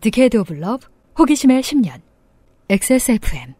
Decade 0.00 0.36
of 0.36 0.52
Love 0.54 0.86
호기심의 1.18 1.62
10년 1.62 2.00
XSFM 2.70 3.54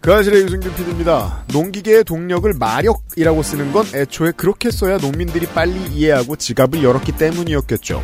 그알싫의 0.00 0.42
유승균 0.42 0.72
PD입니다. 0.74 1.44
농기계의 1.52 2.04
동력을 2.04 2.52
마력이라고 2.52 3.42
쓰는 3.42 3.72
건 3.72 3.84
애초에 3.92 4.30
그렇게 4.36 4.70
써야 4.70 4.98
농민들이 4.98 5.46
빨리 5.46 5.74
이해하고 5.92 6.36
지갑을 6.36 6.84
열었기 6.84 7.10
때문이었겠죠. 7.12 8.00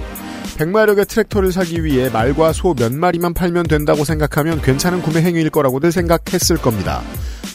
100마력의 0.59 1.07
트랙터를 1.09 1.53
사기 1.53 1.85
위해 1.85 2.11
말과 2.11 2.53
소 2.53 2.75
몇 2.75 2.93
마리만 2.93 3.35
팔면 3.35 3.67
된다고 3.69 4.05
생각하면 4.05 4.61
괜찮은 4.61 5.01
구매 5.03 5.23
행위일 5.23 5.51
거라고들 5.51 5.93
생각했을 5.93 6.57
겁니다. 6.59 7.03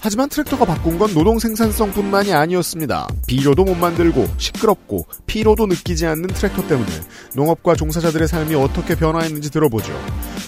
하지만 0.02 0.30
트랙터가 0.30 0.66
바꾼 0.66 0.98
건 0.98 1.14
노동 1.14 1.40
생산성뿐만이 1.40 2.34
아니었습니다. 2.34 3.08
비료도 3.28 3.64
못 3.64 3.76
만들고 3.76 4.28
시끄럽고 4.38 5.06
피로도 5.26 5.66
느끼지 5.68 6.06
않는 6.06 6.28
트랙터 6.28 6.68
때문에 6.68 6.90
농업과 7.36 7.76
종사자들의 7.76 8.28
삶이 8.28 8.56
어떻게 8.56 8.96
변화했는지 8.96 9.52
들어보죠. 9.52 9.94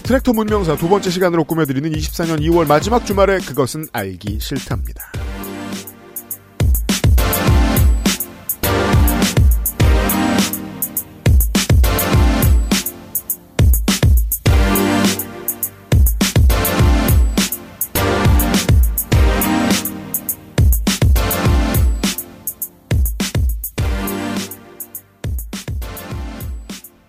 트랙터 0.02 0.32
문명사 0.32 0.76
두 0.76 0.88
번째 0.88 1.10
시간으로 1.10 1.44
꾸며드리는 1.44 1.90
24년 1.90 2.40
2월 2.40 2.66
마지막 2.66 3.04
주말에 3.04 3.38
그것은 3.38 3.86
알기 3.92 4.38
싫답니다. 4.40 5.12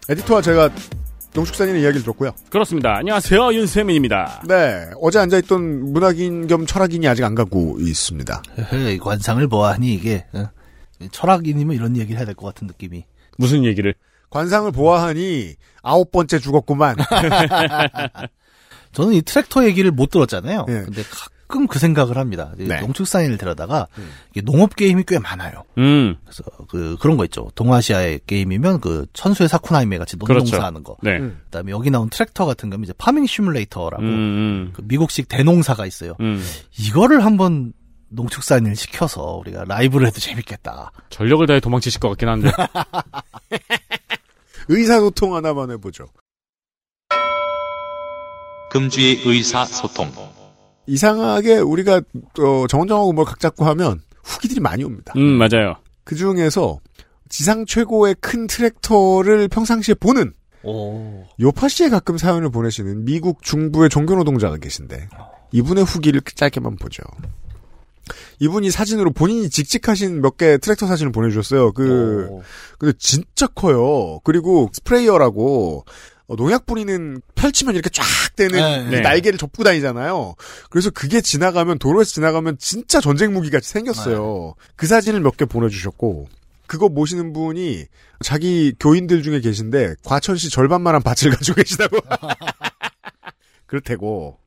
에디터와 0.10 0.42
제가 0.42 0.70
농축산인의 1.34 1.82
이야기를 1.82 2.02
들었고요. 2.02 2.32
그렇습니다. 2.50 2.96
안녕하세요. 2.98 3.54
윤세민입니다. 3.54 4.44
네, 4.48 4.90
어제 5.02 5.20
앉아있던 5.20 5.94
문학인 5.94 6.48
겸 6.48 6.66
철학인이 6.66 7.08
아직 7.08 7.24
안 7.24 7.36
가고 7.36 7.78
있습니다. 7.80 8.42
헤헤, 8.58 8.98
관상을 8.98 9.48
보아하니 9.48 9.94
이게 9.94 10.26
어, 10.34 10.50
철학인이면 11.12 11.76
이런 11.76 11.96
얘기를 11.96 12.18
해야 12.18 12.26
될 12.26 12.36
것 12.36 12.48
같은 12.48 12.68
느낌이. 12.68 13.06
무슨 13.38 13.64
얘기를? 13.64 13.94
관상을 14.30 14.72
보아하니 14.72 15.56
아홉 15.82 16.12
번째 16.12 16.40
죽었구만. 16.40 16.96
저는 18.92 19.14
이 19.14 19.22
트랙터 19.22 19.66
얘기를 19.66 19.90
못 19.92 20.10
들었잖아요. 20.10 20.66
예. 20.68 20.74
근데 20.84 21.02
가끔 21.52 21.68
그 21.68 21.80
생각을 21.80 22.18
합니다. 22.18 22.54
이 22.58 22.64
네. 22.64 22.80
농축산인을 22.80 23.38
데려다가 23.38 23.88
이게 24.32 24.42
농업 24.42 24.76
게임이 24.76 25.04
꽤 25.06 25.20
많아요. 25.20 25.66
음, 25.78 26.16
그래서 26.24 26.44
그 26.70 26.96
그런 27.00 27.18
거 27.18 27.26
있죠. 27.26 27.52
동아시아의 27.56 28.22
게임이면 28.26 28.80
그 28.80 29.06
천수의 29.12 29.50
사쿠나히메 29.50 29.98
같이 29.98 30.16
그렇죠. 30.16 30.46
농농사하는 30.46 30.84
거. 30.84 30.96
네. 31.04 31.18
음. 31.18 31.42
그다음에 31.46 31.72
여기 31.72 31.92
나온 31.92 32.10
트랙터 32.10 32.46
같은 32.46 32.70
거면 32.70 32.86
이제 32.86 32.94
Farming 32.98 33.26
Simulator라고 33.26 34.02
음, 34.02 34.08
음, 34.08 34.72
그 34.74 34.82
미국식 34.86 35.28
대농사가 35.28 35.86
있어요. 35.86 36.16
음. 36.22 36.42
이거를 36.80 37.26
한번 37.26 37.74
농축산인을 38.10 38.76
시켜서 38.78 39.22
우리가 39.36 39.66
라이브를 39.66 40.08
해도 40.08 40.20
재밌겠다. 40.20 40.92
전력을 41.10 41.46
다해 41.48 41.60
도망치실 41.60 42.00
것 42.00 42.10
같긴 42.10 42.30
한데. 42.30 42.52
의사소통 44.70 45.36
하나만 45.36 45.72
해보죠. 45.72 46.06
금주의 48.72 49.22
의사소통. 49.26 50.31
이상하게 50.96 51.58
우리가 51.60 52.02
어, 52.40 52.68
정은정하고 52.68 53.14
뭘 53.14 53.26
각 53.26 53.40
잡고 53.40 53.66
하면 53.66 54.02
후기들이 54.24 54.60
많이 54.60 54.84
옵니다. 54.84 55.14
음, 55.18 55.38
맞아요. 55.38 55.76
그 56.04 56.16
중에서 56.16 56.80
지상 57.30 57.66
최고의 57.66 58.16
큰 58.20 58.48
트랙터를 58.48 59.48
평상시에 59.48 59.96
보는 59.96 60.34
오. 60.64 61.24
요파시에 61.40 61.90
가끔 61.90 62.18
사연을 62.18 62.52
보내시는 62.52 63.06
미국 63.06 63.42
중부의 63.42 63.90
종교 63.90 64.16
노동자가 64.16 64.58
계신데 64.58 65.08
이분의 65.54 65.86
후기를 65.86 66.22
짧게만 66.36 66.76
보죠. 66.76 67.04
이분이 68.40 68.72
사진으로 68.72 69.12
본인이 69.12 69.50
직찍하신 69.50 70.22
몇 70.22 70.36
개 70.38 70.58
트랙터 70.58 70.88
사진을 70.88 71.12
보내주셨어요. 71.12 71.72
그 71.72 72.28
오. 72.30 72.42
근데 72.78 72.94
진짜 73.00 73.48
커요. 73.48 74.20
그리고 74.24 74.70
sprayer라고 74.74 75.86
어, 75.86 75.92
농약 76.36 76.66
뿌리는 76.66 77.22
펼치면 77.36 77.74
이렇게 77.76 77.90
쫙 77.90 78.04
되는 78.36 78.58
네, 78.60 78.84
그 78.90 78.96
네. 78.96 79.02
날개를 79.02 79.38
접고 79.38 79.64
다니잖아요. 79.64 80.36
그래서 80.70 80.90
그게 80.90 81.22
지나가면 81.22 81.80
도로에서 81.80 82.12
지나가면 82.12 82.58
진짜 82.60 83.02
전쟁 83.02 83.34
무기 83.34 83.50
같이 83.50 83.70
생겼어요. 83.70 84.56
그 84.76 84.88
사진을 84.88 85.20
몇 85.22 85.38
개 85.38 85.46
보내주셨고 85.46 86.28
그거 86.68 86.88
모시는 86.90 87.34
분이 87.34 87.86
자기 88.22 88.74
교인들 88.80 89.24
중에 89.24 89.42
계신데 89.42 89.96
과천시 90.06 90.50
절반만한 90.50 91.02
밭을 91.04 91.32
가지고 91.36 91.56
계시다고. 91.56 91.98
그렇대고 93.68 94.38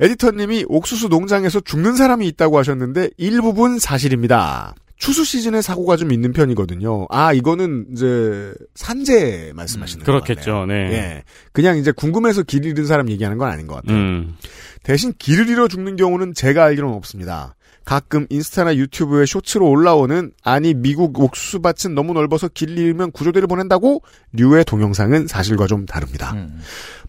에디터님이 0.00 0.66
옥수수 0.68 1.08
농장에서 1.08 1.60
죽는 1.60 1.96
사람이 1.96 2.26
있다고 2.28 2.58
하셨는데 2.58 3.10
일부분 3.16 3.78
사실입니다. 3.78 4.74
추수 4.96 5.24
시즌에 5.24 5.60
사고가 5.60 5.96
좀 5.96 6.10
있는 6.10 6.32
편이거든요. 6.32 7.06
아 7.10 7.32
이거는 7.32 7.86
이제 7.92 8.52
산재 8.74 9.52
말씀하시는 9.54 10.04
거 10.04 10.12
그렇겠죠. 10.12 10.66
네. 10.66 10.74
예, 10.74 11.24
그냥 11.52 11.76
이제 11.78 11.92
궁금해서 11.92 12.42
길 12.42 12.64
잃은 12.64 12.86
사람 12.86 13.10
얘기하는 13.10 13.38
건 13.38 13.48
아닌 13.48 13.66
것 13.66 13.76
같아요. 13.76 13.96
음. 13.96 14.36
대신 14.82 15.12
길을 15.18 15.48
잃어 15.48 15.68
죽는 15.68 15.96
경우는 15.96 16.34
제가 16.34 16.64
알기로는 16.64 16.94
없습니다. 16.96 17.54
가끔 17.84 18.26
인스타나 18.30 18.74
유튜브에 18.74 19.26
쇼츠로 19.26 19.68
올라오는 19.68 20.32
아니 20.42 20.74
미국 20.74 21.18
옥수수밭은 21.20 21.94
너무 21.94 22.14
넓어서 22.14 22.48
길 22.48 22.76
잃으면 22.76 23.12
구조대를 23.12 23.46
보낸다고 23.46 24.02
류의 24.32 24.64
동영상은 24.64 25.28
사실과 25.28 25.68
좀 25.68 25.86
다릅니다. 25.86 26.32
음. 26.32 26.58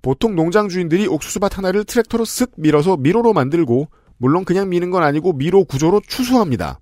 보통 0.03 0.35
농장 0.35 0.69
주인들이 0.69 1.07
옥수수밭 1.07 1.57
하나를 1.57 1.83
트랙터로 1.83 2.25
쓱 2.25 2.51
밀어서 2.57 2.95
미로로 2.95 3.33
만들고 3.33 3.89
물론 4.17 4.45
그냥 4.45 4.69
미는 4.69 4.91
건 4.91 5.03
아니고 5.03 5.33
미로 5.33 5.65
구조로 5.65 6.01
추수합니다. 6.07 6.79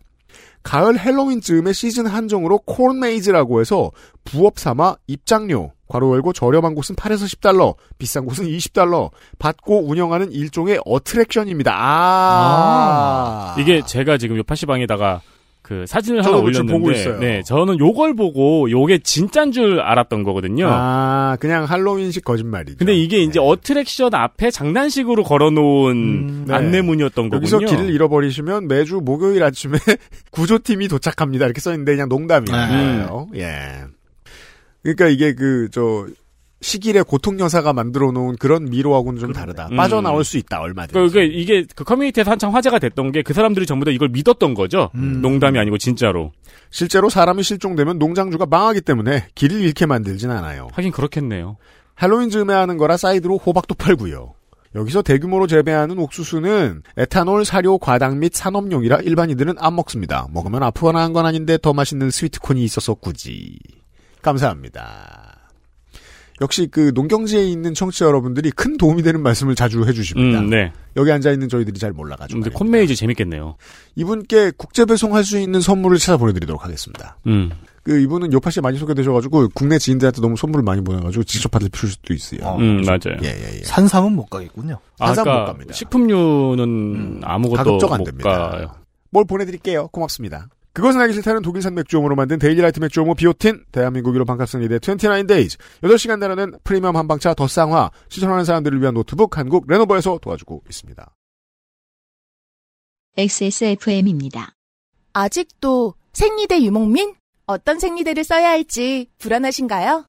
가을 0.66 1.00
헬로윈 1.00 1.42
즈음에 1.42 1.72
시즌 1.74 2.08
한정으로 2.08 2.58
corn 2.66 2.98
maze라고 2.98 3.62
해서 3.62 3.92
부업 4.24 4.58
삼아 4.58 4.96
입장료 5.06 5.72
괄호 5.88 6.16
열고 6.16 6.34
저렴한 6.34 6.74
곳은 6.74 6.96
8에서 6.96 7.32
10달러, 7.38 7.76
비싼 8.00 8.26
곳은 8.26 8.46
20달러 8.46 9.12
받고 9.38 9.88
운영하는 9.88 10.32
일종의 10.32 10.80
attraction입니다. 10.84 11.72
아, 11.78 13.56
이게 13.60 13.84
제가 13.86 14.18
지금 14.18 14.38
요파시 14.38 14.44
방에다가 14.44 15.22
그 15.66 15.84
사진을 15.88 16.24
하나 16.24 16.38
올렸는데. 16.38 17.18
네, 17.20 17.42
저는 17.42 17.80
요걸 17.80 18.16
보고 18.16 18.70
요게 18.70 19.00
진짠 19.00 19.52
줄 19.52 19.80
알았던 19.80 20.22
거거든요. 20.22 20.68
아, 20.70 21.38
그냥 21.40 21.64
할로윈식 21.66 22.24
거짓말이죠. 22.24 22.78
근데 22.78 22.94
이게 22.94 23.18
이제 23.18 23.40
네. 23.40 23.46
attraction 23.46 24.14
앞에 24.14 24.52
장난식으로 24.52 25.24
걸어놓은 25.24 25.92
음, 25.96 26.46
네. 26.48 26.54
안내문이었던 26.54 27.32
여기서 27.34 27.58
거군요. 27.58 27.78
길을 27.78 27.92
잃어버리시면 27.96 28.68
매주 28.68 29.02
목요일 29.04 29.44
아침에 29.44 29.80
구조팀이 30.30 30.88
도착합니다. 30.88 31.46
이렇게 31.46 31.60
써있는데 31.60 31.94
그냥 31.94 32.10
농담이에요. 32.10 33.30
음. 33.34 33.36
예. 33.40 33.86
그러니까 34.84 35.08
이게 35.08 35.34
그, 35.34 35.70
저, 35.72 36.06
시길에 36.66 37.04
고통 37.04 37.40
여사가 37.40 37.74
만들어 37.74 38.12
놓은 38.12 38.38
그런 38.38 38.66
미로하고는 38.66 39.20
좀 39.20 39.34
다르다. 39.34 39.68
음. 39.72 39.78
빠져나올 39.78 40.24
수 40.24 40.38
있다, 40.38 40.62
얼마든지. 40.62 40.94
그러니까 40.94 41.22
이게, 41.22 41.40
이게 41.60 41.68
그 41.76 41.84
커뮤니티에서 41.84 42.32
한창 42.32 42.56
화제가 42.56 42.80
됐던 42.80 43.12
게 43.12 43.22
그 43.22 43.34
사람들이 43.34 43.68
전부 43.68 43.86
다 43.86 43.92
이걸 43.92 44.10
믿었던 44.10 44.56
거죠. 44.56 44.90
음. 44.96 45.22
농담이 45.22 45.60
아니고 45.60 45.78
진짜로. 45.78 46.32
실제로 46.72 47.10
사람이 47.10 47.44
실종되면 47.44 48.00
농장주가 48.00 48.48
망하기 48.48 48.82
때문에 48.82 49.28
길을 49.36 49.62
잃게 49.62 49.86
만들진 49.86 50.32
않아요. 50.32 50.68
하긴 50.74 50.92
그렇겠네요. 50.92 51.58
할로윈 51.94 52.32
즈음에 52.32 52.54
하는 52.54 52.78
거라 52.78 52.98
사이드로 52.98 53.38
호박도 53.38 53.76
팔고요. 53.76 54.34
여기서 54.74 55.04
대규모로 55.04 55.46
재배하는 55.48 56.00
옥수수는 56.00 56.82
에탄올, 56.98 57.46
사료, 57.46 57.78
과당 57.78 58.20
및 58.20 58.34
산업용이라 58.34 58.98
일반인들은 59.02 59.56
안 59.60 59.76
먹습니다. 59.76 60.28
먹으면 60.34 60.64
아프거나 60.64 61.00
한 61.02 61.14
건 61.14 61.26
아닌데 61.28 61.58
더 61.62 61.74
맛있는 61.74 62.10
스위트콘이 62.10 62.64
있어서 62.64 62.96
굳이. 62.96 63.58
감사합니다. 64.24 65.45
역시 66.42 66.68
그 66.70 66.92
농경지에 66.94 67.46
있는 67.46 67.74
청취자 67.74 68.06
여러분들이 68.06 68.52
큰 68.52 68.78
도움이 68.78 69.04
되는 69.04 69.22
말씀을 69.22 69.56
자주 69.56 69.86
해주십니다. 69.86 70.40
음, 70.40 70.50
네. 70.50 70.72
여기 70.98 71.12
앉아 71.12 71.32
있는 71.32 71.48
저희들이 71.48 71.80
잘 71.80 71.94
몰라가지고. 71.94 72.42
근데. 72.42 72.54
콘메이즈 72.54 72.96
재밌겠네요. 72.96 73.56
이분께 73.96 74.52
국제 74.58 74.86
배송할 74.86 75.24
수 75.24 75.40
있는 75.40 75.62
선물을 75.62 75.98
찾아 75.98 76.18
보내드리도록 76.18 76.64
하겠습니다. 76.64 77.18
음. 77.28 77.52
그 77.84 78.00
이분은 78.00 78.34
요파시에 78.34 78.62
많이 78.62 78.78
소개되셔가지고 78.80 79.50
국내 79.54 79.78
지인들한테 79.78 80.20
너무 80.20 80.36
선물을 80.36 80.64
많이 80.64 80.84
보내가지고 80.84 81.24
직접 81.24 81.50
받을 81.50 81.70
필요 81.70 81.88
수도 81.88 82.14
있어요. 82.14 82.42
어. 82.42 82.58
음, 82.58 82.82
맞아요. 82.82 83.18
예, 83.24 83.28
예, 83.28 83.60
예. 83.60 83.64
산삼은 83.64 84.14
못 84.14 84.26
가겠군요. 84.26 84.80
아, 85.00 85.14
산삼 85.14 85.26
못 85.26 85.46
갑니다. 85.46 85.74
식품류는 85.74 86.64
음, 86.64 87.22
아무것도 87.24 87.64
가급적 87.64 87.94
안못 87.94 88.06
됩니다. 88.08 88.50
가요. 88.50 88.72
뭘 89.12 89.24
보내드릴게요. 89.26 89.88
고맙습니다. 89.90 90.48
그것은 90.76 91.00
알기 91.00 91.14
싫다는 91.14 91.42
독일산 91.42 91.74
맥주효모로 91.74 92.18
만든 92.18 92.38
데일리라이트 92.38 92.82
맥주효모 92.82 93.16
비오틴, 93.16 93.64
대한민국 93.72 94.14
1호 94.14 94.28
반값생리대 94.28 94.80
29days, 94.80 95.58
8시간 95.82 96.20
달하는 96.20 96.54
프리미엄 96.66 96.98
한방차 96.98 97.34
더 97.34 97.48
쌍화, 97.48 97.92
시청하는 98.10 98.44
사람들을 98.44 98.82
위한 98.82 98.94
노트북 98.94 99.38
한국 99.38 99.68
레노버에서 99.68 100.20
도와주고 100.22 100.64
있습니다. 100.68 101.16
XSFM입니다. 103.18 104.54
아직도 105.14 105.94
생리대 106.12 106.62
유목민? 106.62 107.16
어떤 107.46 107.80
생리대를 107.80 108.26
써야 108.26 108.50
할지 108.50 109.08
불안하신가요? 109.18 110.06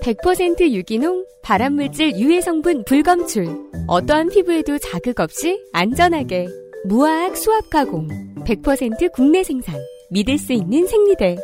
100% 0.00 0.70
유기농, 0.70 1.26
발암물질 1.42 2.20
유해 2.20 2.40
성분 2.40 2.84
불검출. 2.84 3.48
어떠한 3.88 4.28
피부에도 4.28 4.78
자극 4.78 5.18
없이 5.18 5.60
안전하게. 5.72 6.61
무화학 6.84 7.36
수압 7.36 7.70
가공. 7.70 8.08
100% 8.44 9.12
국내 9.12 9.44
생산. 9.44 9.76
믿을 10.10 10.36
수 10.36 10.52
있는 10.52 10.86
생리대. 10.86 11.36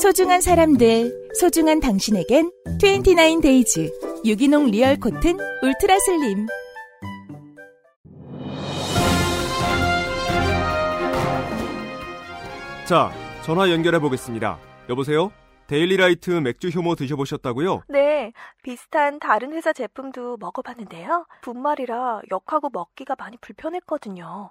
소중한 0.00 0.40
사람들, 0.40 1.30
소중한 1.34 1.80
당신에겐 1.80 2.50
29 2.82 3.40
Days 3.40 3.90
유기농 4.24 4.66
real 4.66 4.96
cotton 5.00 5.38
ultra 5.62 5.98
slim. 6.00 6.46
자, 12.86 13.10
전화 13.42 13.70
연결해 13.70 13.98
보겠습니다. 13.98 14.58
여보세요? 14.90 15.32
데일리라이트 15.66 16.30
맥주 16.30 16.68
효모 16.68 16.94
드셔보셨다고요? 16.96 17.84
네, 17.88 18.32
비슷한 18.62 19.18
다른 19.18 19.54
회사 19.54 19.72
제품도 19.72 20.36
먹어봤는데요. 20.36 21.26
분말이라 21.40 22.20
역하고 22.30 22.68
먹기가 22.70 23.14
많이 23.18 23.38
불편했거든요. 23.38 24.50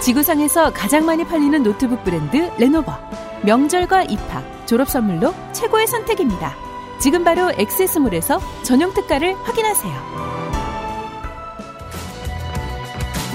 지구상에서 0.00 0.72
가장 0.72 1.04
많이 1.06 1.24
팔리는 1.24 1.62
노트북 1.62 2.04
브랜드 2.04 2.50
레노버. 2.58 2.96
명절과 3.44 4.04
입학, 4.04 4.66
졸업 4.66 4.88
선물로 4.88 5.34
최고의 5.52 5.86
선택입니다. 5.86 6.54
지금 7.00 7.24
바로 7.24 7.50
엑세스몰에서 7.56 8.40
전용 8.62 8.92
특가를 8.94 9.34
확인하세요. 9.34 9.92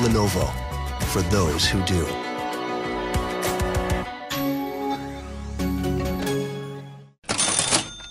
Lenovo 0.06 0.48
for 1.12 1.30
those 1.30 1.72
who 1.72 1.86
do. 1.86 2.06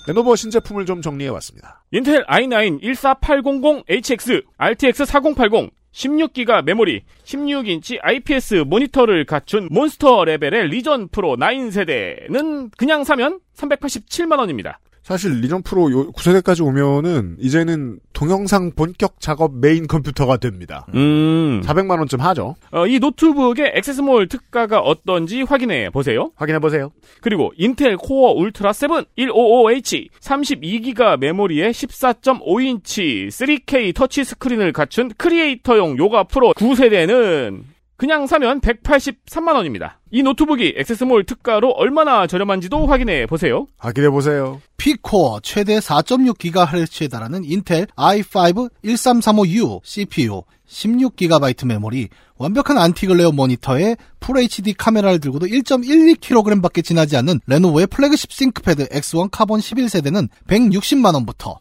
레노버 0.08 0.34
신제품을 0.34 0.84
좀 0.84 1.00
정리해 1.00 1.31
왔습니다. 1.31 1.84
인텔 1.93 2.25
i9 2.26 2.81
14800HX, 2.82 4.44
RTX 4.58 5.05
4080, 5.05 5.70
16기가 5.92 6.62
메모리, 6.62 7.02
16인치 7.24 7.98
IPS 8.02 8.64
모니터를 8.66 9.24
갖춘 9.24 9.68
몬스터 9.70 10.24
레벨의 10.24 10.68
리전 10.68 11.08
프로 11.08 11.36
9세대는 11.36 12.70
그냥 12.76 13.04
사면 13.04 13.40
387만원입니다. 13.56 14.76
사실 15.12 15.42
리전 15.42 15.62
프로 15.62 15.90
요 15.90 16.10
9세대까지 16.12 16.64
오면은 16.66 17.36
이제는 17.38 17.98
동영상 18.14 18.70
본격 18.74 19.20
작업 19.20 19.54
메인 19.54 19.86
컴퓨터가 19.86 20.38
됩니다. 20.38 20.86
음. 20.94 21.60
400만 21.62 21.98
원쯤 21.98 22.18
하죠. 22.22 22.54
어, 22.70 22.86
이 22.86 22.98
노트북의 22.98 23.72
액세스몰 23.74 24.28
특가가 24.28 24.80
어떤지 24.80 25.42
확인해 25.42 25.90
보세요. 25.90 26.30
확인해 26.36 26.60
보세요. 26.60 26.92
그리고 27.20 27.52
인텔 27.58 27.98
코어 27.98 28.32
울트라 28.32 28.72
7 28.72 28.88
155H 29.18 30.08
32기가 30.18 31.18
메모리에 31.18 31.72
14.5인치 31.72 33.26
3K 33.28 33.94
터치 33.94 34.24
스크린을 34.24 34.72
갖춘 34.72 35.10
크리에이터용 35.18 35.98
요가 35.98 36.24
프로 36.24 36.54
9세대는 36.54 37.71
그냥 38.02 38.26
사면 38.26 38.60
183만 38.60 39.54
원입니다. 39.54 40.00
이 40.10 40.25
노트북이 40.25 40.75
액세스몰 40.76 41.22
특가로 41.22 41.70
얼마나 41.70 42.26
저렴한지도 42.26 42.88
확인해 42.88 43.26
보세요. 43.26 43.69
확인해 43.78 44.10
보세요. 44.10 44.60
P코어 44.76 45.38
최대 45.44 45.78
4.6GHz에 45.78 47.08
달하는 47.08 47.44
인텔 47.44 47.87
i5 47.94 48.72
1335U 48.84 49.82
CPU 49.84 50.43
16GB 50.66 51.64
메모리 51.64 52.08
완벽한 52.38 52.76
anti-glare 52.76 53.30
모니터에 53.31 53.94
FHD 54.20 54.75
카메라를 54.75 55.20
들고도 55.20 55.46
1.12kg밖에 55.46 56.84
지나지 56.84 57.16
않는 57.19 57.38
레노버의 57.46 57.87
플래그십 57.87 58.32
싱크패드 58.32 58.88
X1 58.88 59.28
카본 59.31 59.60
11세대는 59.60 60.28
160만원부터 60.48 61.58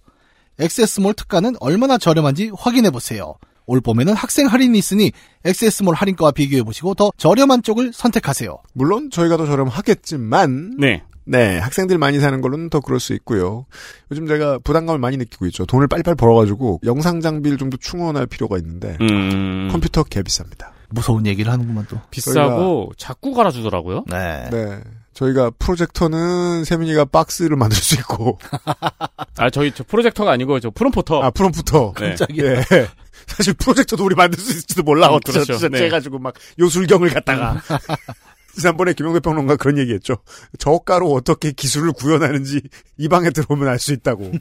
액세스몰 0.60 1.14
특가는 1.14 1.54
얼마나 1.60 2.00
저렴한지 2.00 2.50
확인해 2.58 2.90
보세요. 2.90 3.36
올 3.72 3.80
봄에는 3.82 4.14
학생 4.14 4.48
할인이 4.48 4.78
있으니 4.78 5.12
액세스몰 5.46 5.96
할인가와 5.96 6.32
비교해 6.32 6.62
보시고 6.64 6.94
더 6.94 7.12
저렴한 7.18 7.64
쪽을 7.64 7.92
선택하세요. 7.94 8.58
물론 8.74 9.10
저희가 9.10 9.38
더 9.38 9.46
저렴하겠지만 9.46 10.76
네. 10.78 11.04
네, 11.24 11.58
학생들 11.60 11.98
많이 11.98 12.20
사는 12.20 12.42
걸로는 12.42 12.70
더 12.70 12.82
그럴 12.82 13.00
수 13.00 13.14
있고요. 13.14 13.66
요즘 14.12 14.28
제가 14.28 14.60
부담감을 14.64 15.00
많이 15.00 15.16
느끼고 15.18 15.46
있죠. 15.48 15.66
돈을 15.66 15.88
빨리빨리 15.88 16.16
벌어가지고 16.16 16.82
영상 16.84 17.22
장비를 17.22 17.58
좀 17.58 17.70
더 17.70 17.78
충원할 17.78 18.26
필요가 18.28 18.58
있는데 18.58 18.98
음. 19.00 19.70
컴퓨터 19.72 20.04
개 20.04 20.22
비쌉니다. 20.22 20.72
무서운 20.90 21.26
얘기를 21.26 21.50
하는구만 21.50 21.86
또. 21.90 21.98
비싸고 22.10 22.92
자꾸 22.98 23.34
갈아주더라고요. 23.34 24.04
네. 24.10 24.50
네. 24.52 24.80
저희가 25.14 25.52
프로젝터는 25.60 26.64
세민이가 26.66 27.06
박스를 27.06 27.56
만들 27.56 27.78
수 27.78 27.96
있고 27.96 28.40
아, 29.38 29.50
저희 29.52 29.72
저 29.74 29.84
프로젝터가 29.84 30.32
아니고 30.32 30.60
저 30.60 30.70
프롬포터. 30.72 31.22
아 31.22 31.30
프롬프터 31.32 31.94
네. 32.00 32.16
예. 32.40 32.64
사실 33.38 33.54
프로젝터도 33.54 34.04
우리 34.06 34.16
만들 34.16 34.39
수 34.39 34.51
있을지도 34.51 34.83
몰라 34.83 35.10
음, 35.10 35.13
어쩌 35.16 35.31
그렇죠. 35.33 35.57
네. 35.69 35.69
네. 35.80 35.86
해가지고 35.86 36.19
막 36.19 36.33
요술경을 36.60 37.10
갖다가 37.10 37.62
지난번에 38.57 38.94
김영대 38.94 39.22
평론가 39.22 39.56
그런 39.56 39.78
얘기했죠. 39.78 40.18
저가로 40.60 41.12
어떻게 41.13 41.51
기술을 41.54 41.94
구현하는지 41.94 42.62
이 42.98 43.07
방에 43.07 43.30
들어오면 43.30 43.68
알 43.68 43.80
수 43.80 43.94
있다고. 43.94 44.31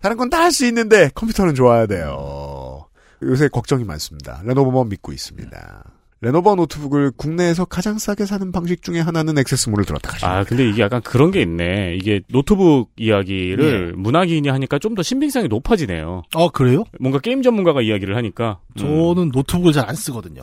다른 0.00 0.16
건 0.16 0.30
다 0.30 0.42
할 0.42 0.52
수 0.52 0.64
있는데 0.66 1.10
컴퓨터는 1.14 1.54
좋아야 1.56 1.86
돼요. 1.86 2.86
요새 3.22 3.48
걱정이 3.48 3.84
많습니다. 3.84 4.40
레노버만 4.44 4.88
믿고 4.88 5.12
있습니다. 5.12 5.84
레노버 6.22 6.54
노트북을 6.54 7.12
국내에서 7.16 7.64
가장 7.64 7.98
싸게 7.98 8.26
사는 8.26 8.52
방식 8.52 8.82
중에 8.82 9.00
하나는 9.00 9.38
액세스몰을 9.38 9.86
들렀다 9.86 10.10
가시죠. 10.10 10.26
아, 10.26 10.44
근데 10.44 10.68
이게 10.68 10.82
약간 10.82 11.00
그런 11.00 11.30
게 11.30 11.40
있네. 11.40 11.96
이게 11.96 12.20
노트북 12.28 12.90
이야기를 12.98 13.94
문학인이 13.96 14.46
하니까 14.48 14.78
좀 14.78 14.90
더 14.94 15.02
신빙성이 15.02 15.48
높아지네요. 15.48 16.22
어, 16.34 16.50
그래요? 16.50 16.84
뭔가 16.98 17.20
게임 17.20 17.42
전문가가 17.42 17.80
이야기를 17.80 18.16
하니까. 18.16 18.58
음. 18.74 18.78
저는 18.78 19.30
노트북을 19.32 19.72
잘 19.72 19.88
안 19.88 19.94
쓰거든요. 19.94 20.42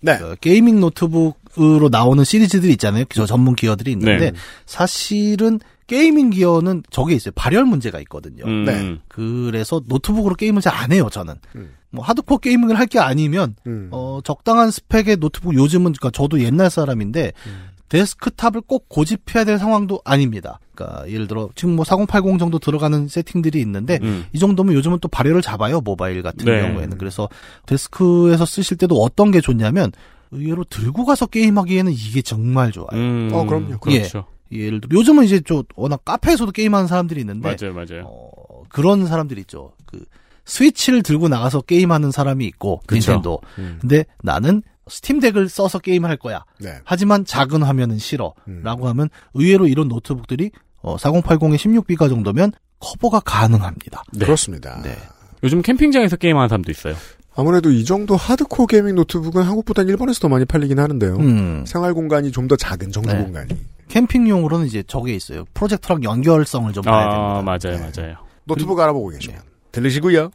네. 0.00 0.16
그 0.18 0.36
gaming 0.40 0.78
노트북으로 0.78 1.88
나오는 1.88 2.22
시리즈들이 2.22 2.72
있잖아요. 2.72 3.04
저 3.08 3.26
전문 3.26 3.56
기어들이 3.56 3.92
있는데 3.92 4.30
네. 4.30 4.36
사실은 4.66 5.58
gaming 5.86 6.30
gear는 6.30 6.82
저게 6.90 7.14
있어요. 7.14 7.32
발열 7.36 7.64
문제가 7.64 8.00
있거든요. 8.00 8.44
음. 8.44 8.64
네. 8.64 8.96
그래서 9.08 9.80
노트북으로 9.86 10.34
게임을 10.34 10.60
잘 10.62 10.74
안 10.74 10.92
해요. 10.92 11.08
저는. 11.10 11.34
음. 11.54 11.74
뭐 11.90 12.04
하드코어 12.04 12.38
gaming을 12.38 12.78
할 12.78 12.86
게 12.86 12.98
아니면 12.98 13.54
음. 13.66 13.88
어 13.92 14.20
적당한 14.24 14.70
스펙의 14.70 15.16
노트북 15.16 15.54
요즘은 15.54 15.92
그러니까 15.92 16.10
저도 16.10 16.40
옛날 16.42 16.68
사람인데 16.70 17.32
음. 17.46 17.68
데스크탑을 17.88 18.62
꼭 18.62 18.88
고집해야 18.88 19.44
될 19.44 19.58
상황도 19.58 20.00
아닙니다. 20.04 20.58
그러니까 20.74 21.08
예를 21.08 21.26
들어 21.28 21.48
지금 21.54 21.76
뭐 21.76 21.84
4080 21.84 22.38
정도 22.38 22.58
들어가는 22.58 23.06
세팅들이 23.08 23.60
있는데 23.60 23.98
음. 24.02 24.26
이 24.32 24.38
정도면 24.40 24.74
요즘은 24.74 24.98
또 25.00 25.08
발열을 25.08 25.40
잡아요 25.40 25.80
모바일 25.80 26.22
같은 26.22 26.44
네. 26.44 26.60
경우에는 26.62 26.98
그래서 26.98 27.28
데스크에서 27.66 28.44
쓰실 28.44 28.76
때도 28.76 29.00
어떤 29.02 29.30
게 29.30 29.40
좋냐면 29.40 29.92
의외로 30.32 30.64
들고 30.64 31.04
가서 31.06 31.26
게임하기에는 31.26 31.92
이게 31.92 32.20
정말 32.22 32.72
좋아요. 32.72 32.88
음. 32.92 33.30
어, 33.32 33.44
그럼요. 33.46 33.78
그렇죠. 33.78 34.18
예 34.18 34.35
를 34.50 34.80
들어 34.80 34.98
요즘은 34.98 35.24
이제 35.24 35.40
좀 35.40 35.62
워낙 35.74 36.04
카페에서도 36.04 36.52
게임하는 36.52 36.86
사람들이 36.86 37.20
있는데 37.20 37.56
맞아요, 37.60 37.74
맞아요. 37.74 38.04
어, 38.06 38.62
그런 38.68 39.06
사람들이 39.06 39.40
있죠. 39.42 39.72
그 39.86 40.04
스위치를 40.44 41.02
들고 41.02 41.28
나가서 41.28 41.62
게임하는 41.62 42.12
사람이 42.12 42.44
있고 42.46 42.80
그쵸. 42.86 43.12
닌텐도. 43.12 43.40
음. 43.58 43.78
근데 43.80 44.06
나는 44.22 44.62
스팀덱을 44.88 45.48
써서 45.48 45.78
게임을 45.78 46.08
할 46.08 46.16
거야. 46.16 46.44
네. 46.60 46.78
하지만 46.84 47.24
작은 47.24 47.62
화면은 47.62 47.98
싫어. 47.98 48.34
음. 48.46 48.60
라고 48.62 48.88
하면 48.88 49.08
의외로 49.34 49.66
이런 49.66 49.88
노트북들이 49.88 50.52
어, 50.82 50.96
4080의 50.96 51.56
16기가 51.56 52.08
정도면 52.08 52.52
커버가 52.78 53.20
가능합니다. 53.20 54.04
네. 54.12 54.24
그렇습니다. 54.24 54.80
네. 54.82 54.96
요즘 55.42 55.62
캠핑장에서 55.62 56.16
게임하는 56.16 56.48
사람도 56.48 56.70
있어요. 56.70 56.94
아무래도 57.36 57.70
이 57.70 57.84
정도 57.84 58.16
하드코어 58.16 58.66
gaming 58.66 58.94
노트북은 58.94 59.42
한국보다는 59.42 59.90
일본에서 59.90 60.20
더 60.20 60.28
많이 60.28 60.44
팔리긴 60.46 60.78
하는데요. 60.78 61.16
음. 61.16 61.64
생활 61.66 61.92
공간이 61.94 62.32
좀 62.32 62.46
더 62.46 62.54
작은 62.54 62.92
정주 62.92 63.10
네. 63.12 63.24
공간이. 63.24 63.48
캠핑용으로는 63.88 64.66
이제 64.66 64.84
저게 64.86 65.12
있어요. 65.14 65.44
프로젝터랑 65.52 66.04
연결성을 66.04 66.72
좀 66.72 66.84
봐야 66.84 67.00
됩니다. 67.10 67.38
아, 67.38 67.42
맞아요, 67.42 67.78
네. 67.90 67.90
맞아요. 67.96 68.16
노트북 68.44 68.78
알아보고 68.78 69.08
계시면 69.08 69.40
들으시고요. 69.72 70.30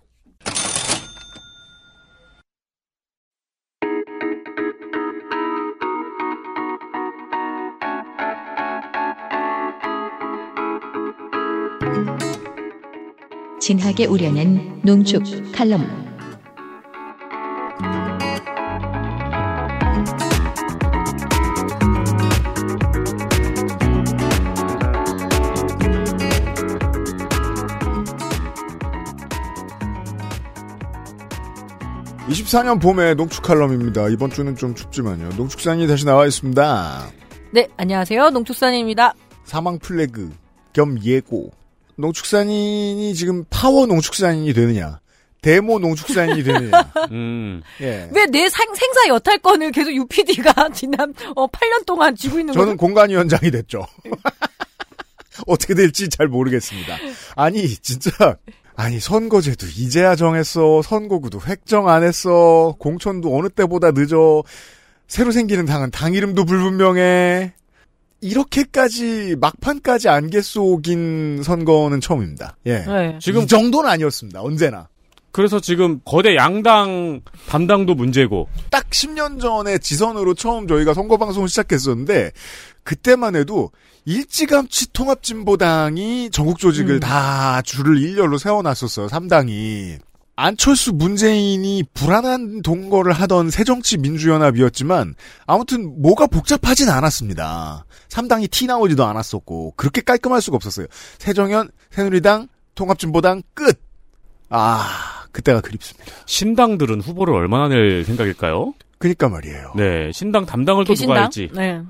진하게 13.60 14.06
우려낸 14.06 14.82
농축 14.84 15.24
칼럼. 15.54 16.11
이십사 32.32 32.64
년 32.64 32.80
봄의 32.80 33.16
농축 33.16 33.44
칼럼입니다. 33.44 34.08
이번 34.08 34.32
주는 34.32 34.56
좀 34.56 34.74
춥지만요. 34.74 35.32
농축산이 35.36 35.86
다시 35.86 36.06
나와 36.06 36.26
있습니다. 36.26 37.12
네, 37.52 37.68
안녕하세요. 37.76 38.30
농축산입니다. 38.30 39.14
사망 39.44 39.78
플래그 39.80 40.32
겸 40.72 40.98
예고. 41.04 41.52
농축산인이 41.98 43.14
지금 43.16 43.44
파워 43.50 43.86
농축산인이 43.86 44.54
되느냐, 44.54 45.02
데모 45.42 45.80
농축산인이 45.80 46.42
되느냐. 46.44 46.92
음. 47.12 47.62
예. 47.82 48.10
왜내 48.14 48.48
생사 48.48 49.08
여탈권을 49.10 49.74
계속 49.74 49.94
UPD가 49.94 50.70
지난 50.74 51.14
어, 51.36 51.48
8년 51.48 51.86
동안 51.86 52.16
쥐고 52.16 52.40
있는 52.40 52.54
거죠? 52.54 52.62
저는 52.64 52.78
공간위원장이 52.78 53.52
됐죠. 53.52 53.86
어떻게 55.48 55.74
될지 55.74 56.08
잘 56.08 56.28
모르겠습니다. 56.30 56.98
아니, 57.36 57.68
진짜. 57.68 58.38
아니, 58.82 59.00
선거제도 59.00 59.68
이제야 59.68 60.16
정했어. 60.16 60.82
선거구도 60.82 61.40
획정 61.46 61.88
안 61.88 62.02
했어. 62.02 62.76
공천도 62.80 63.38
어느 63.38 63.48
때보다 63.48 63.92
늦어. 63.92 64.42
새로 65.08 65.32
생기는 65.32 65.66
당은 65.66 65.92
당 65.92 66.16
이름도 66.16 66.46
불분명해. 66.46 67.54
이렇게까지 68.22 69.36
막판까지 69.40 70.10
안개 70.10 70.42
속인 70.42 71.44
선거는 71.44 72.02
처음입니다. 72.02 72.58
예. 72.66 72.80
네. 72.80 73.20
지금 73.22 73.44
이 73.44 73.48
정도는 73.48 73.88
아니었습니다. 73.88 74.42
언제나. 74.42 74.88
그래서 75.32 75.60
지금 75.60 76.00
거대 76.06 76.36
양당 76.36 77.22
담당도 77.48 77.96
문제고. 77.96 78.50
딱 78.70 78.90
10년 78.90 79.40
전에 79.40 79.78
지선으로 79.78 80.34
처음 80.34 80.68
저희가 80.68 80.94
선거방송을 80.94 81.48
시작했었는데, 81.48 82.32
그때만 82.84 83.36
해도 83.36 83.72
일찌감치 84.06 84.94
통합진보당이 84.94 86.32
전국 86.32 86.60
조직을 86.60 87.00
다 87.00 87.62
줄을 87.62 88.02
일렬로 88.02 88.38
세워놨었어요. 88.38 89.08
3당이. 89.08 90.00
안철수 90.36 90.94
문재인이 90.94 91.84
불안한 91.94 92.64
동거를 92.64 93.14
하던 93.14 93.52
새정치민주연합이었지만 93.52 95.14
아무튼 95.46 96.02
뭐가 96.02 96.26
복잡하진 96.26 96.90
않았습니다. 96.90 97.86
3당이 98.10 98.50
티 98.50 98.66
나오지도 98.66 99.06
않았었고 99.06 99.74
그렇게 99.76 100.02
깔끔할 100.02 100.42
수가 100.42 100.56
없었어요. 100.56 100.88
새정연, 101.20 101.70
새누리당, 101.92 102.48
통합진보당 102.74 103.44
끝. 103.54 103.80
아 104.50 105.21
그때가 105.32 105.62
그립습니다. 105.62 106.12
신당들은 106.26 107.02
후보를 107.02 107.34
얼마나 107.34 107.68
낼 107.68 108.04
생각일까요? 108.04 108.74
그니까 108.98 109.30
말이에요. 109.30 109.74
네, 109.76 110.12
신당 110.12 110.46
담당을 110.46 110.86
또 110.86 110.94
누가 110.94 111.24
할지. 111.24 111.50
네. 111.54 111.82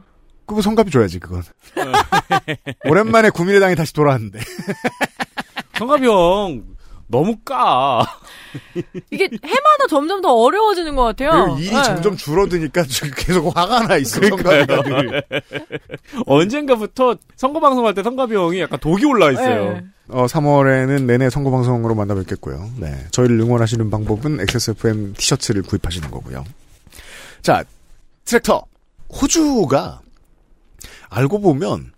그거 0.46 0.62
성갑이 0.62 0.92
줘야지 0.92 1.20
그건. 1.20 1.44
오랜만에 2.86 3.30
국민의당이 3.30 3.76
다시 3.76 3.94
돌아왔는데. 3.94 4.40
성갑이 5.78 6.08
형 6.08 6.64
너무 7.08 7.38
까. 7.44 8.06
이게 9.12 9.26
해마다 9.26 9.88
점점 9.90 10.22
더 10.22 10.34
어려워지는 10.34 10.96
것 10.96 11.04
같아요. 11.04 11.46
그리고 11.46 11.60
일이 11.60 11.76
네. 11.76 11.84
점점 11.84 12.16
줄어드니까 12.16 12.84
계속 13.18 13.56
화가 13.56 13.88
나 13.88 13.98
있어. 13.98 14.22
늘. 14.22 15.24
언젠가부터 16.26 17.18
선거 17.36 17.60
방송할 17.60 17.94
때 17.94 18.02
성갑이 18.02 18.34
형이 18.36 18.62
약간 18.62 18.80
독이 18.80 19.06
올라 19.06 19.32
있어요. 19.32 19.74
네. 19.74 19.84
어, 20.12 20.26
3월에는 20.26 21.04
내내 21.06 21.30
선거 21.30 21.52
방송으로 21.52 21.96
만나뵙겠고요. 21.96 22.70
네. 22.78 23.06
저희를 23.12 23.40
응원하시는 23.40 23.90
방법은 23.90 24.42
XSFM 24.42 25.14
티셔츠를 25.14 25.64
구입하시는 25.64 26.12
거고요. 26.12 26.44
자, 27.42 27.64
트랙터. 28.26 28.64
호주가 29.10 30.02
알고 31.10 31.42
보면 31.42 31.92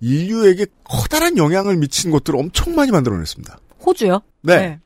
인류에게 0.00 0.66
커다란 0.84 1.38
영향을 1.38 1.76
미친 1.76 2.10
것들을 2.10 2.38
엄청 2.38 2.74
많이 2.74 2.90
만들어냈습니다. 2.90 3.58
호주요? 3.84 4.20
네. 4.42 4.80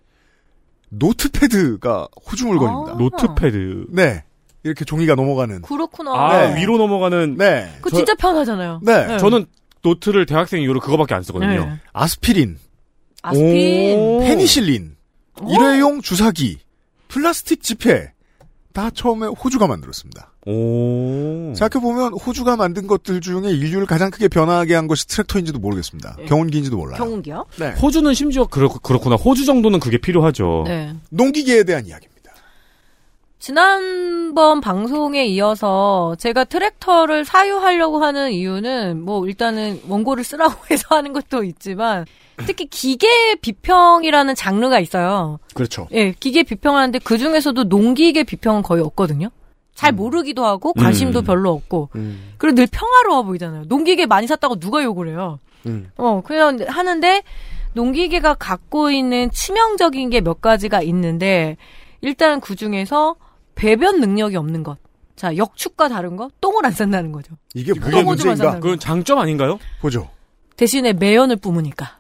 notepad가 0.91 2.09
호주 2.27 2.47
물건입니다. 2.47 2.93
아. 2.93 2.97
notepad. 2.97 3.87
네. 3.91 4.25
이렇게 4.63 4.85
종이가 4.85 5.15
넘어가는. 5.15 5.63
그렇구나. 5.63 6.13
아, 6.13 6.49
네. 6.49 6.61
위로 6.61 6.77
넘어가는. 6.77 7.37
네. 7.37 7.73
그거 7.81 7.97
진짜 7.97 8.15
편하잖아요. 8.15 8.81
네. 8.83 9.17
저는 9.19 9.47
노트를 9.83 10.27
대학생 10.27 10.61
이후로 10.63 10.81
그거밖에 10.81 11.15
안 11.15 11.23
쓰거든요. 11.23 11.65
네. 11.65 11.81
아스피린, 11.93 12.59
아스핀. 13.23 13.99
오. 13.99 14.21
페니실린, 14.21 14.97
일회용 15.49 16.01
주사기, 16.01 16.59
플라스틱 17.09 17.63
지폐. 17.63 18.13
다 18.73 18.89
처음에 18.89 19.27
호주가 19.27 19.67
만들었습니다. 19.67 20.33
오. 20.47 21.53
생각해보면 21.57 22.13
호주가 22.15 22.55
만든 22.57 22.87
것들 22.87 23.21
중에 23.21 23.51
인류를 23.51 23.85
가장 23.85 24.13
크게 24.13 24.29
변화하게 24.29 24.75
한 24.77 24.87
것이 24.87 25.09
트랙터인지도 25.09 25.59
모르겠습니다. 25.59 26.17
경운기인지도 26.29 26.77
몰라요. 26.77 26.97
경운기요? 26.97 27.47
네. 27.59 27.71
호주는 27.73 28.15
심지어 28.15 28.47
그렇, 28.47 28.69
그렇구나. 28.69 29.17
호주 29.17 29.45
정도는 29.45 29.81
그게 29.81 29.99
필요하죠. 29.99 30.65
네. 30.69 30.95
농기계에 31.11 31.65
대한 31.65 31.85
이야기입니다. 31.85 32.20
지난번 33.41 34.61
방송에 34.61 35.25
이어서 35.25 36.15
제가 36.19 36.45
트랙터를 36.45 37.25
사유하려고 37.25 38.05
하는 38.05 38.33
이유는 38.33 39.03
뭐 39.03 39.27
일단은 39.27 39.81
원고를 39.89 40.23
쓰라고 40.25 40.55
해서 40.71 40.95
하는 40.95 41.15
것도 41.15 41.43
있지만 41.45 42.05
특히 42.47 42.67
기계 42.67 43.35
비평이라는 43.37 44.35
장르가 44.35 44.79
있어요. 44.79 45.39
그렇죠. 45.55 45.89
예, 45.93 46.13
기계 46.13 46.43
비평하는데 46.43 47.01
그 47.01 47.17
중에서도 47.17 47.65
농기계 47.65 48.25
비평은 48.25 48.63
거의 48.63 48.83
없거든요. 48.83 49.31
잘 49.75 49.93
모르기도 49.93 50.45
하고 50.45 50.75
관심도 50.75 51.21
음. 51.21 51.25
별로 51.25 51.51
없고 51.53 51.89
그리고 52.37 52.55
늘 52.55 52.67
평화로워 52.71 53.23
보이잖아요. 53.23 53.65
농기계 53.69 54.05
많이 54.05 54.27
샀다고 54.27 54.57
누가 54.57 54.85
욕을 54.85 55.09
해요. 55.09 55.39
음. 55.65 55.91
어, 55.97 56.21
그냥 56.25 56.59
하는데 56.69 57.23
농기계가 57.73 58.35
갖고 58.35 58.91
있는 58.91 59.31
치명적인 59.31 60.11
게 60.11 60.21
몇 60.21 60.43
가지가 60.43 60.83
있는데 60.83 61.57
일단 62.03 62.41
그 62.41 62.55
중에서 62.55 63.17
배변 63.61 64.01
능력이 64.01 64.37
없는 64.37 64.63
것. 64.63 64.79
자, 65.17 65.37
역축과 65.37 65.89
다른 65.89 66.17
거? 66.17 66.31
똥을 66.41 66.65
안 66.65 66.73
싼다는 66.73 67.13
거죠. 67.13 67.35
이게 67.55 67.75
똥오줌만 67.75 68.05
문제인가? 68.07 68.59
그건 68.61 68.79
장점 68.79 69.19
아닌가요? 69.19 69.59
보죠. 69.81 70.09
대신에 70.57 70.95
매연을 70.95 71.37
뿜으니까. 71.37 71.99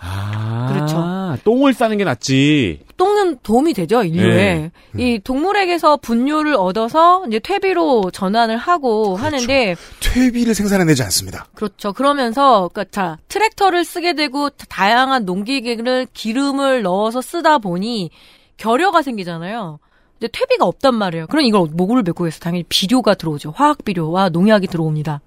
아. 0.00 0.70
그렇죠. 0.72 1.42
똥을 1.44 1.72
싸는 1.74 1.98
게 1.98 2.04
낫지. 2.04 2.80
똥은 2.96 3.38
도움이 3.42 3.74
되죠, 3.74 4.02
인류에. 4.04 4.70
네. 4.94 5.02
이 5.02 5.18
동물에게서 5.18 5.96
분뇨를 5.98 6.54
얻어서 6.54 7.24
이제 7.26 7.38
퇴비로 7.40 8.10
전환을 8.12 8.56
하고 8.56 9.16
하는데 9.16 9.74
퇴비를 10.00 10.54
생산해내지 10.54 11.02
않습니다. 11.02 11.46
그렇죠. 11.54 11.92
그러면서 11.92 12.68
그러니까 12.72 12.90
자 12.92 13.18
트랙터를 13.28 13.84
쓰게 13.84 14.14
되고 14.14 14.48
다- 14.50 14.66
다양한 14.68 15.24
농기계를 15.24 16.06
기름을 16.14 16.82
넣어서 16.82 17.20
쓰다 17.20 17.58
보니 17.58 18.10
결여가 18.56 19.02
생기잖아요. 19.02 19.78
근데 20.20 20.30
퇴비가 20.32 20.66
없단 20.66 20.94
말이에요. 20.94 21.26
그럼 21.28 21.44
이걸 21.46 21.68
뭐를 21.72 22.02
메고 22.02 22.26
해서 22.26 22.38
당연히 22.40 22.62
비료가 22.68 23.14
들어오죠. 23.14 23.54
화학 23.56 23.84
비료와 23.84 24.28
농약이 24.28 24.66
들어옵니다. 24.66 25.22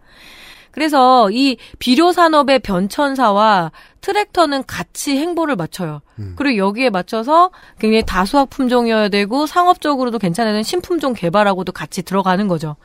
그래서 0.70 1.30
이 1.32 1.58
비료 1.80 2.12
산업의 2.12 2.60
변천사와 2.60 3.72
트랙터는 4.02 4.64
같이 4.66 5.18
행보를 5.18 5.56
맞춰요. 5.56 6.02
그리고 6.36 6.58
여기에 6.58 6.90
맞춰서 6.92 7.52
굉장히 7.80 8.04
다수학 8.06 8.50
품종이어야 8.50 9.10
되고 9.10 9.46
상업적으로도 9.46 10.20
괜찮은 10.20 10.64
신품종 10.64 11.14
개발하고도 11.14 11.72
같이 11.72 12.02
들어가는 12.04 12.48
거죠. 12.48 12.76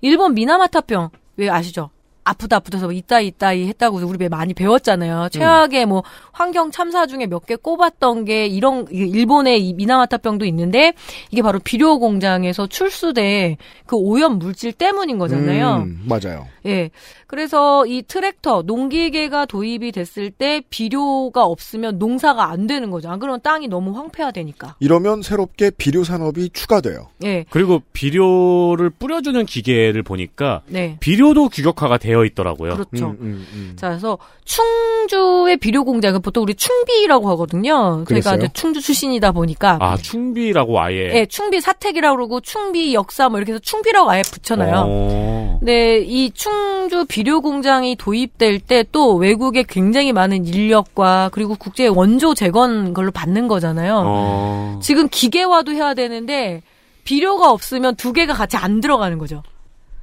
일본 0.00 0.34
미나마타병 0.34 1.10
왜 1.36 1.48
아시죠? 1.48 1.90
아프다 2.26 2.56
아프다서 2.56 2.92
있다 2.92 3.20
있다이 3.20 3.66
했다고 3.68 3.98
우리 3.98 4.18
배 4.18 4.28
많이 4.28 4.52
배웠잖아요. 4.52 5.28
최악의 5.30 5.86
뭐 5.86 6.02
환경 6.32 6.70
참사 6.70 7.06
중에 7.06 7.26
몇 7.26 7.46
개 7.46 7.54
꼽았던 7.54 8.24
게 8.24 8.46
이런 8.46 8.86
이 8.90 8.96
일본의 8.98 9.64
이 9.66 9.72
미나마타병도 9.74 10.44
있는데 10.46 10.94
이게 11.30 11.42
바로 11.42 11.60
비료 11.62 11.98
공장에서 12.00 12.66
출수된 12.66 13.56
그 13.86 13.94
오염 13.96 14.38
물질 14.40 14.72
때문인 14.72 15.18
거잖아요. 15.18 15.84
음, 15.86 16.02
맞아요. 16.08 16.48
예. 16.66 16.90
그래서 17.28 17.86
이 17.86 18.02
트랙터, 18.02 18.62
농기계가 18.66 19.46
도입이 19.46 19.92
됐을 19.92 20.30
때 20.30 20.60
비료가 20.70 21.44
없으면 21.44 21.98
농사가 21.98 22.50
안 22.50 22.66
되는 22.66 22.90
거죠. 22.90 23.08
안 23.10 23.18
그러면 23.20 23.40
땅이 23.42 23.68
너무 23.68 23.96
황폐화되니까. 23.96 24.76
이러면 24.80 25.22
새롭게 25.22 25.70
비료 25.70 26.02
산업이 26.04 26.50
추가돼요. 26.52 27.08
예. 27.24 27.44
그리고 27.50 27.82
비료를 27.92 28.90
뿌려주는 28.90 29.44
기계를 29.46 30.02
보니까 30.02 30.62
네. 30.66 30.96
비료도 31.00 31.48
규격화가 31.50 31.98
되어 31.98 32.15
되어 32.16 32.24
있더라고요. 32.24 32.74
그렇죠. 32.74 33.16
음, 33.20 33.46
음. 33.52 33.72
자, 33.76 33.88
그래서 33.88 34.18
충주의 34.44 35.56
비료 35.58 35.84
공장은 35.84 36.22
보통 36.22 36.42
우리 36.42 36.54
충비라고 36.54 37.28
하거든요. 37.30 38.04
이제 38.38 38.48
충주 38.54 38.80
출신이다 38.80 39.32
보니까 39.32 39.78
아, 39.80 39.96
충비라고 39.96 40.80
아예. 40.80 41.12
예, 41.14 41.26
충비 41.26 41.60
사택이라고 41.60 42.16
그러고 42.16 42.40
충비 42.40 42.94
역사 42.94 43.28
뭐 43.28 43.38
이렇게 43.38 43.52
해서 43.52 43.60
충비라고 43.60 44.10
아예 44.10 44.22
붙여놔요. 44.22 44.84
어. 44.86 45.60
네, 45.62 45.98
이 45.98 46.30
충주 46.32 47.04
비료 47.06 47.40
공장이 47.40 47.96
도입될 47.96 48.60
때 48.60 48.86
또 48.92 49.14
외국에 49.16 49.64
굉장히 49.68 50.12
많은 50.12 50.46
인력과 50.46 51.30
그리고 51.32 51.54
국제 51.56 51.86
원조 51.86 52.34
재건 52.34 52.94
걸로 52.94 53.10
받는 53.10 53.48
거잖아요. 53.48 54.02
어. 54.06 54.80
지금 54.82 55.08
기계화도 55.08 55.72
해야 55.72 55.94
되는데 55.94 56.62
비료가 57.04 57.50
없으면 57.50 57.96
두 57.96 58.12
개가 58.12 58.32
같이 58.34 58.56
안 58.56 58.80
들어가는 58.80 59.18
거죠. 59.18 59.42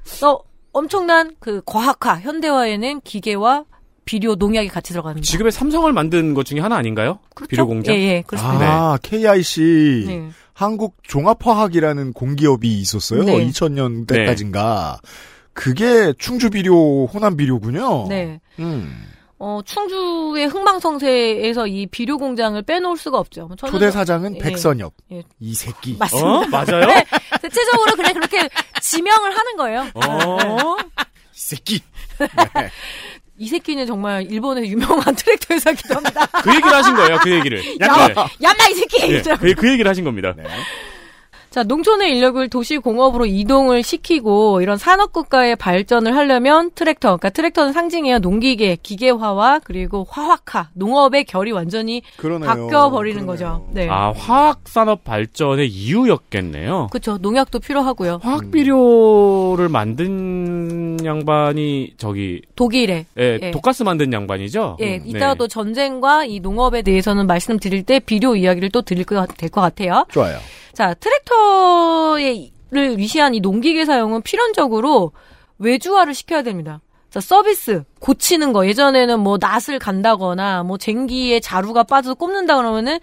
그래서 0.03 0.41
엄청난 0.73 1.35
그 1.39 1.61
과학화, 1.65 2.19
현대화에는 2.19 3.01
기계와 3.01 3.65
비료, 4.05 4.35
농약이 4.35 4.67
같이 4.67 4.91
들어갑니다. 4.91 5.25
지금의 5.25 5.51
삼성을 5.51 5.91
만든 5.93 6.33
것 6.33 6.45
중에 6.45 6.59
하나 6.59 6.75
아닌가요? 6.75 7.19
비료 7.47 7.65
공장? 7.67 7.95
예, 7.95 7.99
예, 7.99 8.23
그렇습니다. 8.25 8.65
아, 8.65 8.97
KIC 9.01 10.03
네. 10.07 10.29
한국 10.53 10.97
종합화학이라는 11.03 12.11
공기업이 12.13 12.79
있었어요. 12.79 13.23
네. 13.23 13.47
2000년 13.47 14.05
때까지인가. 14.07 14.99
그게 15.53 16.13
충주 16.17 16.49
비료, 16.49 17.05
호남 17.05 17.37
비료군요. 17.37 18.07
네. 18.09 18.41
음. 18.59 19.12
어, 19.45 19.59
충주의 19.65 20.45
흥망성쇠에서 20.45 21.67
이 21.67 21.85
비료 21.87 22.17
공장을 22.17 22.61
빼놓을 22.61 22.95
수가 22.95 23.17
없죠. 23.17 23.49
저는 23.57 23.73
초대 23.73 23.91
사장은 23.91 24.37
예, 24.37 24.39
백선엽. 24.39 24.93
예. 25.11 25.23
이 25.41 25.53
새끼. 25.53 25.97
맞습니다. 25.99 26.29
어? 26.29 26.45
맞아요? 26.49 26.85
네, 26.85 27.05
대체적으로 27.41 27.93
그냥 27.97 28.13
그렇게 28.13 28.47
지명을 28.81 29.37
하는 29.37 29.57
거예요. 29.57 29.81
어. 29.95 30.77
이 30.77 30.93
새끼. 31.33 31.81
이 33.37 33.47
새끼는 33.49 33.85
정말 33.85 34.31
일본의 34.31 34.71
유명한 34.71 35.13
트랙터 35.13 35.55
회사기도 35.55 35.95
합니다. 35.95 36.25
그 36.41 36.49
얘기를 36.55 36.73
하신 36.73 36.95
거예요, 36.95 37.17
그 37.21 37.31
얘기를. 37.31 37.59
야, 37.81 38.07
네. 38.07 38.13
얌마 38.43 38.67
이 38.69 38.73
새끼! 38.75 39.11
예, 39.11 39.21
그, 39.21 39.55
그 39.55 39.71
얘기를 39.73 39.89
하신 39.89 40.05
겁니다. 40.05 40.33
자, 41.53 41.61
농촌의 41.61 42.09
인력을 42.09 42.49
도시 42.49 42.79
공업으로 42.79 43.27
이동을 43.27 43.83
시키고 43.83 44.61
이런 44.61 44.79
산업 44.79 45.13
국가의 45.13 45.55
발전을 45.55 46.15
하려면 46.15 46.71
트랙터, 46.73 47.09
그러니까 47.09 47.29
트랙터는 47.29 47.73
상징이에요. 47.73 48.17
농기계, 48.17 48.77
기계화와 48.81 49.59
그리고 49.63 50.03
화학화, 50.09 50.69
농업의 50.73 51.25
결이 51.25 51.51
완전히 51.51 52.01
그러네요. 52.17 52.49
바뀌어 52.49 52.89
버리는 52.89 53.23
거죠. 53.27 53.67
네. 53.71 53.87
아, 53.87 54.11
화학 54.17 54.61
산업 54.65 55.03
발전의 55.03 55.67
이유였겠네요. 55.69 56.87
그렇죠. 56.89 57.19
농약도 57.19 57.59
필요하고요. 57.59 58.21
화학 58.23 58.49
비료를 58.49 59.69
만든 59.69 60.97
양반이 61.05 61.93
저기 61.97 62.41
독일에. 62.55 63.05
예, 63.19 63.39
예. 63.39 63.51
독가스 63.51 63.83
만든 63.83 64.11
양반이죠. 64.11 64.77
예, 64.79 64.95
음, 64.95 65.03
이따가 65.05 65.33
네. 65.33 65.37
또 65.37 65.47
전쟁과 65.47 66.25
이 66.25 66.39
농업에 66.39 66.81
대해서는 66.81 67.27
말씀드릴 67.27 67.83
때 67.83 67.99
비료 67.99 68.35
이야기를 68.35 68.71
또 68.71 68.81
드릴 68.81 69.03
것 69.03 69.27
같아요. 69.51 70.07
좋아요. 70.09 70.39
자, 70.73 70.93
트랙터를 70.95 72.97
위시한 72.97 73.35
이 73.35 73.39
농기계 73.39 73.85
사용은 73.85 74.21
필연적으로 74.21 75.11
외주화를 75.59 76.13
시켜야 76.13 76.41
됩니다. 76.41 76.81
자, 77.09 77.19
서비스, 77.19 77.83
고치는 77.99 78.53
거. 78.53 78.67
예전에는 78.67 79.19
뭐 79.19 79.37
낫을 79.39 79.77
간다거나, 79.79 80.63
뭐 80.63 80.79
쟁기에 80.79 81.39
자루가 81.39 81.83
빠져서 81.83 82.15
꼽는다 82.15 82.57
그러면은 82.57 82.99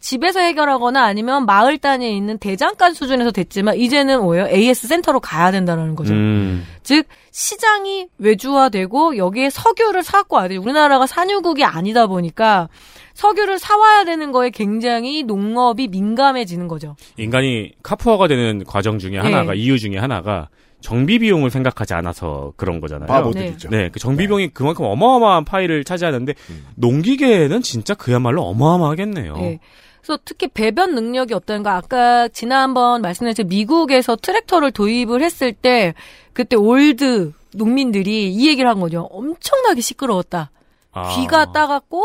집에서 0.00 0.40
해결하거나 0.40 1.02
아니면 1.02 1.46
마을 1.46 1.78
단위에 1.78 2.10
있는 2.10 2.36
대장간 2.36 2.92
수준에서 2.92 3.30
됐지만 3.30 3.76
이제는 3.76 4.20
뭐예요? 4.20 4.46
AS 4.48 4.86
센터로 4.86 5.18
가야 5.18 5.50
된다는 5.50 5.96
거죠. 5.96 6.12
음. 6.12 6.66
즉 6.82 7.06
시장이 7.34 8.06
외주화되고 8.18 9.16
여기에 9.16 9.50
석유를 9.50 10.04
사갖고 10.04 10.36
와야 10.36 10.46
돼요. 10.46 10.60
우리나라가 10.60 11.04
산유국이 11.04 11.64
아니다 11.64 12.06
보니까 12.06 12.68
석유를 13.14 13.58
사와야 13.58 14.04
되는 14.04 14.30
거에 14.30 14.50
굉장히 14.50 15.24
농업이 15.24 15.88
민감해지는 15.88 16.68
거죠. 16.68 16.94
인간이 17.16 17.72
카푸어가 17.82 18.28
되는 18.28 18.62
과정 18.62 19.00
중에 19.00 19.18
하나가 19.18 19.52
네. 19.52 19.58
이유 19.58 19.80
중에 19.80 19.98
하나가 19.98 20.48
정비 20.80 21.18
비용을 21.18 21.50
생각하지 21.50 21.94
않아서 21.94 22.52
그런 22.56 22.80
거잖아요. 22.80 23.08
바보들이죠. 23.08 23.68
네, 23.68 23.88
그 23.88 23.98
정비 23.98 24.28
비용이 24.28 24.50
그만큼 24.50 24.84
어마어마한 24.84 25.44
파이를 25.44 25.82
차지하는데 25.82 26.34
농기계는 26.76 27.62
진짜 27.62 27.94
그야말로 27.94 28.44
어마어마하겠네요. 28.44 29.34
예. 29.38 29.58
그래서 30.04 30.20
특히 30.22 30.48
배변 30.48 30.94
능력이 30.94 31.32
없다는 31.32 31.62
거 31.62 31.70
아까 31.70 32.28
지난번 32.28 33.00
말씀드렸죠 33.00 33.44
미국에서 33.44 34.16
트랙터를 34.16 34.70
도입을 34.70 35.22
했을 35.22 35.54
때 35.54 35.94
그때 36.34 36.56
올드 36.56 37.32
농민들이 37.54 38.30
이 38.30 38.46
얘기를 38.48 38.68
한 38.68 38.80
거죠. 38.80 39.08
엄청나게 39.10 39.80
시끄러웠다. 39.80 40.50
아. 40.92 41.14
귀가 41.14 41.52
따갑고 41.52 42.02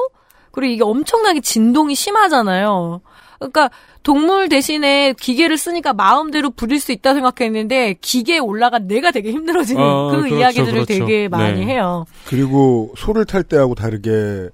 그리고 0.52 0.74
이게 0.74 0.84
엄청나게 0.84 1.42
진동이 1.42 1.94
심하잖아요. 1.94 3.02
그러니까 3.38 3.70
동물 4.04 4.48
대신에 4.48 5.14
기계를 5.20 5.58
쓰니까 5.58 5.92
마음대로 5.92 6.52
부릴 6.52 6.80
수 6.80 6.94
있다 6.94 7.14
생각했는데 7.14 7.96
기계에 8.00 8.40
올라간 8.40 8.88
내가 8.88 9.12
되게 9.12 9.32
힘들어지는 9.32 9.82
어, 9.82 10.12
그 10.12 10.18
그렇죠, 10.20 10.36
이야기들을 10.38 10.72
그렇죠. 10.72 10.86
되게 10.88 11.28
많이 11.28 11.66
네. 11.66 11.74
해요. 11.74 12.06
그리고 12.28 12.94
소를 12.96 13.26
탈 13.26 13.44
때하고 13.44 13.76
다르게 13.76 14.50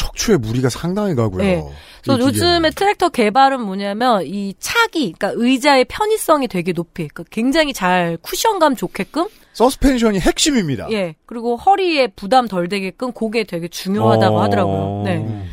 척추에 0.00 0.38
무리가 0.38 0.70
상당히 0.70 1.14
가고요. 1.14 1.42
네. 1.42 1.62
그래서. 2.02 2.20
요즘에 2.20 2.70
트랙터 2.70 3.10
개발은 3.10 3.60
뭐냐면 3.60 4.22
이 4.24 4.54
차기, 4.58 5.12
그러니까 5.12 5.32
의자의 5.34 5.84
편의성이 5.84 6.48
되게 6.48 6.72
높이, 6.72 7.06
그러니까 7.08 7.24
굉장히 7.30 7.74
잘 7.74 8.16
쿠션감 8.22 8.76
좋게끔, 8.76 9.26
서스펜션이 9.52 10.20
핵심입니다. 10.20 10.90
예. 10.92 11.14
그리고 11.26 11.56
허리에 11.56 12.06
부담 12.08 12.48
덜 12.48 12.68
되게끔 12.68 13.12
그게 13.12 13.44
되게 13.44 13.68
중요하다고 13.68 14.36
어. 14.36 14.42
하더라고요. 14.42 15.02
네. 15.04 15.44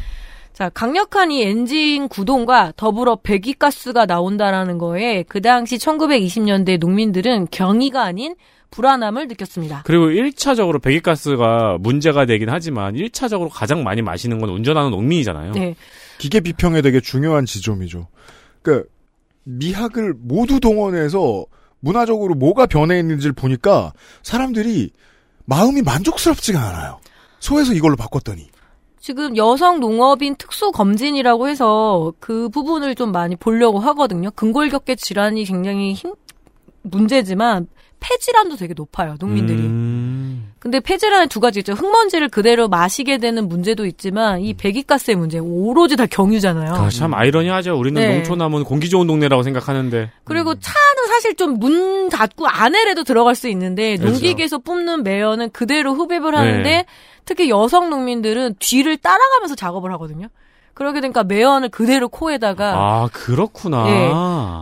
자, 0.58 0.70
강력한 0.70 1.30
이 1.30 1.43
엔진 1.43 2.08
구동과 2.08 2.74
더불어 2.78 3.17
배기가스가 3.22 4.08
나온다라는 4.08 4.80
거에 4.80 5.22
그 5.30 5.39
당시 5.39 5.78
1920년대 5.78 6.80
농민들은 6.80 7.50
경이가 7.52 8.02
아닌 8.02 8.36
불안함을 8.72 9.28
느꼈습니다. 9.28 9.84
그리고 9.86 10.08
1차적으로 10.08 10.82
배기가스가 10.82 11.78
문제가 11.80 12.26
되긴 12.26 12.50
하지만 12.50 12.96
1차적으로 12.96 13.50
가장 13.52 13.84
많이 13.84 14.02
마시는 14.02 14.39
건 14.39 14.50
운전하는 14.50 14.89
농민이잖아요. 14.89 15.52
네. 15.52 15.76
기계 16.17 16.39
비평에 16.39 16.82
되게 16.82 17.02
중요한 17.02 17.46
지점이죠. 17.46 18.08
그러니까 18.63 18.89
미학을 19.43 20.15
모두 20.17 20.60
동원해서 20.60 21.46
문화적으로 21.82 22.34
뭐가 22.34 22.65
변해 22.65 22.98
있는지를 22.98 23.34
보니까 23.34 23.93
사람들이 24.24 24.89
마음이 25.46 25.84
만족스럽지가 25.84 26.60
않아요. 26.60 26.98
소에서 27.41 27.76
이걸로 27.76 27.96
바꿨더니. 27.96 28.57
지금 29.08 29.38
여성 29.38 29.80
농업인 29.80 30.36
특수 30.36 30.74
검진이라고 30.74 31.48
해서 31.48 32.12
그 32.20 32.50
부분을 32.50 32.93
좀 32.93 33.13
많이 33.13 33.38
보려고 33.38 33.80
하거든요. 33.80 34.30
근골격계 34.32 34.96
질환이 34.96 35.46
굉장히 35.46 35.93
힘 35.93 36.13
문제지만 36.82 37.67
폐질환도 38.02 38.58
되게 38.58 38.74
높아요. 38.74 39.15
농민들이. 39.17 39.60
음. 39.60 40.16
근데 40.60 40.80
폐질환의 40.80 41.28
두 41.28 41.39
가지 41.39 41.60
있죠. 41.60 41.74
흙먼지를 41.74 42.30
그대로 42.30 42.67
마시게 42.67 43.20
되는 43.20 43.48
문제도 43.48 43.86
있지만 43.86 44.41
이 44.41 44.54
배기가스의 44.56 45.15
문제 45.15 45.38
오로지 45.38 45.96
다 45.96 46.06
경유잖아요. 46.08 46.74
아, 46.74 46.89
참 46.89 47.13
아이러니하죠. 47.13 47.78
우리는 47.78 48.02
네. 48.02 48.15
농촌하면 48.15 48.63
공기 48.63 48.89
좋은 48.89 49.06
동네라고 49.08 49.43
생각하는데. 49.43 50.12
그리고 50.24 50.56
차는 50.56 51.08
사실 51.10 51.36
좀 51.36 51.58
문 51.58 52.10
닫고 52.10 52.48
안에라도 52.48 53.04
들어갈 53.04 53.36
수 53.36 53.48
있는데 53.50 53.98
그렇죠. 53.98 54.13
농기계에서 54.13 54.60
뽑는 54.60 55.04
매연은 55.04 55.50
그대로 55.52 55.93
흡입을 55.93 56.36
하는데 56.36 56.63
네. 56.63 56.86
특히 57.26 57.50
여성 57.50 57.89
농민들은 57.89 58.56
뒤를 58.60 58.98
따라가면서 58.98 59.56
작업을 59.56 59.91
하거든요. 59.93 60.28
그러게 60.74 61.02
되니까 61.02 61.24
매연을 61.24 61.70
그대로 61.70 62.08
코에다가 62.08 62.74
아, 62.76 63.10
그렇구나. 63.12 63.88
예. 63.89 64.12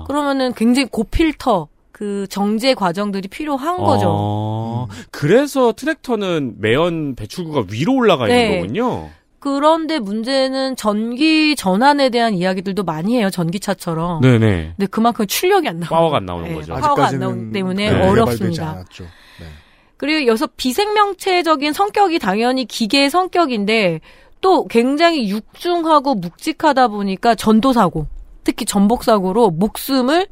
그러면은 0.07 0.53
굉장히 0.53 0.87
고필터 0.89 1.67
그 1.95 2.27
정제 2.29 2.73
과정들이 2.73 3.29
필요한 3.29 3.77
거죠. 3.77 4.07
어, 4.09 4.87
그래서 5.11 5.71
트랙터는 5.71 6.55
매연 6.57 7.15
배출구가 7.15 7.67
위로 7.71 7.95
올라가 7.95 8.27
있는 8.27 8.49
네. 8.49 8.59
거군요. 8.59 9.09
그런데 9.39 9.99
문제는 9.99 10.75
전기 10.75 11.55
전환에 11.55 12.09
대한 12.09 12.33
이야기들도 12.33 12.83
많이 12.83 13.17
해요. 13.17 13.29
전기차처럼. 13.29 14.19
네네. 14.19 14.73
근데 14.75 14.87
그만큼 14.87 15.25
출력이 15.25 15.69
안 15.69 15.79
나와요. 15.79 15.89
파워가 15.89 16.17
안 16.17 16.25
나오는 16.25 16.49
네, 16.49 16.55
거죠. 16.55 16.73
파워가 16.73 17.07
안 17.07 17.19
나오기 17.19 17.51
때문에 17.53 17.89
네. 17.89 18.09
어렵습니다. 18.09 18.83
그리고 19.95 20.27
여기서 20.27 20.49
비생명체적인 20.57 21.71
성격이 21.71 22.19
당연히 22.19 22.65
기계의 22.65 23.09
성격인데 23.09 24.01
또 24.41 24.67
굉장히 24.67 25.29
육중하고 25.29 26.15
묵직하다 26.15 26.89
보니까 26.89 27.35
전도사고 27.35 28.07
특히 28.43 28.65
전복사고로 28.65 29.51
목숨을 29.51 30.27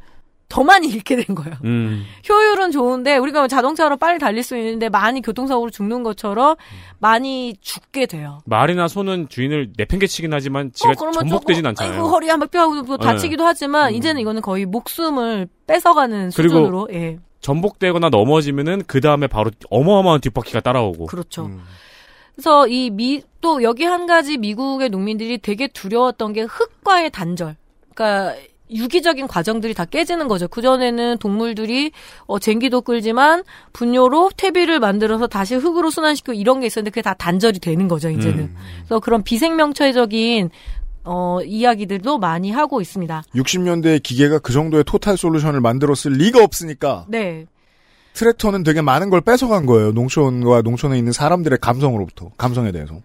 더 0.54 0.62
많이 0.62 0.86
잃게 0.86 1.16
된 1.16 1.34
거예요. 1.34 1.56
음. 1.64 2.04
효율은 2.28 2.70
좋은데 2.70 3.16
우리가 3.16 3.40
뭐 3.40 3.48
자동차로 3.48 3.96
빨리 3.96 4.20
달릴 4.20 4.44
수 4.44 4.56
있는데 4.56 4.88
많이 4.88 5.20
교통사고로 5.20 5.72
죽는 5.72 6.04
것처럼 6.04 6.54
많이 7.00 7.56
죽게 7.60 8.06
돼요. 8.06 8.38
말이나 8.44 8.86
소는 8.86 9.28
주인을 9.28 9.72
내팽개치긴 9.76 10.32
하지만 10.32 10.70
지가 10.72 10.92
어, 10.92 11.10
전복되진 11.10 11.66
않잖아요. 11.66 11.94
아이고 11.94 12.08
허리 12.08 12.28
한박 12.28 12.52
뼈하고 12.52 12.84
뭐 12.84 12.96
네. 12.98 13.04
다치기도 13.04 13.44
하지만 13.44 13.94
이제는 13.94 14.20
이거는 14.20 14.42
거의 14.42 14.64
목숨을 14.64 15.48
뺏어가는 15.66 16.30
그리고 16.36 16.54
수준으로 16.54 16.88
예. 16.92 17.18
전복되거나 17.40 18.10
넘어지면은 18.10 18.84
그 18.86 19.00
다음에 19.00 19.26
바로 19.26 19.50
어마어마한 19.70 20.20
뒷바퀴가 20.20 20.60
따라오고. 20.60 21.06
그렇죠. 21.06 21.46
음. 21.46 21.64
그래서 22.36 22.68
이 22.68 22.90
미, 22.90 23.22
또 23.40 23.64
여기 23.64 23.82
한 23.82 24.06
가지 24.06 24.38
미국의 24.38 24.90
농민들이 24.90 25.38
되게 25.38 25.66
두려웠던 25.66 26.32
게 26.32 26.42
흙과의 26.42 27.10
단절. 27.10 27.56
그러니까 27.92 28.36
유기적인 28.74 29.26
과정들이 29.28 29.74
다 29.74 29.84
깨지는 29.84 30.28
거죠. 30.28 30.48
그전에는 30.48 31.18
동물들이 31.18 31.92
어, 32.26 32.38
쟁기도 32.38 32.80
끌지만 32.80 33.44
분뇨로 33.72 34.30
퇴비를 34.36 34.80
만들어서 34.80 35.26
다시 35.26 35.54
흙으로 35.54 35.90
순환시키고 35.90 36.32
이런 36.32 36.60
게 36.60 36.66
있었는데 36.66 36.90
그게 36.90 37.02
다 37.02 37.14
단절이 37.14 37.60
되는 37.60 37.88
거죠, 37.88 38.10
이제는. 38.10 38.38
음. 38.38 38.56
그래서 38.78 39.00
그런 39.00 39.22
비생명체적인 39.22 40.50
어, 41.04 41.38
이야기들도 41.44 42.18
많이 42.18 42.50
하고 42.50 42.80
있습니다. 42.80 43.24
60년대의 43.34 44.02
기계가 44.02 44.38
그 44.38 44.52
정도의 44.52 44.84
토탈 44.84 45.16
솔루션을 45.16 45.60
만들었을 45.60 46.12
리가 46.12 46.42
없으니까 46.42 47.04
네. 47.08 47.46
트랙터는 48.14 48.62
되게 48.62 48.80
많은 48.80 49.10
걸 49.10 49.20
뺏어간 49.20 49.66
거예요. 49.66 49.92
농촌과 49.92 50.62
농촌에 50.62 50.96
있는 50.96 51.12
사람들의 51.12 51.58
감성으로부터 51.60 52.30
감성에 52.38 52.72
대해서. 52.72 53.00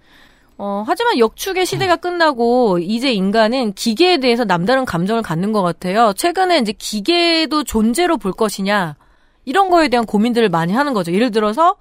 어, 0.61 0.83
하지만 0.85 1.17
역축의 1.19 1.65
시대가 1.65 1.95
끝나고 1.95 2.79
이제 2.79 3.13
인간은 3.13 3.71
기계에 3.73 4.17
대해서 4.17 4.43
남다른 4.43 4.83
감정을 4.83 5.21
갖는 5.21 5.53
것 5.53 5.63
같아요. 5.63 6.11
최근에 6.11 6.59
이제 6.59 6.73
기계도 6.77 7.63
존재로 7.63 8.17
볼 8.17 8.33
것이냐 8.33 8.97
이런 9.45 9.69
거에 9.69 9.87
대한 9.87 10.05
고민들을 10.05 10.49
많이 10.49 10.73
하는 10.73 10.93
거죠. 10.93 11.13
예를 11.13 11.31
들어서 11.31 11.77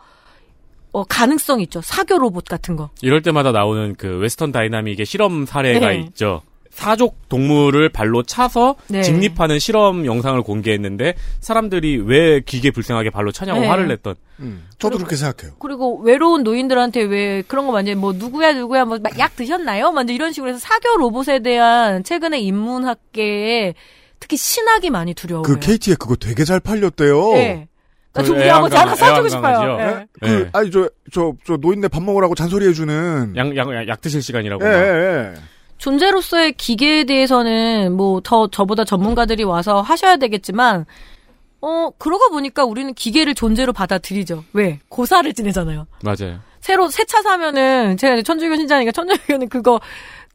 어, 0.93 1.03
가능성 1.03 1.61
있죠. 1.63 1.81
사교 1.81 2.19
로봇 2.19 2.45
같은 2.45 2.77
거. 2.77 2.91
이럴 3.03 3.21
때마다 3.21 3.51
나오는 3.51 3.97
그 3.97 4.17
보스턴 4.19 4.53
다이나믹의 4.53 5.05
실험 5.07 5.45
사례가 5.45 5.89
네. 5.89 5.99
있죠. 5.99 6.43
사족 6.79 7.29
동물을 7.29 7.89
발로 7.89 8.23
차서 8.23 8.77
네. 8.87 9.03
직립하는 9.03 9.59
실험 9.59 10.07
영상을 10.07 10.41
공개했는데 10.43 11.15
사람들이 11.41 11.97
왜 12.07 12.39
기계 12.39 12.71
불쌍하게 12.71 13.11
발로 13.11 13.33
차냐고 13.33 13.59
네. 13.63 13.67
화를 13.67 13.89
냈던. 13.89 14.15
저도 14.79 14.99
그렇게 14.99 15.17
생각해요. 15.17 15.57
그리고 15.59 15.99
외로운 16.03 16.45
노인들한테 16.45 17.03
왜 17.03 17.43
그런 17.49 17.67
거 17.67 17.73
많이 17.73 17.97
뭐 17.97 18.13
누구야 18.13 18.53
누구야 18.53 18.85
뭐 18.85 18.99
약 19.19 19.35
드셨나요? 19.35 19.91
먼저 19.91 20.13
이런 20.13 20.33
식으로 20.33 20.51
해서 20.51 20.61
사교 20.61 20.99
로봇에 20.99 21.41
대한 21.41 22.05
최근에 22.05 22.39
인문학계에 22.39 23.75
특히 24.21 24.37
신학이 24.37 24.91
많이 24.91 25.15
두려워요. 25.15 25.43
그 25.43 25.59
KT에 25.59 25.97
그거 25.99 26.15
되게 26.15 26.45
잘 26.45 26.61
팔렸대요. 26.61 27.33
네. 27.33 27.67
그저 28.13 28.33
우리 28.35 28.47
하고 28.49 28.69
하나 28.69 28.95
써주고 28.95 29.29
싶어요. 29.29 29.79
예. 29.81 30.07
그, 30.21 30.49
아니, 30.53 30.71
저, 30.71 30.89
저, 31.13 31.33
저, 31.45 31.57
노인네 31.57 31.89
밥 31.89 32.03
먹으라고 32.05 32.37
잔소리 32.37 32.69
해주는. 32.69 33.35
약, 33.37 33.57
약, 33.57 33.89
약 33.89 34.01
드실 34.01 34.23
시간이라고. 34.23 34.65
예, 34.65 34.69
막. 34.69 34.77
예, 34.79 34.85
예. 34.87 35.35
존재로서의 35.79 36.53
기계에 36.53 37.05
대해서는 37.05 37.93
뭐 37.97 38.21
더 38.21 38.49
저보다 38.49 38.85
전문가들이 38.85 39.45
와서 39.45 39.81
하셔야 39.81 40.17
되겠지만 40.17 40.85
어 41.61 41.91
그러고 41.99 42.31
보니까 42.31 42.65
우리는 42.65 42.93
기계를 42.95 43.35
존재로 43.35 43.73
받아들이죠. 43.73 44.45
왜? 44.53 44.81
고사를 44.89 45.33
지내잖아요. 45.33 45.87
맞아요. 46.03 46.41
새로 46.61 46.89
새 46.89 47.05
차 47.05 47.23
사면은 47.23 47.97
제가 47.97 48.21
천주교 48.23 48.57
신자니까 48.57 48.93
천주교는 48.93 49.49
그거 49.49 49.81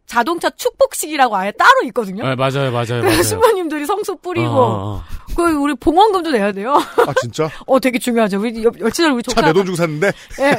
자동차 0.06 0.50
축복식이라고 0.50 1.36
아예 1.36 1.52
따로 1.52 1.82
있거든요. 1.86 2.24
네, 2.28 2.36
맞아요, 2.36 2.72
맞아요, 2.72 3.02
그래서 3.02 3.06
맞아요. 3.08 3.24
신부님들이 3.24 3.86
성수 3.86 4.18
뿌리고 4.18 4.50
어, 4.50 4.96
어. 4.98 5.04
그 5.36 5.44
우리 5.54 5.74
봉헌금도 5.74 6.32
내야 6.32 6.52
돼요. 6.52 6.74
아, 6.76 7.14
진짜? 7.22 7.50
어 7.66 7.80
되게 7.80 7.98
중요하죠. 7.98 8.40
우리 8.40 8.64
여- 8.64 8.70
며칠 8.72 9.06
전에 9.06 9.10
우리 9.14 9.24
차 9.24 9.32
조카 9.34 9.48
내돈 9.48 9.66
주고 9.66 9.76
샀는데? 9.78 10.08
예. 10.40 10.50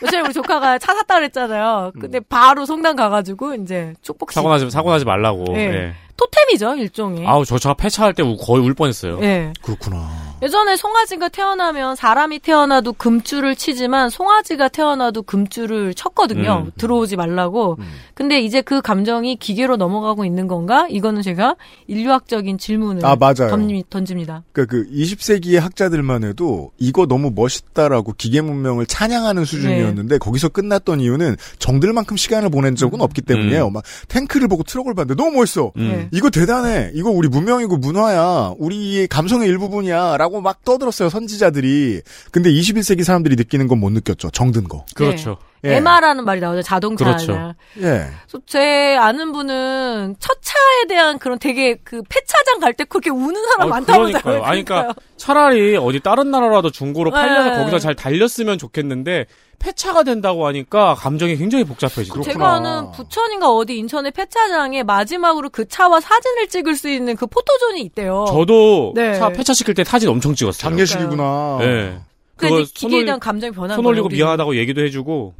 며칠 0.00 0.10
전에 0.10 0.20
우리 0.22 0.32
조카가 0.32 0.78
차 0.78 0.94
샀다 0.94 1.16
그랬잖아요. 1.16 1.92
근데 2.00 2.20
바로 2.20 2.64
성당 2.64 2.96
가가지고 2.96 3.54
이제 3.56 3.92
축복식 4.00 4.34
사고 4.34 4.48
나지, 4.48 4.70
사고 4.70 4.90
나지 4.90 5.04
말라고. 5.04 5.44
예. 5.56 5.58
예. 5.60 5.94
토템이죠 6.16 6.76
일종의. 6.76 7.26
아우, 7.26 7.44
저 7.44 7.58
차가 7.58 7.74
폐차할 7.74 8.14
때 8.14 8.22
우- 8.22 8.36
거의 8.36 8.62
울 8.64 8.72
뻔했어요. 8.74 9.18
예. 9.22 9.52
그렇구나. 9.60 10.08
예전에 10.44 10.76
송아지가 10.76 11.30
태어나면 11.30 11.96
사람이 11.96 12.40
태어나도 12.40 12.92
금줄을 12.92 13.56
치지만 13.56 14.10
송아지가 14.10 14.68
태어나도 14.68 15.22
금줄을 15.22 15.94
쳤거든요. 15.94 16.64
음. 16.66 16.70
들어오지 16.76 17.16
말라고. 17.16 17.78
근데 18.12 18.40
이제 18.40 18.60
그 18.60 18.82
감정이 18.82 19.36
기계로 19.36 19.76
넘어가고 19.76 20.26
있는 20.26 20.46
건가? 20.46 20.86
이거는 20.90 21.22
제가 21.22 21.56
인류학적인 21.86 22.58
질문을 22.58 23.06
아, 23.06 23.16
맞아요. 23.16 23.48
던지, 23.48 23.82
던집니다. 23.88 24.42
그, 24.52 24.66
그, 24.66 24.86
20세기의 24.90 25.60
학자들만 25.60 26.24
해도 26.24 26.72
이거 26.78 27.06
너무 27.06 27.32
멋있다라고 27.34 28.12
기계 28.18 28.42
문명을 28.42 28.84
찬양하는 28.84 29.46
수준이었는데 29.46 30.18
거기서 30.18 30.50
끝났던 30.50 31.00
이유는 31.00 31.36
정들만큼 31.58 32.18
시간을 32.18 32.50
보낸 32.50 32.76
적은 32.76 33.00
없기 33.00 33.22
때문이에요. 33.22 33.70
막 33.70 33.82
탱크를 34.08 34.48
보고 34.48 34.62
트럭을 34.62 34.92
봤는데 34.94 35.22
너무 35.22 35.38
멋있어. 35.38 35.72
음. 35.78 36.08
이거 36.12 36.28
대단해. 36.28 36.90
이거 36.92 37.08
우리 37.08 37.28
문명이고 37.28 37.78
문화야. 37.78 38.52
우리의 38.58 39.08
감성의 39.08 39.48
일부분이야. 39.48 40.18
라고 40.18 40.33
막 40.40 40.64
떠들었어요. 40.64 41.08
선지자들이. 41.10 42.02
근데 42.32 42.50
21세기 42.50 43.04
사람들이 43.04 43.36
느끼는 43.36 43.68
건 43.68 43.78
못 43.78 43.90
느꼈죠. 43.90 44.30
정든 44.30 44.64
거. 44.64 44.86
그렇죠. 44.94 45.36
예. 45.64 45.76
에마라는 45.76 46.24
말이 46.24 46.40
나오죠. 46.40 46.62
자동차 46.62 47.04
그렇죠. 47.04 47.54
예. 47.78 47.82
그래서 47.82 48.38
제 48.46 48.96
아는 48.96 49.32
분은 49.32 50.16
첫 50.18 50.38
차에 50.42 50.86
대한 50.88 51.18
그런 51.18 51.38
되게 51.38 51.76
그 51.82 52.02
폐차장 52.08 52.60
갈 52.60 52.74
때 52.74 52.84
그렇게 52.84 53.08
우는 53.10 53.40
사람 53.50 53.66
어, 53.68 53.70
많다고 53.70 53.98
그러니까요. 54.04 54.42
아니, 54.42 54.64
그러니까 54.64 54.94
차라리 55.16 55.76
어디 55.76 56.00
다른 56.00 56.30
나라라도 56.30 56.70
중고로 56.70 57.10
팔려서 57.12 57.50
네. 57.50 57.56
거기서 57.58 57.78
잘 57.78 57.94
달렸으면 57.94 58.58
좋겠는데 58.58 59.26
폐차가 59.60 60.02
된다고 60.02 60.46
하니까 60.48 60.94
감정이 60.94 61.36
굉장히 61.36 61.64
복잡해지죠. 61.64 62.20
제가 62.22 62.54
아는 62.54 62.90
부천인가 62.90 63.48
어디 63.50 63.78
인천의 63.78 64.10
폐차장에 64.10 64.82
마지막으로 64.82 65.48
그 65.50 65.66
차와 65.68 66.00
사진을 66.00 66.48
찍을 66.48 66.74
수 66.74 66.90
있는 66.90 67.16
그 67.16 67.26
포토존이 67.26 67.80
있대요. 67.82 68.26
저도 68.28 68.92
네. 68.94 69.14
차 69.14 69.30
폐차시킬 69.30 69.72
때 69.74 69.84
사진 69.84 70.08
엄청 70.10 70.34
찍었어요. 70.34 70.58
장례식이구나. 70.60 71.56
네. 71.60 71.98
이제 72.42 72.64
기계에 72.74 72.98
손 72.98 73.04
대한 73.06 73.16
올리- 73.16 73.20
감정이 73.20 73.52
변한 73.52 73.76
손 73.76 73.84
거예요. 73.84 73.92
올리고. 74.02 74.08
미안하다고 74.08 74.56
얘기도 74.56 74.82
해주고 74.82 75.34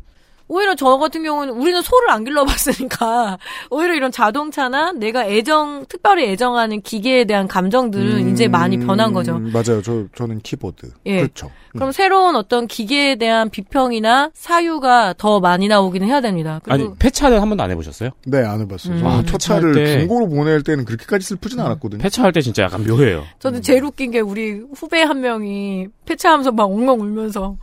오히려 0.47 0.75
저 0.75 0.99
같은 0.99 1.23
경우는 1.23 1.55
우리는 1.55 1.81
소를 1.83 2.11
안 2.11 2.25
길러봤으니까 2.25 3.39
오히려 3.71 3.95
이런 3.95 4.13
자동차나 4.13 4.93
내가 4.93 5.27
애정 5.27 5.87
특별히 5.89 6.25
애정하는 6.29 6.83
기계에 6.83 7.25
대한 7.25 7.49
감정들은 7.49 8.31
이제 8.31 8.47
많이 8.49 8.79
변한 8.79 9.13
거죠. 9.13 9.37
음, 9.37 9.51
맞아요. 9.53 9.81
저, 9.83 10.05
저는 10.15 10.41
키보드. 10.43 10.91
예. 11.07 11.17
그렇죠. 11.23 11.51
그럼 11.73 11.91
새로운 11.93 12.37
어떤 12.37 12.67
기계에 12.69 13.17
대한 13.17 13.51
비평이나 13.51 14.31
사유가 14.33 15.13
더 15.19 15.41
많이 15.41 15.67
나오기는 15.67 16.07
해야 16.07 16.21
됩니다. 16.21 16.61
그리고 16.63 16.85
아니 16.91 16.99
폐차는 16.99 17.41
한 17.41 17.49
번도 17.49 17.65
안 17.65 17.71
해보셨어요? 17.73 18.11
네, 18.27 18.45
안 18.45 18.61
해봤어요. 18.61 18.95
음. 18.95 18.99
아, 19.07 19.23
폐차할 19.23 19.27
첫차를 19.27 19.75
때- 19.75 19.99
중고로 19.99 20.29
보낼 20.29 20.63
때는 20.63 20.85
그렇게까지 20.85 21.27
슬프진 21.27 21.59
않았거든요. 21.59 22.01
폐차할 22.03 22.33
때 22.33 22.41
진짜 22.43 22.63
약간 22.65 22.87
묘해요. 22.87 23.25
저는 23.41 23.63
제일 23.63 23.83
웃긴 23.85 24.11
게 24.13 24.21
우리 24.21 24.61
후배 24.77 25.03
한 25.03 25.21
명이 25.21 25.89
폐차하면서 26.07 26.53
막 26.53 26.65
엉엉 26.65 27.01
울면서 27.01 27.57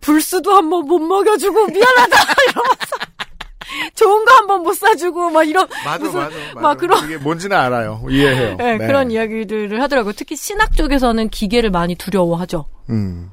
불수도 0.00 0.52
한 0.54 0.70
번 0.70 0.86
못 0.86 0.98
먹여주고 0.98 1.66
미안하다 1.66 2.25
이러면서 2.48 2.96
좋은 3.94 4.24
거 4.24 4.32
한 4.34 4.46
번 4.46 4.62
못 4.62 4.74
사주고 4.74 5.30
막 5.30 5.42
이런 5.44 5.66
무슨 6.00 6.20
막 6.54 6.78
그런 6.78 7.04
이게 7.04 7.16
뭔지는 7.18 7.56
알아요. 7.56 8.04
이해해요. 8.08 8.56
네, 8.56 8.78
그런 8.78 9.10
이야기들을 9.10 9.80
하더라고요. 9.82 10.12
특히 10.16 10.36
신학 10.36 10.72
쪽에서는 10.76 11.28
기계를 11.30 11.70
많이 11.70 11.94
두려워하죠. 11.94 12.66
음, 12.90 13.30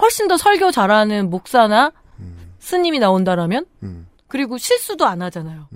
훨씬 0.00 0.28
더 0.28 0.36
설교 0.36 0.70
잘하는 0.70 1.30
목사나 1.30 1.92
스님이 2.58 2.98
나온다라면 3.00 3.64
음, 3.82 4.06
그리고 4.28 4.56
실수도 4.58 5.06
안 5.06 5.22
하잖아요. 5.22 5.68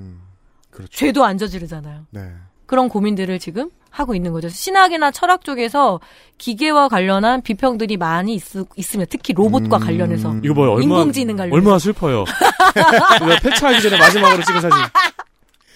그렇죠. 0.70 0.90
죄도 0.92 1.24
안 1.24 1.36
저지르잖아요. 1.38 2.06
네. 2.10 2.32
그런 2.66 2.88
고민들을 2.88 3.38
지금 3.38 3.70
하고 3.90 4.14
있는 4.14 4.32
거죠. 4.32 4.48
신학이나 4.48 5.10
철학 5.10 5.44
쪽에서 5.44 6.00
기계와 6.38 6.88
관련한 6.88 7.42
비평들이 7.42 7.96
많이 7.96 8.34
있, 8.34 8.42
있으면 8.76 9.06
특히 9.10 9.34
로봇과 9.34 9.76
음. 9.76 9.80
관련해서 9.80 10.36
이거 10.42 10.54
뭐요? 10.54 10.72
얼마 10.72 10.82
인공지능 10.82 11.36
관련 11.36 11.52
얼마나 11.54 11.78
슬퍼요. 11.78 12.24
이거 13.22 13.36
폐차하기 13.42 13.82
전에 13.82 13.98
마지막으로 13.98 14.42
찍은 14.44 14.60
사진. 14.60 14.78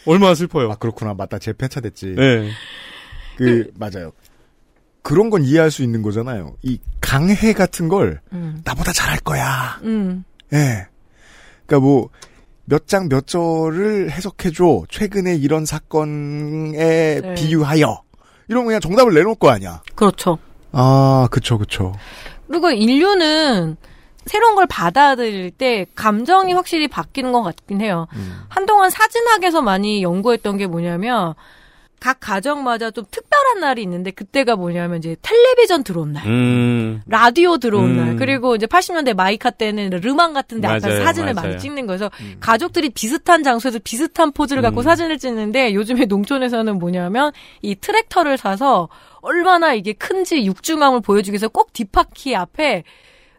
얼마나 0.06 0.34
슬퍼요. 0.34 0.70
아, 0.70 0.76
그렇구나. 0.76 1.14
맞다. 1.14 1.38
제 1.38 1.52
폐차 1.52 1.80
됐지. 1.80 2.14
네. 2.16 2.50
그, 3.36 3.70
맞아요. 3.78 4.12
그런 5.02 5.28
건 5.28 5.44
이해할 5.44 5.70
수 5.70 5.82
있는 5.82 6.02
거잖아요. 6.02 6.56
이 6.62 6.78
강해 7.00 7.52
같은 7.52 7.88
걸 7.88 8.20
음. 8.32 8.60
나보다 8.64 8.92
잘할 8.92 9.18
거야. 9.20 9.80
음. 9.82 10.24
예. 10.52 10.86
그러니까 11.66 11.86
뭐 11.86 12.10
몇 12.66 12.88
장몇 12.88 13.26
절을 13.26 14.10
해석해줘. 14.10 14.84
최근에 14.88 15.36
이런 15.36 15.66
사건에 15.66 17.20
네. 17.20 17.34
비유하여. 17.34 18.02
이런 18.48 18.64
거 18.64 18.68
그냥 18.68 18.80
정답을 18.80 19.14
내놓을 19.14 19.36
거 19.36 19.50
아니야. 19.50 19.82
그렇죠. 19.94 20.38
아, 20.72 21.28
그쵸, 21.30 21.58
그쵸. 21.58 21.92
그리고 22.48 22.70
인류는 22.70 23.76
새로운 24.26 24.54
걸 24.54 24.66
받아들일 24.66 25.50
때 25.50 25.86
감정이 25.94 26.52
확실히 26.52 26.88
바뀌는 26.88 27.32
것 27.32 27.42
같긴 27.42 27.80
해요. 27.80 28.06
한동안 28.48 28.90
사진학에서 28.90 29.60
많이 29.62 30.02
연구했던 30.02 30.56
게 30.56 30.66
뭐냐면 30.66 31.34
각 32.04 32.18
가정마다 32.20 32.90
좀 32.90 33.06
특별한 33.10 33.60
날이 33.60 33.82
있는데 33.82 34.10
그때가 34.10 34.56
뭐냐면 34.56 34.98
이제 34.98 35.16
텔레비전 35.22 35.84
들어온 35.84 36.12
날. 36.12 36.26
음. 36.26 37.00
라디오 37.06 37.56
들어온 37.56 37.92
음. 37.92 37.96
날 37.96 38.16
그리고 38.16 38.54
이제 38.54 38.66
80년대 38.66 39.14
마이카 39.14 39.48
때는 39.48 39.88
르망 39.88 40.34
같은데 40.34 40.68
앞에 40.68 40.86
맞아요, 40.86 41.02
사진을 41.02 41.32
맞아요. 41.32 41.48
많이 41.48 41.58
찍는 41.58 41.86
거여서 41.86 42.10
가족들이 42.40 42.90
비슷한 42.90 43.42
장소에서 43.42 43.78
비슷한 43.82 44.32
포즈를 44.32 44.60
갖고 44.60 44.82
사진을 44.82 45.16
찍는데 45.16 45.72
요즘에 45.72 46.04
농촌에서는 46.04 46.78
뭐냐면 46.78 47.32
이 47.62 47.74
트랙터를 47.74 48.36
사서 48.36 48.90
얼마나 49.22 49.72
이게 49.72 49.94
큰지 49.94 50.44
육중함을 50.44 51.00
보여주기 51.00 51.32
위해서 51.32 51.48
꼭 51.48 51.72
뒷바퀴 51.72 52.36
앞에 52.36 52.84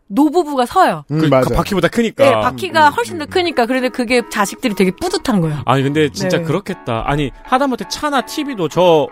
노부부가 0.08 0.66
서요. 0.66 1.04
음, 1.12 1.20
그, 1.20 1.26
맞아요. 1.26 1.46
그 1.46 1.54
바퀴보다 1.56 1.88
크니까. 1.88 2.24
네, 2.24 2.32
바퀴가 2.32 2.90
훨씬 2.92 3.18
더 3.18 3.26
크니까 3.26 3.66
그런데 3.66 3.90
그게 3.90 4.22
자식들이 4.30 4.76
되게 4.76 4.92
뿌듯한 4.92 5.42
거예요. 5.42 5.62
아니 5.66 5.84
근데 5.84 6.10
진짜 6.10 6.38
네. 6.38 6.44
그렇겠다. 6.44 7.04
아니 7.08 7.32
하다못해 7.44 7.86
차나 7.90 8.22
TV도 8.22 8.70
저 8.70 9.08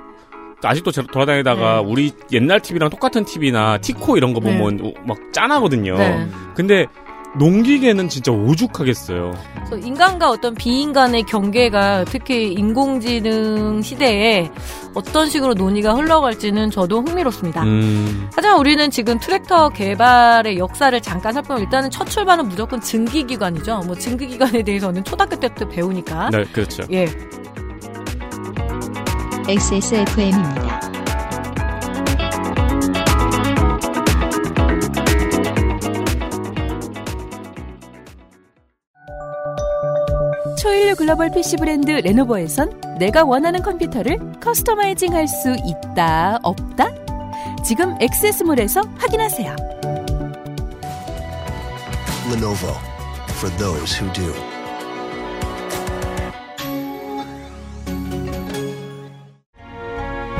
아직도 0.63 0.91
저- 0.91 1.03
돌아다니다가 1.03 1.81
네. 1.81 1.83
우리 1.85 2.11
옛날 2.31 2.59
TV랑 2.61 2.89
똑같은 2.89 3.25
TV나 3.25 3.79
티코 3.79 4.17
이런 4.17 4.33
거 4.33 4.39
보면 4.39 4.79
우- 4.81 4.93
막 5.05 5.17
짠하거든요. 5.33 5.97
네. 5.97 6.27
근데 6.55 6.85
농기계는 7.35 8.09
진짜 8.09 8.31
오죽하겠어요. 8.31 9.33
그래서 9.55 9.77
인간과 9.77 10.29
어떤 10.29 10.53
비인간의 10.53 11.23
경계가 11.23 12.05
특히 12.05 12.53
인공지능 12.53 13.81
시대에 13.81 14.51
어떤 14.93 15.29
식으로 15.29 15.53
논의가 15.53 15.95
흘러갈지는 15.95 16.69
저도 16.69 17.01
흥미롭습니다. 17.01 17.63
음. 17.63 18.29
하지만 18.35 18.59
우리는 18.59 18.91
지금 18.91 19.19
트랙터 19.19 19.69
개발의 19.69 20.59
역사를 20.59 20.99
잠깐 21.01 21.33
살펴보면 21.33 21.63
일단은 21.63 21.89
첫 21.89 22.05
출발은 22.05 22.49
무조건 22.49 22.79
증기기관이죠. 22.79 23.81
뭐 23.87 23.95
증기기관에 23.95 24.63
대해서는 24.63 25.03
초등학교 25.03 25.35
때부터 25.39 25.67
배우니까. 25.67 26.29
네, 26.29 26.43
그렇죠. 26.45 26.83
예. 26.91 27.07
XSFM입니다. 29.47 30.92
초일류 40.63 40.95
글로벌 40.95 41.29
PC 41.29 41.57
브랜드 41.57 41.91
레노버에선 41.91 42.97
내가 42.97 43.25
원하는 43.25 43.61
컴퓨터를 43.61 44.17
커스터마이징 44.39 45.13
할 45.13 45.27
수 45.27 45.53
있다, 45.65 46.39
없다? 46.41 46.87
지금 47.65 47.97
액세스몰에서 47.99 48.79
확인하세요. 48.97 49.55
Lenovo 52.31 52.71
for 53.31 53.53
those 53.57 53.93
who 53.99 54.09
do. 54.13 54.33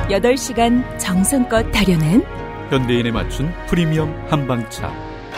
여덟 0.09 0.37
시간 0.37 0.83
정성껏 0.99 1.71
다려낸 1.71 2.23
현대인에 2.69 3.11
맞춘 3.11 3.51
프리미엄 3.67 4.13
한방차 4.29 4.91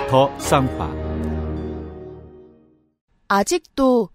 더 0.09 0.37
쌍화 0.39 0.91
아직도 3.27 4.09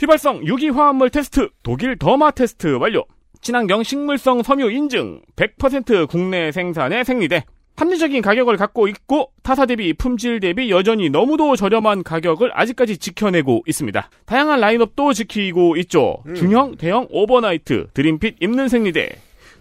휘발성 0.00 0.46
유기화합물 0.46 1.10
테스트 1.10 1.50
독일 1.62 1.98
더마 1.98 2.30
테스트 2.30 2.68
완료. 2.80 3.04
친환경 3.42 3.82
식물성 3.82 4.42
섬유 4.42 4.70
인증 4.70 5.20
100% 5.36 6.08
국내 6.08 6.50
생산의 6.52 7.04
생리대. 7.04 7.44
합리적인 7.76 8.22
가격을 8.22 8.56
갖고 8.56 8.88
있고 8.88 9.32
타사 9.42 9.66
대비 9.66 9.92
품질 9.92 10.40
대비 10.40 10.70
여전히 10.70 11.10
너무도 11.10 11.54
저렴한 11.54 12.02
가격을 12.02 12.50
아직까지 12.54 12.96
지켜내고 12.96 13.62
있습니다. 13.66 14.10
다양한 14.24 14.60
라인업도 14.60 15.12
지키고 15.12 15.76
있죠. 15.76 16.22
중형, 16.34 16.76
대형, 16.76 17.06
overnight, 17.10 17.88
드림핏 17.92 18.36
입는 18.40 18.68
생리대. 18.68 19.18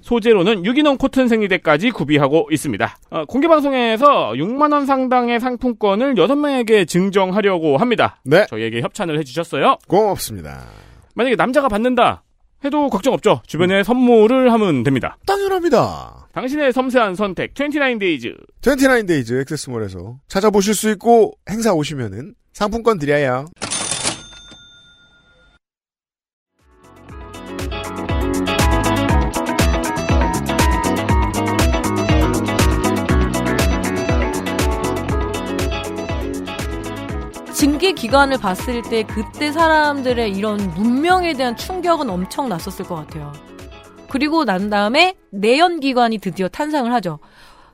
소재로는 0.10 0.65
유기농 0.65 0.98
cotton 0.97 1.27
생리대까지 1.28 1.91
구비하고 1.91 2.50
있습니다. 2.52 2.98
어, 3.12 3.26
공개 3.26 3.48
방송에서 3.48 4.32
6만 4.32 4.74
원 4.74 4.88
상당의 4.88 5.39
상품권을 5.39 6.15
6명에게 6.15 6.88
증정하려고 6.88 7.78
합니다. 7.78 8.19
네. 8.24 8.48
저희에게 8.50 8.82
협찬을 8.82 9.19
해 9.19 9.24
주셨어요. 9.24 9.78
고맙습니다. 9.88 10.65
만약에 11.13 11.36
남자가 11.36 11.67
받는다 11.67 12.24
해도 12.65 12.89
걱정 12.89 13.13
없죠. 13.13 13.41
주변에 13.45 13.84
선물을 13.84 14.52
하면 14.52 14.82
됩니다. 14.82 15.17
당연합니다. 15.28 16.28
당신의 16.34 16.74
섬세한 16.74 17.13
선택 17.13 17.54
29days 17.54 18.36
29days 18.62 19.41
액세스몰에서 19.41 20.17
찾아보실 20.28 20.74
수 20.74 20.89
있고 20.91 21.34
행사 21.50 21.72
오시면은 21.74 22.34
상품권 22.54 22.98
드려요. 22.98 23.45
증기 37.89 38.02
기관을 38.02 38.38
봤을 38.38 38.84
때 38.84 39.02
그때 39.02 39.52
사람들의 39.52 40.32
이런 40.32 40.58
문명에 40.75 41.34
대한 41.34 41.56
충격은 41.56 42.08
엄청 42.08 42.47
났었을 42.47 42.86
것 42.86 42.93
같아요. 42.95 43.34
그리고 44.10 44.45
난 44.45 44.69
다음에 44.69 45.15
내연 45.32 45.80
기관이 45.80 46.19
드디어 46.19 46.47
탄생을 46.49 46.93
하죠. 46.93 47.17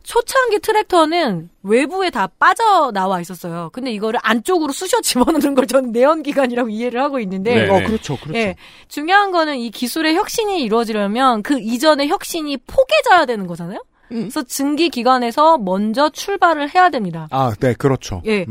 초창기 0.04 0.60
트랙터는 0.60 1.50
외부에 1.64 2.12
다 2.12 2.28
빠져나와 2.40 3.20
있었어요. 3.20 3.72
근데 3.74 3.92
이거를 3.92 4.20
안쪽으로 4.24 4.72
쑤셔 4.72 5.02
집어넣는 5.02 5.54
걸 5.54 5.68
저는 5.68 5.92
내연기관이라고 5.92 6.70
이해를 6.70 7.02
하고 7.02 7.20
있는데. 7.20 7.66
네. 7.66 7.70
어, 7.70 7.86
그렇죠, 7.86 8.16
그렇죠. 8.16 8.38
예, 8.40 8.56
중요한 8.88 9.32
거는 9.32 9.58
이 9.58 9.70
기술의 9.70 10.16
혁신이 10.16 10.62
이루어지려면 10.62 11.44
그 11.44 11.60
이전의 11.60 12.08
혁신이 12.08 12.58
포개져야 12.68 13.26
되는 13.26 13.48
거잖아요? 13.48 13.84
그래서 14.08 14.44
증기 14.44 14.90
기관에서 14.90 15.58
먼저 15.58 16.10
출발을 16.10 16.74
해야 16.74 16.90
됩니다. 16.90 17.28
아, 17.32 17.52
네, 17.60 17.74
그렇죠. 17.74 18.22
예. 18.28 18.46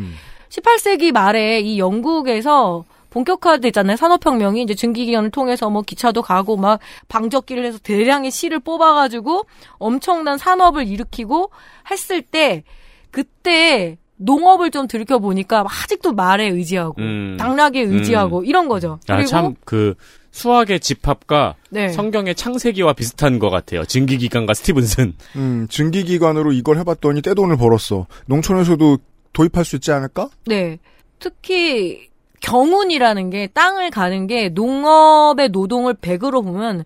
18세기 0.54 1.12
말에 1.12 1.60
이 1.60 1.78
영국에서 1.78 2.84
본격화됐잖아요. 3.10 3.96
산업혁명이 3.96 4.62
이제 4.62 4.74
증기기관을 4.74 5.30
통해서 5.30 5.70
뭐 5.70 5.82
기차도 5.82 6.22
가고 6.22 6.56
막 6.56 6.80
방적기를 7.08 7.64
해서 7.64 7.78
대량의 7.78 8.30
실을 8.30 8.58
뽑아가지고 8.58 9.46
엄청난 9.78 10.36
산업을 10.36 10.88
일으키고 10.88 11.50
했을 11.90 12.22
때 12.22 12.64
그때 13.10 13.98
농업을 14.16 14.70
좀 14.70 14.88
들켜 14.88 15.18
보니까 15.18 15.64
아직도 15.66 16.12
말에 16.12 16.48
의지하고 16.48 16.94
음. 16.98 17.36
당락에 17.38 17.80
의지하고 17.80 18.44
이런 18.44 18.68
거죠. 18.68 18.98
아, 19.08 19.16
그리고 19.16 19.28
참, 19.28 19.54
그, 19.64 19.94
수학의 20.30 20.80
집합과 20.80 21.54
네. 21.70 21.90
성경의 21.90 22.34
창세기와 22.34 22.94
비슷한 22.94 23.38
것 23.38 23.50
같아요. 23.50 23.84
증기기관과 23.84 24.54
스티븐슨. 24.54 25.14
음, 25.36 25.68
증기기관으로 25.70 26.52
이걸 26.52 26.78
해봤더니 26.78 27.22
떼돈을 27.22 27.56
벌었어. 27.56 28.08
농촌에서도 28.26 28.98
도입할 29.34 29.64
수 29.66 29.76
있지 29.76 29.92
않을까? 29.92 30.30
네. 30.46 30.78
특히 31.18 32.08
경운이라는 32.40 33.30
게 33.30 33.46
땅을 33.48 33.90
가는 33.90 34.26
게 34.26 34.48
농업의 34.48 35.50
노동을 35.50 35.94
100으로 35.94 36.42
보면 36.42 36.84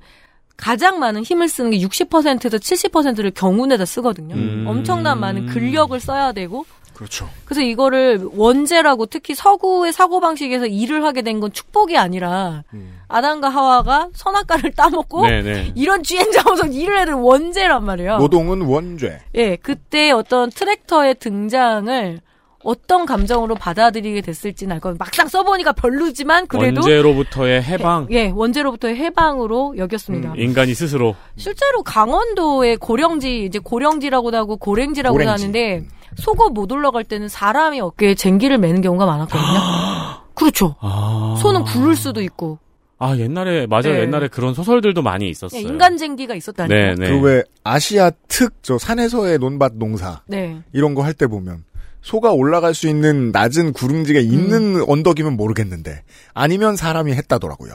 가장 0.56 0.98
많은 0.98 1.22
힘을 1.22 1.48
쓰는 1.48 1.70
게 1.70 1.78
60%에서 1.78 2.56
70%를 2.58 3.30
경운에다 3.30 3.84
쓰거든요. 3.84 4.34
음. 4.34 4.64
엄청난 4.66 5.20
많은 5.20 5.46
근력을 5.46 5.98
써야 6.00 6.32
되고 6.32 6.64
그렇죠. 6.94 7.28
그래서 7.44 7.60
이거를 7.60 8.28
원죄라고 8.32 9.06
특히 9.06 9.34
서구의 9.36 9.92
사고방식에서 9.92 10.66
일을 10.66 11.04
하게 11.04 11.22
된 11.22 11.38
건 11.38 11.52
축복이 11.52 11.96
아니라 11.96 12.64
아담과 13.06 13.48
하와가 13.50 14.08
선악과를 14.14 14.72
따먹고 14.72 15.22
음. 15.22 15.28
네네. 15.28 15.72
이런 15.76 16.02
쥐엔 16.02 16.32
잡아서 16.32 16.66
일을 16.66 16.98
해는 17.00 17.14
원죄란 17.14 17.84
말이에요. 17.84 18.18
노동은 18.18 18.62
원죄. 18.62 19.20
예, 19.36 19.54
그때 19.56 20.10
어떤 20.10 20.50
트랙터의 20.50 21.16
등장을 21.20 22.20
어떤 22.68 23.06
감정으로 23.06 23.54
받아들이게 23.54 24.20
됐을지는 24.20 24.74
알 24.74 24.80
거예요. 24.80 24.96
막상 24.98 25.26
써보니까 25.26 25.72
별로지만 25.72 26.46
그래도 26.46 26.80
원제로부터의 26.82 27.62
해방. 27.62 28.08
예, 28.10 28.28
원제로부터의 28.28 28.94
해방으로 28.96 29.78
여겼습니다. 29.78 30.34
인간이 30.36 30.74
스스로. 30.74 31.14
실제로 31.36 31.82
강원도의 31.82 32.76
고령지 32.76 33.44
이제 33.46 33.58
고령지라고도 33.58 34.36
하고 34.36 34.56
고랭지라고도 34.58 35.18
고랭지. 35.24 35.44
하는데 35.44 35.86
속옷 36.16 36.52
못 36.52 36.70
올라갈 36.70 37.04
때는 37.04 37.28
사람이 37.28 37.80
어깨에 37.80 38.14
쟁기를 38.14 38.58
매는 38.58 38.82
경우가 38.82 39.06
많았거든요. 39.06 39.60
그렇죠. 40.34 40.76
아. 40.80 41.36
손은 41.40 41.64
굴을 41.64 41.96
수도 41.96 42.20
있고 42.20 42.58
아 43.00 43.16
옛날에 43.16 43.66
맞아요. 43.66 43.94
네. 43.94 44.00
옛날에 44.00 44.28
그런 44.28 44.52
소설들도 44.54 45.00
많이 45.02 45.28
있었어요. 45.30 45.60
인간쟁기가 45.60 46.34
있었다는 46.34 46.76
네, 46.76 46.94
거. 46.94 47.00
네. 47.02 47.20
그왜 47.20 47.42
아시아 47.64 48.10
특 48.28 48.52
저 48.60 48.76
산에서의 48.76 49.38
논밭 49.38 49.74
농사 49.76 50.20
네. 50.26 50.58
이런 50.74 50.94
거 50.94 51.02
할 51.02 51.14
때 51.14 51.26
보면 51.26 51.64
소가 52.02 52.32
올라갈 52.32 52.74
수 52.74 52.88
있는 52.88 53.32
낮은 53.32 53.72
구름지가 53.72 54.20
있는 54.20 54.82
언덕이면 54.88 55.36
모르겠는데 55.36 56.02
아니면 56.34 56.76
사람이 56.76 57.12
했다더라고요. 57.12 57.72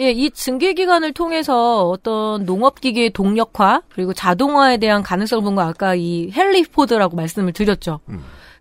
예, 0.00 0.10
이 0.12 0.30
증기 0.30 0.74
기관을 0.74 1.12
통해서 1.12 1.88
어떤 1.88 2.44
농업 2.46 2.80
기계의 2.80 3.10
동력화 3.10 3.82
그리고 3.90 4.12
자동화에 4.14 4.76
대한 4.76 5.02
가능성을 5.02 5.42
본 5.42 5.56
거 5.56 5.62
아까 5.62 5.94
이 5.96 6.30
헨리 6.36 6.62
포드라고 6.62 7.16
말씀을 7.16 7.52
드렸죠. 7.52 7.98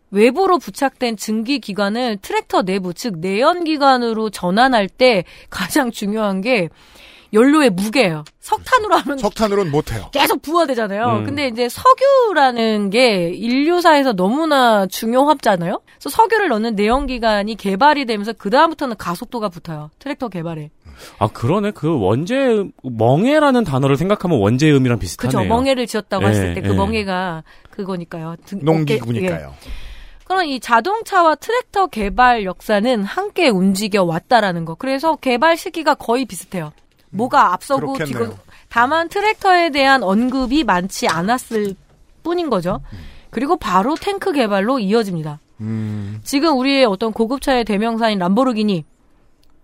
외부로 0.09 0.57
부착된 0.57 1.17
증기 1.17 1.59
기관을 1.59 2.17
트랙터 2.21 2.63
내부 2.63 2.93
즉 2.93 3.19
내연 3.19 3.65
기관으로 3.65 4.29
전환할 4.31 4.89
때 4.89 5.25
가장 5.49 5.91
중요한 5.91 6.41
게 6.41 6.69
연료의 7.37 7.69
무게예요. 7.71 8.23
석탄으로 8.39 8.95
하면 8.95 9.17
석탄으로는 9.19 9.71
못 9.71 9.91
해요. 9.91 10.09
계속 10.11 10.41
부하되잖아요. 10.41 11.05
음. 11.19 11.23
근데 11.25 11.47
이제 11.47 11.67
석유라는 11.69 12.89
게 12.89 13.29
인류사에서 13.29 14.13
너무나 14.13 14.85
중요하잖아요. 14.87 15.81
그래서 15.99 16.09
석유를 16.09 16.49
넣는 16.49 16.75
내연기관이 16.75 17.55
개발이 17.55 18.05
되면서 18.05 18.33
그 18.33 18.49
다음부터는 18.49 18.95
가속도가 18.97 19.49
붙어요. 19.49 19.89
트랙터 19.99 20.29
개발에. 20.29 20.69
아 21.19 21.27
그러네. 21.27 21.71
그 21.71 21.99
원재 21.99 22.63
멍해라는 22.83 23.63
단어를 23.63 23.97
생각하면 23.97 24.39
원재음이랑 24.39 24.97
비슷하네요. 24.97 25.39
그죠. 25.41 25.47
멍해를 25.47 25.85
지었다고 25.85 26.23
예, 26.25 26.29
했을 26.29 26.53
때그 26.55 26.69
예. 26.69 26.73
멍해가 26.73 27.43
그거니까요. 27.69 28.35
등- 28.45 28.59
농기구니까요. 28.63 29.53
예. 29.63 29.69
그럼 30.23 30.43
이 30.45 30.59
자동차와 30.59 31.35
트랙터 31.35 31.87
개발 31.87 32.43
역사는 32.45 33.03
함께 33.03 33.47
움직여 33.47 34.03
왔다라는 34.03 34.65
거. 34.65 34.75
그래서 34.75 35.15
개발 35.17 35.55
시기가 35.55 35.93
거의 35.95 36.25
비슷해요. 36.25 36.73
뭐가 37.09 37.53
앞서고 37.53 37.93
그렇겠네요. 37.93 38.31
뒤고 38.31 38.39
다만 38.69 39.09
트랙터에 39.09 39.69
대한 39.69 40.03
언급이 40.03 40.63
많지 40.63 41.07
않았을 41.07 41.75
뿐인 42.23 42.49
거죠. 42.49 42.81
그리고 43.29 43.57
바로 43.57 43.95
탱크 43.95 44.31
개발로 44.31 44.79
이어집니다. 44.79 45.39
음. 45.61 46.19
지금 46.23 46.57
우리의 46.57 46.85
어떤 46.85 47.11
고급차의 47.13 47.65
대명사인 47.65 48.19
람보르기니 48.19 48.85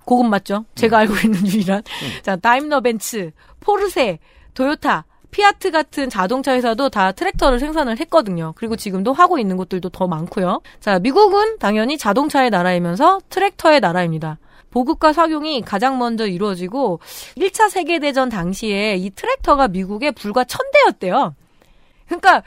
고급 0.05 0.27
맞죠? 0.27 0.65
제가 0.75 0.99
알고 0.99 1.13
있는 1.23 1.47
유일한 1.47 1.83
자 2.23 2.35
다임러 2.35 2.81
벤츠, 2.81 3.31
포르쉐, 3.59 4.19
도요타, 4.53 5.05
피아트 5.31 5.71
같은 5.71 6.09
자동차 6.09 6.53
회사도 6.53 6.89
다 6.89 7.11
트랙터를 7.11 7.59
생산을 7.59 7.99
했거든요. 7.99 8.53
그리고 8.55 8.75
지금도 8.75 9.13
하고 9.13 9.39
있는 9.39 9.57
곳들도 9.57 9.89
더 9.89 10.07
많고요. 10.07 10.61
자 10.79 10.99
미국은 10.99 11.57
당연히 11.57 11.97
자동차의 11.97 12.49
나라이면서 12.49 13.19
트랙터의 13.29 13.79
나라입니다. 13.79 14.37
보급과 14.73 15.13
착용이 15.13 15.61
가장 15.61 15.99
먼저 15.99 16.25
이루어지고 16.25 16.99
1차 17.37 17.69
세계대전 17.69 18.29
당시에 18.29 18.95
이 18.95 19.11
트랙터가 19.11 19.67
미국에 19.67 20.09
불과 20.09 20.43
천 20.43 20.61
대였대요. 20.73 21.35
그러니까 22.07 22.41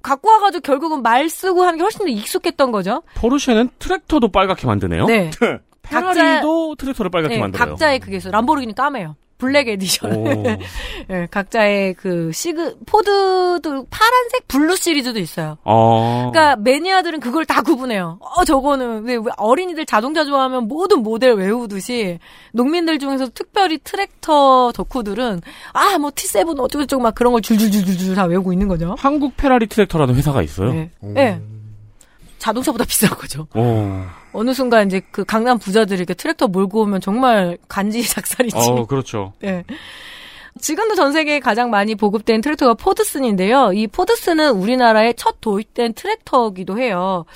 갖고 0.00 0.30
와가지고 0.30 0.62
결국은 0.62 1.02
말 1.02 1.28
쓰고 1.28 1.64
하는 1.64 1.78
게 1.78 1.82
훨씬 1.82 1.98
더 1.98 2.06
익숙했던 2.06 2.70
거죠. 2.70 3.02
포르쉐는 3.16 3.70
트랙터도 3.80 4.28
빨갛게 4.28 4.68
만드네요. 4.68 5.06
네. 5.06 5.30
페라리도 5.82 6.76
트랙터를 6.76 7.10
빨갛게 7.10 7.34
네, 7.34 7.40
만들어요. 7.40 7.70
각자의 7.70 7.98
그게 7.98 8.18
있어요. 8.18 8.30
람보르기니 8.30 8.74
까매요. 8.76 9.16
black 9.38 9.68
edition. 9.68 10.14
오. 10.14 10.24
네, 11.08 11.26
각자의 11.30 11.94
그 11.94 12.30
시그 12.32 12.78
포드도 12.86 13.86
파란색 13.90 14.48
blue 14.48 14.76
시리즈도 14.76 15.18
있어요. 15.18 15.58
어. 15.64 16.30
그러니까 16.32 16.56
매니아들은 16.56 17.20
그걸 17.20 17.44
다 17.44 17.62
구분해요. 17.62 18.18
어 18.20 18.44
저거는 18.44 19.04
왜, 19.04 19.16
왜 19.16 19.24
어린이들 19.36 19.84
자동차 19.86 20.24
좋아하면 20.24 20.68
모든 20.68 21.02
모델 21.02 21.34
외우듯이 21.34 22.18
농민들 22.52 22.98
중에서 22.98 23.28
특별히 23.34 23.78
트랙터 23.82 24.72
덕후들은 24.74 25.40
아 25.72 25.96
뭐 25.98 26.10
T7 26.10 26.46
어쩌고 26.58 26.84
저쩌고 26.84 27.02
막 27.02 27.14
그런 27.14 27.32
걸 27.32 27.40
줄줄줄줄줄 27.42 28.14
다 28.14 28.24
외우고 28.24 28.52
있는 28.52 28.68
거죠. 28.68 28.94
한국 28.98 29.36
페라리 29.36 29.66
트랙터라는 29.66 30.14
회사가 30.14 30.42
있어요. 30.42 30.72
네. 30.72 30.90
네. 31.00 31.40
자동차보다 32.46 32.84
비싼 32.88 33.10
거죠. 33.10 33.48
오. 33.54 34.02
어느 34.32 34.52
순간 34.54 34.86
이제 34.86 35.00
그 35.10 35.24
강남 35.24 35.58
부자들이 35.58 35.98
이렇게 35.98 36.14
트랙터 36.14 36.48
몰고 36.48 36.82
오면 36.82 37.00
정말 37.00 37.58
간지 37.68 38.02
작살이지. 38.08 38.56
어, 38.56 38.86
그렇죠. 38.86 39.32
네. 39.40 39.64
지금도 40.58 40.94
전 40.94 41.12
세계에 41.12 41.38
가장 41.38 41.68
많이 41.68 41.94
보급된 41.94 42.40
트랙터가 42.40 42.74
포드슨인데요. 42.74 43.72
이 43.74 43.86
포드슨은 43.86 44.52
우리나라에 44.52 45.12
첫 45.12 45.40
도입된 45.42 45.92
트랙터기도 45.92 46.78
해요. 46.78 47.26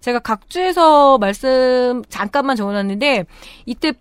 제가 0.00 0.20
각주에서 0.20 1.18
말씀 1.18 2.02
잠깐만 2.08 2.56
적어놨는데 2.56 3.26
이때 3.66 3.92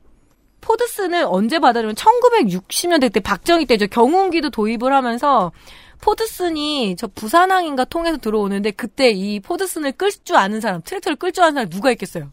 포드슨을 0.62 1.26
언제 1.28 1.60
받았냐면 1.60 1.96
1960년대 1.96 3.12
때 3.12 3.20
박정희 3.20 3.66
때죠. 3.66 3.88
경운기도 3.88 4.52
도입을 4.52 4.94
하면서 4.94 5.52
포드슨이 6.02 6.96
저 6.98 7.08
부산항인가 7.08 7.86
통해서 7.86 8.18
들어오는데 8.18 8.72
그때 8.72 9.12
이 9.12 9.40
포드슨을 9.40 9.94
끌 9.94 10.12
줄 10.12 10.36
아는 10.36 10.60
사람, 10.60 10.82
트랙터를 10.84 11.16
끌 11.16 11.32
줄 11.32 11.44
아는 11.44 11.54
사람 11.54 11.70
누가 11.70 11.92
있겠어요? 11.92 12.30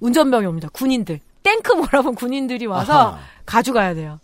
운전병이 0.00 0.46
옵니다. 0.46 0.68
군인들. 0.72 1.20
탱크 1.42 1.72
몰아본 1.72 2.16
군인들이 2.16 2.66
와서 2.66 2.92
아하. 2.92 3.18
가져가야 3.46 3.94
돼요. 3.94 4.20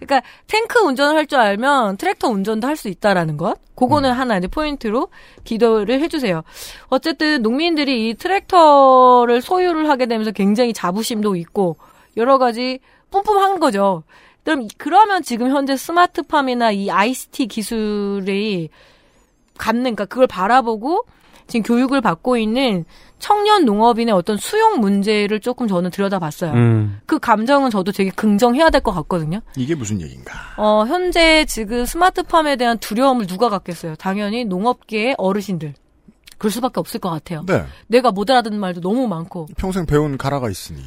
그러니까 0.00 0.26
탱크 0.46 0.78
운전을 0.80 1.16
할 1.16 1.26
줄 1.26 1.38
알면 1.38 1.98
트랙터 1.98 2.28
운전도 2.28 2.66
할 2.66 2.76
수 2.76 2.88
있다라는 2.88 3.36
것. 3.36 3.58
그거는 3.74 4.12
하나 4.12 4.38
이제 4.38 4.48
포인트로 4.48 5.08
기도를 5.44 6.00
해주세요. 6.00 6.42
어쨌든 6.88 7.42
농민들이 7.42 8.08
이 8.08 8.14
트랙터를 8.14 9.42
소유를 9.42 9.88
하게 9.88 10.06
되면서 10.06 10.30
굉장히 10.32 10.72
자부심도 10.72 11.36
있고 11.36 11.76
여러 12.16 12.38
가지 12.38 12.80
뿜뿜한 13.10 13.60
거죠. 13.60 14.02
그럼 14.48 14.62
이- 14.62 14.68
그러면 14.78 15.22
지금 15.22 15.50
현재 15.50 15.76
스마트팜이나 15.76 16.70
이 16.70 16.90
ICT 16.90 17.48
기술이 17.48 18.70
갖는 19.58 19.82
그러니까 19.82 20.06
그걸 20.06 20.26
바라보고 20.26 21.04
지금 21.48 21.62
교육을 21.64 22.00
받고 22.00 22.38
있는 22.38 22.86
청년 23.18 23.66
농업인의 23.66 24.14
어떤 24.14 24.38
수용 24.38 24.80
문제를 24.80 25.40
조금 25.40 25.68
저는 25.68 25.90
들여다봤어요. 25.90 26.52
음. 26.52 26.98
그 27.04 27.18
감정은 27.18 27.68
저도 27.68 27.92
되게 27.92 28.08
긍정해야 28.10 28.70
될 28.70 28.80
것 28.80 28.92
같거든요. 28.92 29.40
이게 29.56 29.74
무슨 29.74 30.00
얘기인가? 30.00 30.32
어, 30.56 30.86
현재 30.86 31.44
지금 31.44 31.84
스마트팜에 31.84 32.56
대한 32.56 32.78
두려움을 32.78 33.26
누가 33.26 33.50
갖겠어요? 33.50 33.96
당연히 33.96 34.46
농업계의 34.46 35.16
어르신들. 35.18 35.74
그럴 36.38 36.50
수밖에 36.50 36.80
없을 36.80 37.00
것 37.00 37.10
같아요. 37.10 37.44
네. 37.46 37.64
내가 37.88 38.12
못 38.12 38.30
알아듣는 38.30 38.58
말도 38.58 38.80
너무 38.80 39.08
많고. 39.08 39.48
평생 39.58 39.84
배운 39.84 40.16
가라가 40.16 40.48
있으니. 40.48 40.80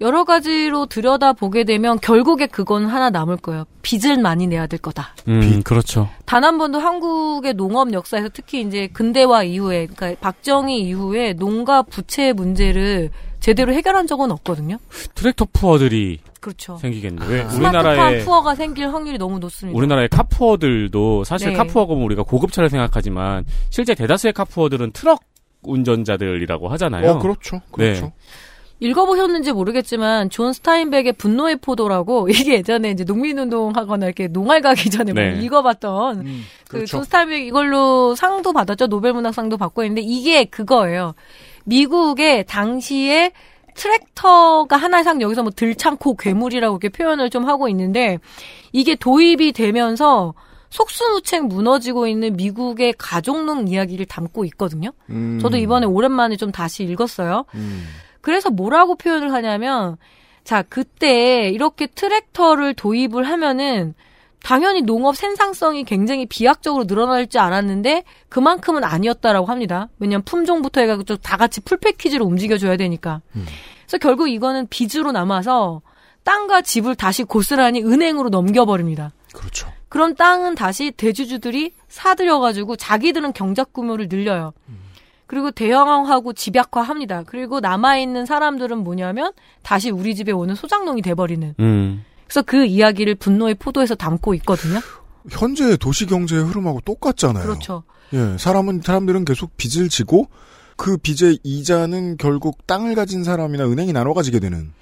여러 0.00 0.24
가지로 0.24 0.86
들여다 0.86 1.34
보게 1.34 1.64
되면 1.64 1.98
결국에 2.00 2.46
그건 2.46 2.86
하나 2.86 3.10
남을 3.10 3.36
거예요. 3.36 3.64
빚을 3.82 4.18
많이 4.18 4.46
내야 4.46 4.66
될 4.66 4.80
거다. 4.80 5.14
음, 5.28 5.62
그렇죠. 5.62 6.08
단 6.24 6.42
한 6.44 6.56
번도 6.56 6.78
한국의 6.78 7.52
농업 7.54 7.92
역사에서 7.92 8.30
특히 8.32 8.62
이제 8.62 8.88
근대화 8.92 9.42
이후에, 9.42 9.86
그러니까 9.86 10.18
박정희 10.20 10.80
이후에 10.80 11.34
농가 11.34 11.82
부채 11.82 12.32
문제를 12.32 13.10
제대로 13.40 13.72
해결한 13.74 14.06
적은 14.06 14.30
없거든요. 14.32 14.78
트랙터 15.14 15.46
poor들이 15.52 16.20
그렇죠. 16.40 16.76
생기겠네. 16.78 17.26
왜 17.26 17.48
스마트팜 17.48 17.86
우리나라에 17.86 18.18
poor가 18.24 18.54
생길 18.54 18.92
확률이 18.92 19.18
너무 19.18 19.38
높습니다. 19.38 19.76
우리나라의 19.76 20.08
카푸어들도 20.08 21.24
사실 21.24 21.50
네. 21.50 21.56
카푸어가 21.56 21.88
보면 21.88 22.04
우리가 22.04 22.22
고급차를 22.22 22.70
생각하지만 22.70 23.44
실제 23.68 23.94
대다수의 23.94 24.32
카푸어들은 24.32 24.92
트럭 24.92 25.20
운전자들이라고 25.62 26.68
하잖아요. 26.70 27.10
어, 27.12 27.18
그렇죠. 27.18 27.60
그렇죠. 27.70 28.06
네. 28.06 28.12
읽어보셨는지 28.80 29.52
모르겠지만 29.52 30.30
존 30.30 30.52
스타인벡의 30.52 31.12
분노의 31.14 31.56
포도라고 31.56 32.28
이게 32.30 32.54
예전에 32.54 32.90
이제 32.90 33.04
농민운동 33.04 33.72
하거나 33.76 34.06
이렇게 34.06 34.26
농활 34.26 34.60
가기 34.62 34.90
전에 34.90 35.12
네. 35.12 35.30
막 35.30 35.42
읽어봤던 35.42 36.24
그 36.68 36.70
그렇죠. 36.70 36.86
존 36.86 37.04
스타인벡 37.04 37.46
이걸로 37.46 38.14
상도 38.14 38.52
받았죠 38.52 38.86
노벨문학상도 38.86 39.56
받고 39.58 39.84
있는데 39.84 40.00
이게 40.02 40.44
그거예요 40.44 41.14
미국의 41.64 42.46
당시에 42.46 43.32
트랙터가 43.74 44.76
하나의 44.76 45.04
상 45.04 45.20
여기서 45.22 45.42
뭐 45.42 45.52
들창코 45.54 46.16
괴물이라고 46.16 46.78
이렇게 46.78 46.88
표현을 46.88 47.30
좀 47.30 47.46
하고 47.46 47.68
있는데 47.68 48.18
이게 48.72 48.94
도입이 48.94 49.52
되면서 49.52 50.34
속수무책 50.70 51.46
무너지고 51.46 52.06
있는 52.06 52.36
미국의 52.36 52.94
가족농 52.96 53.68
이야기를 53.68 54.06
담고 54.06 54.44
있거든요. 54.46 54.90
음. 55.10 55.38
저도 55.40 55.56
이번에 55.56 55.86
오랜만에 55.86 56.36
좀 56.36 56.52
다시 56.52 56.84
읽었어요. 56.84 57.44
그래서 58.20 58.50
뭐라고 58.50 58.96
표현을 58.96 59.32
하냐면, 59.32 59.96
자, 60.44 60.62
그때 60.62 61.48
이렇게 61.50 61.86
트랙터를 61.86 62.74
도입을 62.74 63.24
하면은 63.28 63.94
당연히 64.42 64.82
농업 64.82 65.16
생산성이 65.16 65.84
굉장히 65.84 66.26
비약적으로 66.26 66.86
늘어날 66.86 67.26
줄 67.26 67.40
알았는데 67.40 68.04
그만큼은 68.28 68.84
아니었다라고 68.84 69.46
합니다. 69.46 69.88
왜냐면 69.98 70.24
품종부터 70.24 70.80
해가지고 70.80 71.04
좀 71.04 71.23
다 71.23 71.36
같이 71.36 71.60
full 71.60 71.78
패키지로 71.78 72.24
움직여줘야 72.24 72.76
되니까. 72.76 73.20
그래서 73.86 73.98
결국 73.98 74.28
이거는 74.28 74.66
빚으로 74.68 75.12
남아서 75.12 75.82
땅과 76.24 76.62
집을 76.62 76.94
다시 76.94 77.22
고스란히 77.22 77.82
은행으로 77.82 78.30
넘겨버립니다. 78.30 79.12
그렇죠. 79.34 79.70
그럼 79.88 80.14
땅은 80.14 80.54
다시 80.54 80.90
대주주들이 80.92 81.72
사들여가지고 81.88 82.76
자기들은 82.76 83.32
경작 83.32 83.72
규모를 83.72 84.08
늘려요. 84.08 84.52
그리고 85.30 85.52
대형화하고 85.52 86.32
집약화합니다. 86.32 87.22
그리고 87.22 87.60
남아있는 87.60 88.26
사람들은 88.26 88.78
뭐냐면 88.78 89.30
다시 89.62 89.88
우리 89.88 90.16
집에 90.16 90.32
오는 90.32 90.56
소장농이 90.56 91.02
돼버리는. 91.02 91.54
음. 91.60 92.04
그래서 92.24 92.42
그 92.42 92.64
이야기를 92.64 93.14
분노의 93.14 93.54
포도에서 93.54 93.94
담고 93.94 94.34
있거든요. 94.34 94.80
현재 95.30 95.76
도시 95.76 96.06
경제의 96.06 96.42
흐름하고 96.42 96.80
똑같잖아요. 96.80 97.44
그렇죠. 97.44 97.84
예, 98.12 98.36
사람은 98.38 98.80
사람들은 98.82 99.24
계속 99.24 99.56
빚을 99.56 99.88
지고 99.88 100.26
그 100.76 100.96
빚의 100.96 101.38
이자는 101.44 102.16
결국 102.16 102.66
땅을 102.66 102.96
가진 102.96 103.22
사람이나 103.22 103.66
은행이 103.66 103.92
나눠 103.92 104.14
가지게 104.14 104.40
되는. 104.40 104.72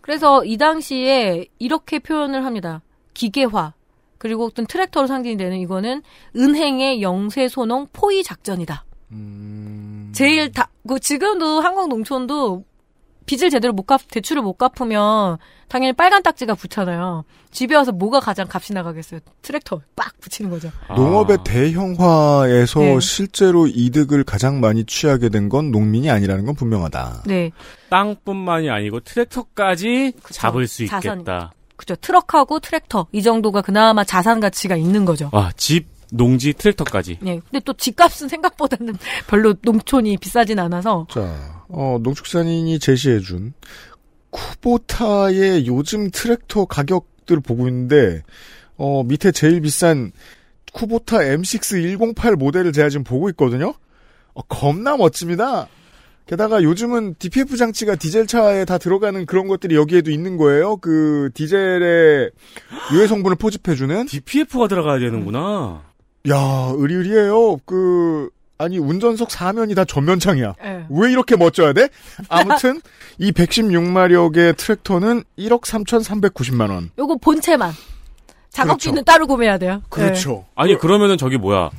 그래서 0.00 0.44
이 0.44 0.56
당시에 0.56 1.46
이렇게 1.60 2.00
표현을 2.00 2.44
합니다. 2.44 2.82
기계화. 3.14 3.74
그리고 4.18 4.46
어떤 4.46 4.66
트랙터로 4.66 5.06
상징이 5.06 5.36
되는 5.36 5.58
이거는 5.58 6.02
은행의 6.34 7.02
영세소농 7.02 7.86
포위 7.92 8.24
작전이다. 8.24 8.84
제일 10.12 10.52
다, 10.52 10.68
그 10.86 10.98
지금도 11.00 11.60
한국 11.60 11.88
농촌도 11.88 12.64
빚을 13.24 13.50
제대로 13.50 13.72
못 13.72 13.84
갚, 13.84 14.00
대출을 14.08 14.42
못 14.42 14.54
갚으면 14.54 15.38
당연히 15.68 15.92
빨간 15.92 16.22
딱지가 16.24 16.54
붙잖아요. 16.54 17.24
집에 17.52 17.74
와서 17.76 17.92
뭐가 17.92 18.18
가장 18.20 18.46
값이 18.52 18.72
나가겠어요? 18.72 19.20
트랙터 19.42 19.80
빡 19.94 20.18
붙이는 20.20 20.50
거죠. 20.50 20.70
농업의 20.96 21.38
대형화에서 21.44 22.80
네. 22.80 23.00
실제로 23.00 23.66
이득을 23.68 24.24
가장 24.24 24.60
많이 24.60 24.84
취하게 24.84 25.28
된 25.28 25.48
건 25.48 25.70
농민이 25.70 26.10
아니라는 26.10 26.46
건 26.46 26.54
분명하다. 26.54 27.22
네. 27.26 27.50
땅뿐만이 27.90 28.70
아니고 28.70 29.00
트랙터까지 29.00 30.12
잡을 30.30 30.66
수 30.66 30.86
자산. 30.86 31.18
있겠다. 31.20 31.52
그죠. 31.76 31.94
트럭하고 31.96 32.60
트랙터. 32.60 33.06
이 33.12 33.22
정도가 33.22 33.60
그나마 33.62 34.04
자산 34.04 34.40
가치가 34.40 34.76
있는 34.76 35.04
거죠. 35.04 35.30
와, 35.32 35.50
집, 35.56 35.86
농지, 36.14 36.52
트랙터까지. 36.52 37.18
네. 37.22 37.40
근데 37.50 37.60
또 37.64 37.72
집값은 37.72 38.28
생각보다는 38.28 38.94
별로 39.26 39.54
농촌이 39.62 40.18
비싸진 40.18 40.58
않아서. 40.58 41.06
자, 41.10 41.64
어, 41.68 41.98
농축산인이 42.02 42.78
제시해준 42.78 43.54
쿠보타의 44.30 45.66
요즘 45.66 46.10
트랙터 46.10 46.66
가격들을 46.66 47.42
보고 47.42 47.66
있는데, 47.68 48.22
어, 48.76 49.02
밑에 49.04 49.32
제일 49.32 49.60
비싼 49.62 50.12
쿠보타 50.72 51.18
M6 51.18 51.98
108 51.98 52.36
모델을 52.36 52.72
제가 52.72 52.88
지금 52.88 53.04
보고 53.04 53.28
있거든요? 53.30 53.74
어, 54.34 54.42
겁나 54.42 54.96
멋집니다. 54.96 55.68
게다가 56.26 56.62
요즘은 56.62 57.16
DPF 57.18 57.56
장치가 57.56 57.96
디젤 57.96 58.26
차에 58.26 58.64
다 58.64 58.78
들어가는 58.78 59.26
그런 59.26 59.48
것들이 59.48 59.74
여기에도 59.74 60.10
있는 60.10 60.36
거예요. 60.36 60.76
그 60.76 61.30
디젤의 61.34 62.30
유해 62.94 63.06
성분을 63.06 63.36
포집해주는. 63.36 64.06
DPF가 64.06 64.68
들어가야 64.68 64.98
되는구나. 64.98 65.91
야, 66.30 66.72
의리의리해요. 66.76 67.58
그, 67.64 68.30
아니, 68.58 68.78
운전석 68.78 69.30
사면이 69.30 69.74
다 69.74 69.84
전면창이야. 69.84 70.54
예. 70.64 70.86
왜 70.88 71.10
이렇게 71.10 71.36
멋져야 71.36 71.72
돼? 71.72 71.88
아무튼, 72.28 72.80
이 73.18 73.32
116마력의 73.32 74.56
트랙터는 74.56 75.24
1억 75.38 75.62
3,390만원. 75.62 76.90
요거 76.98 77.16
본체만. 77.16 77.72
작업기는 78.50 79.02
따로 79.04 79.26
구매해야 79.26 79.58
돼요. 79.58 79.82
그렇죠. 79.88 80.44
아니, 80.54 80.78
그러면은 80.78 81.16
저기 81.16 81.38
뭐야. 81.38 81.70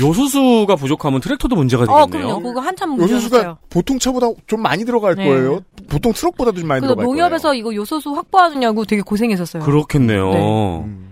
요소수가 0.00 0.76
부족하면 0.76 1.20
트랙터도 1.20 1.56
문제가 1.56 1.86
네. 1.86 1.92
어, 1.92 2.04
되겠네요. 2.06 2.26
그럼요. 2.26 2.42
그거 2.42 2.60
한참 2.60 2.90
요소수가 2.98 3.36
문제였어요. 3.36 3.58
보통 3.70 3.98
차보다 3.98 4.28
좀 4.46 4.60
많이 4.60 4.84
들어갈 4.84 5.14
네. 5.14 5.26
거예요. 5.26 5.60
보통 5.88 6.12
트럭보다도 6.12 6.58
좀 6.58 6.68
많이 6.68 6.80
그래서 6.80 6.94
들어갈 6.94 7.06
농협에서 7.06 7.54
이거 7.54 7.74
요소수 7.74 8.12
확보하느냐고 8.12 8.84
되게 8.84 9.00
고생했었어요. 9.00 9.62
그렇겠네요. 9.62 10.30
네. 10.30 10.38
음. 10.84 11.07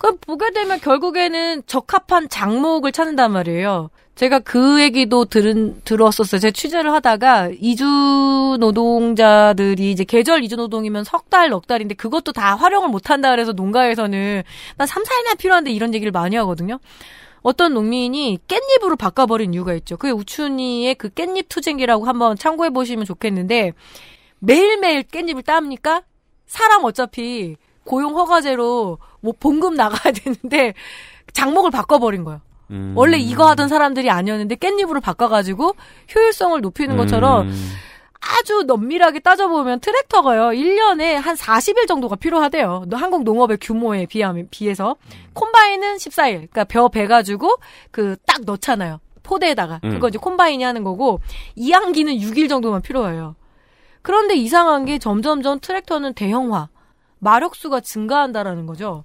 그럼 0.00 0.16
보게 0.18 0.50
되면 0.50 0.80
결국에는 0.80 1.62
적합한 1.66 2.30
장목을 2.30 2.90
찾는단 2.90 3.32
말이에요. 3.32 3.90
제가 4.14 4.38
그 4.38 4.80
얘기도 4.80 5.26
들은, 5.26 5.82
들었었어요. 5.84 6.38
제가 6.40 6.52
취재를 6.52 6.90
하다가 6.90 7.50
이주 7.60 8.56
노동자들이 8.58 9.90
이제 9.90 10.04
계절 10.04 10.42
이주 10.42 10.56
노동이면 10.56 11.04
석 11.04 11.28
달, 11.28 11.50
넉 11.50 11.66
달인데 11.66 11.96
그것도 11.96 12.32
다 12.32 12.56
활용을 12.56 12.88
못 12.88 13.10
한다 13.10 13.28
그래서 13.30 13.52
농가에서는 13.52 14.42
난 14.78 14.86
3, 14.88 15.02
4일이나 15.02 15.36
필요한데 15.36 15.70
이런 15.70 15.92
얘기를 15.92 16.10
많이 16.10 16.34
하거든요. 16.36 16.78
어떤 17.42 17.74
농민이 17.74 18.38
깻잎으로 18.48 18.96
바꿔버린 18.96 19.52
이유가 19.52 19.74
있죠. 19.74 19.98
그게 19.98 20.12
우춘이의 20.12 20.94
그 20.94 21.10
깻잎 21.10 21.50
투쟁기라고 21.50 22.06
한번 22.06 22.36
참고해 22.36 22.70
보시면 22.70 23.04
좋겠는데 23.04 23.74
매일매일 24.38 25.02
깻잎을 25.02 25.44
땁니까? 25.44 26.04
사람 26.46 26.84
어차피 26.84 27.56
고용 27.90 28.16
허가제로 28.16 28.98
뭐 29.20 29.34
봉급 29.40 29.74
나가야 29.74 30.12
되는데 30.14 30.74
장목을 31.32 31.72
바꿔버린 31.72 32.22
거예요. 32.22 32.40
음. 32.70 32.92
원래 32.94 33.18
이거 33.18 33.48
하던 33.48 33.66
사람들이 33.66 34.08
아니었는데 34.10 34.54
깻잎으로 34.56 35.02
바꿔가지고 35.02 35.74
효율성을 36.14 36.60
높이는 36.60 36.96
것처럼 36.96 37.48
음. 37.48 37.70
아주 38.20 38.62
넘밀하게 38.62 39.18
따져보면 39.20 39.80
트랙터가요, 39.80 40.50
1년에 40.50 41.14
한 41.14 41.34
40일 41.34 41.88
정도가 41.88 42.14
필요하대요. 42.16 42.84
너 42.86 42.96
한국 42.96 43.24
농업의 43.24 43.56
규모에 43.60 44.06
비하면, 44.06 44.46
비해서. 44.50 44.96
콤바인은 45.32 45.96
14일. 45.96 46.32
그러니까 46.34 46.64
벼 46.64 46.88
베가지고 46.88 47.56
그 47.90 48.16
딱 48.26 48.42
넣잖아요. 48.44 49.00
포대에다가. 49.22 49.80
음. 49.84 49.90
그거 49.90 50.08
이제 50.08 50.18
콤바인이 50.18 50.62
하는 50.62 50.84
거고, 50.84 51.20
이항기는 51.56 52.12
6일 52.18 52.48
정도만 52.50 52.82
필요해요. 52.82 53.36
그런데 54.02 54.34
이상한 54.36 54.84
게 54.84 54.98
점점점 54.98 55.58
트랙터는 55.60 56.12
대형화, 56.12 56.68
마력수가 57.20 57.80
증가한다라는 57.80 58.66
거죠. 58.66 59.04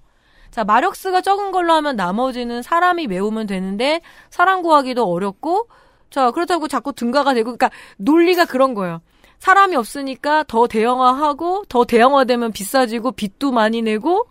자, 0.52 0.64
마력수가 0.64 1.22
적은 1.22 1.52
걸로 1.52 1.74
하면 1.74 1.96
나머지는 1.96 2.62
사람이 2.62 3.08
메우면 3.08 3.48
되는데, 3.48 4.02
사람 4.30 4.62
구하기도 4.62 5.04
어렵고, 5.04 5.68
자, 6.10 6.32
그렇다고 6.32 6.68
자꾸 6.68 6.94
증가가 6.94 7.34
되고, 7.34 7.56
그러니까 7.56 7.70
논리가 7.98 8.46
그런 8.46 8.74
거예요. 8.74 9.02
사람이 9.40 9.76
없으니까 9.76 10.44
더 10.48 10.68
대형화하고, 10.68 11.66
더 11.68 11.84
대형화되면 11.84 12.54
비싸지고, 12.54 13.12
빚도 13.12 13.52
많이 13.52 13.82
내고, 13.82 14.28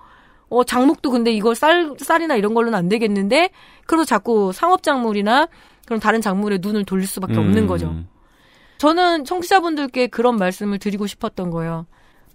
어, 0.49 0.65
장목도 0.65 1.11
근데 1.11 1.31
이걸 1.31 1.55
쌀, 1.55 1.95
쌀이나 1.99 2.37
이런 2.37 2.55
걸로는 2.55 2.79
안 2.79 2.89
되겠는데, 2.89 3.51
그래서 3.87 4.05
자꾸 4.05 4.51
상업작물이나 4.53 5.49
그런 5.85 6.01
다른 6.01 6.23
작물에 6.23 6.59
눈을 6.61 6.85
돌릴 6.85 7.07
수밖에 7.07 7.37
없는 7.37 7.65
음. 7.65 7.67
거죠. 7.67 7.95
저는 8.79 9.25
청취자분들께 9.25 10.07
그런 10.07 10.37
말씀을 10.37 10.79
드리고 10.79 11.07
싶었던 11.07 11.51
거예요. 11.51 11.87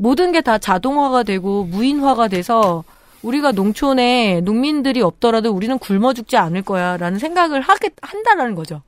모든 0.02 0.32
게 0.32 0.40
다 0.40 0.58
자동화가 0.58 1.24
되고 1.24 1.66
무인화가 1.66 2.30
돼서 2.30 2.86
우리가 3.22 3.52
농촌에 3.52 4.40
농민들이 4.42 5.02
없더라도 5.02 5.52
우리는 5.52 5.78
굶어 5.78 6.14
죽지 6.14 6.38
않을 6.38 6.62
거야 6.62 6.96
라는 6.96 7.20
생각을 7.20 7.60
하게 7.60 7.90
한다라는 8.02 8.56
거죠. 8.56 8.82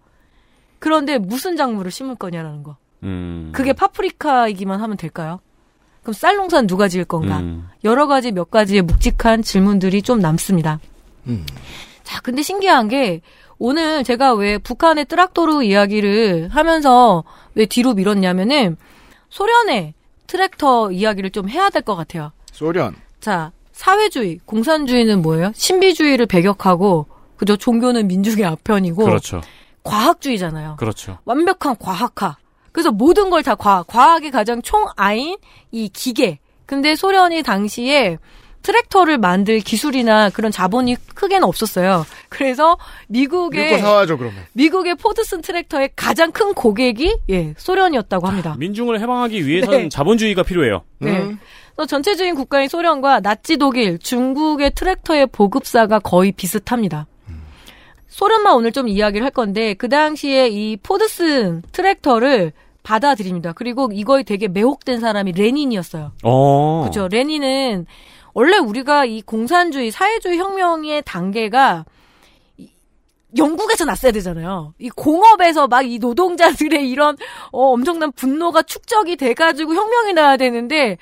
그런데 0.80 1.18
무슨 1.18 1.58
작물을 1.58 1.92
심을 1.92 2.16
거냐라는 2.16 2.64
거. 2.64 2.78
음. 3.04 3.52
그게 3.54 3.74
파프리카이기만 3.74 4.80
하면 4.82 4.96
될까요? 4.96 5.42
그럼 6.02 6.14
쌀 6.14 6.38
농사는 6.38 6.66
누가 6.66 6.88
지을 6.88 7.04
건가? 7.04 7.40
음. 7.40 7.68
여러 7.84 8.08
가지 8.08 8.32
몇 8.32 8.50
가지의 8.50 8.82
묵직한 8.84 9.44
질문들이 9.44 10.02
좀 10.02 10.20
남습니다. 10.20 10.80
자, 12.04 12.22
근데 12.22 12.42
신기한 12.42 12.88
게 12.88 13.20
오늘 13.60 14.04
제가 14.06 14.34
왜 14.34 14.58
북한의 14.58 15.06
트락토르 15.06 15.62
이야기를 15.64 16.50
하면서 16.50 17.26
왜 17.54 17.66
뒤로 17.66 17.94
밀었냐면은 17.94 18.78
소련의 19.30 19.94
트랙터 20.32 20.92
이야기를 20.92 21.32
좀 21.32 21.50
해야 21.50 21.70
될 21.70 21.82
것 21.82 21.96
같아요. 21.98 22.32
소련. 22.54 22.96
자, 23.20 23.52
사회주의, 23.74 24.40
공산주의는 24.46 25.22
뭐예요? 25.22 25.52
신비주의를 25.56 26.26
배격하고 26.28 27.08
그죠? 27.36 27.58
종교는 27.58 28.08
민중의 28.08 28.46
아편이고 28.46 29.04
그렇죠. 29.04 29.42
과학주의잖아요. 29.84 30.78
그렇죠. 30.78 31.18
완벽한 31.26 31.76
과학화. 31.78 32.38
그래서 32.72 32.92
모든 32.92 33.30
걸 33.30 33.44
다 33.44 33.56
과학. 33.56 33.88
과학의 33.88 34.32
가장 34.32 34.62
총아인 34.62 35.38
이 35.72 35.90
기계. 35.90 36.40
근데 36.66 36.96
소련이 36.96 37.44
당시에 37.44 38.18
트랙터를 38.62 39.18
만들 39.18 39.60
기술이나 39.60 40.30
그런 40.30 40.52
자본이 40.52 40.96
크게는 41.16 41.44
없었어요. 41.44 42.06
그래서 42.30 42.78
미국의 43.08 43.80
사와죠 43.80 44.18
그러면. 44.18 44.44
미국의 44.54 44.96
포드슨 44.96 45.42
트랙터의 45.42 45.92
가장 45.96 46.32
큰 46.32 46.54
고객이 46.54 47.18
예 47.30 47.54
소련이었다고 47.58 48.28
합니다. 48.28 48.56
민중을 48.58 49.00
해방하기 49.00 49.46
위해서는 49.46 49.80
네. 49.84 49.90
자본주의가 49.90 50.44
필요해요. 50.44 50.84
네. 51.00 51.36
그래서 51.76 51.88
전체주의 51.88 52.34
국가인 52.34 52.68
소련과 52.68 53.22
나치 53.22 53.58
독일, 53.58 53.98
중국의 53.98 54.72
트랙터의 54.76 55.28
보급사가 55.28 56.00
거의 56.00 56.32
비슷합니다. 56.32 57.08
소련만 58.08 58.56
오늘 58.56 58.72
좀 58.74 58.88
이야기를 58.88 59.24
할 59.24 59.32
건데 59.32 59.74
그 59.74 59.88
당시에 59.88 60.50
이 60.50 60.78
포드슨 60.78 61.64
트랙터를 61.72 62.52
받아들입니다. 62.84 63.54
그리고 63.54 63.90
이거에 63.94 64.24
되게 64.24 64.48
매혹된 64.48 65.00
사람이 65.00 65.32
레닌이었어요. 65.32 66.12
어. 66.24 66.84
그죠. 66.86 67.08
레닌은 67.08 67.86
원래 68.34 68.58
우리가 68.58 69.06
이 69.06 69.22
공산주의, 69.22 69.92
사회주의 69.92 70.38
혁명의 70.38 71.04
단계가 71.06 71.86
이- 72.58 72.70
영국에서 73.38 73.86
났어야 73.86 74.12
되잖아요. 74.12 74.74
이 74.80 74.90
공업에서 74.90 75.68
막 75.68 75.86
이 75.86 76.00
노동자들의 76.00 76.90
이런 76.90 77.16
어, 77.52 77.72
엄청난 77.74 78.12
분노가 78.12 78.62
축적이 78.64 79.16
돼가지고 79.18 79.76
혁명이 79.76 80.14
나야 80.14 80.38
되는데 80.38 80.98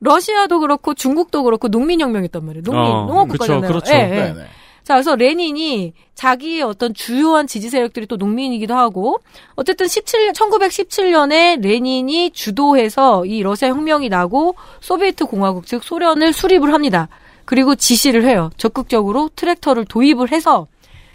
러시아도 0.00 0.58
그렇고 0.60 0.94
중국도 0.94 1.44
그렇고 1.44 1.68
농민혁명이었단 1.68 2.44
말이에요. 2.44 2.62
농민, 2.64 2.82
어, 2.90 3.04
농업국가잖아요. 3.06 3.60
그쵸, 3.62 3.68
그렇죠. 3.72 3.92
예, 3.94 3.98
예. 4.18 4.46
자, 4.84 4.94
그래서 4.94 5.14
레닌이 5.14 5.92
자기의 6.14 6.62
어떤 6.62 6.92
주요한 6.92 7.46
지지 7.46 7.70
세력들이 7.70 8.06
또 8.06 8.16
농민이기도 8.16 8.74
하고, 8.74 9.20
어쨌든 9.54 9.86
17년, 9.86 10.34
1917년에 10.34 11.60
레닌이 11.60 12.30
주도해서 12.30 13.24
이 13.24 13.42
러시아 13.42 13.68
혁명이 13.68 14.08
나고, 14.08 14.56
소비에트 14.80 15.26
공화국, 15.26 15.66
즉 15.66 15.84
소련을 15.84 16.32
수립을 16.32 16.72
합니다. 16.72 17.08
그리고 17.44 17.74
지시를 17.74 18.24
해요. 18.24 18.50
적극적으로 18.56 19.30
트랙터를 19.36 19.84
도입을 19.84 20.32
해서, 20.32 20.66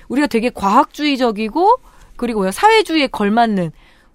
우리가 0.07 0.28
되게 0.28 0.49
과학주의적이고, 0.49 1.78
그리고 2.15 2.49
사회주의에 2.49 3.07
걸맞는 3.07 3.72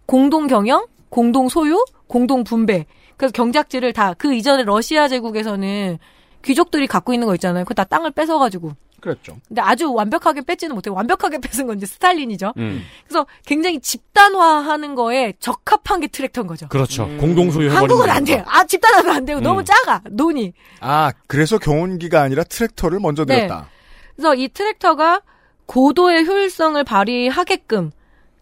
공동 0.07 0.47
경영, 0.47 0.87
공동 1.09 1.49
소유, 1.49 1.85
공동 2.07 2.43
분배. 2.45 2.87
그래서 3.17 3.33
경작지를 3.33 3.93
다 3.93 4.15
그 4.19 4.35
이전에 4.35 4.65
러시아 4.65 5.09
제국에서는 5.09 5.99
귀족들이 6.45 6.87
갖고 6.87 7.13
있는 7.13 7.27
거 7.27 7.35
있잖아요. 7.35 7.65
그거 7.65 7.75
다 7.75 7.85
땅을 7.85 8.11
뺏어가지고. 8.11 8.73
그랬죠. 9.03 9.37
근데 9.49 9.61
아주 9.61 9.93
완벽하게 9.93 10.41
뺏지는 10.43 10.75
못해요. 10.75 10.95
완벽하게 10.95 11.39
뺏은 11.43 11.67
건 11.67 11.77
이제 11.77 11.85
스탈린이죠. 11.85 12.55
음. 12.57 12.83
그래서 13.07 13.27
굉장히 13.45 13.81
집단화하는 13.81 14.95
거에 14.95 15.35
적합한 15.41 16.01
게 16.01 16.07
트랙터인 16.07 16.47
거죠. 16.47 16.69
그렇죠. 16.69 17.07
공동 17.19 17.51
소유 17.51 17.67
해버리는 17.67 17.77
한국은 17.77 18.09
안. 18.09 18.25
돼요. 18.25 18.45
아 18.47 18.65
집단화도 18.65 19.11
안 19.11 19.25
되고 19.25 19.41
음. 19.41 19.43
너무 19.43 19.65
작아 19.65 20.01
논이. 20.09 20.53
아, 20.81 21.13
그래서 21.27 21.59
경운기가 21.59 22.23
아니라 22.23 22.45
트랙터를 22.45 23.01
먼저 23.01 23.25
네. 23.25 23.47
들였다. 23.47 23.69
그래서 24.15 24.35
이 24.37 24.49
트랙터가 24.49 25.23
고도의 25.67 26.25
효율성을 26.27 26.83
발휘하게끔 26.85 27.91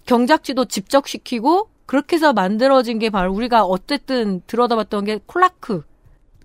경작지도 0.07 0.67
집적시키고 0.67 1.71
그렇게 1.87 2.17
해서 2.17 2.33
만들어진 2.33 2.99
게 2.99 3.11
바로 3.11 3.33
우리가 3.33 3.65
어쨌든 3.65 4.43
들여다봤던 4.47 5.05
게 5.05 5.21
콜라크. 5.27 5.83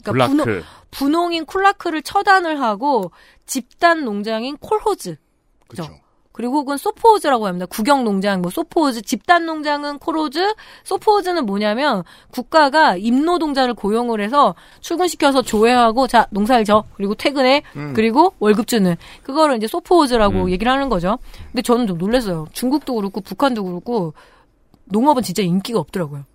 그러니까 0.04 0.28
분홍, 0.28 0.46
블라크. 0.46 0.64
분홍인 0.96 1.46
콜라크를 1.46 2.02
처단을 2.02 2.62
하고 2.62 3.12
집단 3.46 4.06
농장인 4.06 4.56
콜호즈. 4.58 5.18
그죠? 5.68 5.88
그리고 6.32 6.58
혹은 6.58 6.76
소포호즈라고 6.76 7.48
합니다. 7.48 7.66
국영 7.66 8.04
농장, 8.04 8.42
뭐 8.42 8.52
소포호즈, 8.52 9.04
집단 9.04 9.46
농장은 9.46 10.00
콜호즈, 10.00 10.54
소포호즈는 10.84 11.46
뭐냐면 11.46 12.04
국가가 12.32 12.98
임노동자를 12.98 13.74
고용을 13.74 14.20
해서 14.20 14.54
출근시켜서 14.82 15.42
조회하고 15.42 16.08
자 16.08 16.28
농사를 16.32 16.66
져 16.66 16.84
그리고 16.96 17.16
퇴근해 17.16 17.64
음. 17.78 17.94
그리고 17.94 18.34
월급 18.40 18.68
주는 18.68 18.96
그거를 19.24 19.58
이제 19.58 19.68
소포호즈라고 19.68 20.44
음. 20.44 20.52
얘기를 20.52 20.72
하는 20.72 20.90
거죠. 20.90 21.20
근데 21.52 21.62
저는 21.62 21.88
좀 21.88 21.98
놀랐어요. 21.98 22.48
중국도 22.52 22.96
그렇고 22.96 23.22
북한도 23.22 23.64
그렇고 23.64 24.14
농업은 24.86 25.24
진짜 25.24 25.42
인기가 25.42 25.80
없더라고요. 25.80 26.26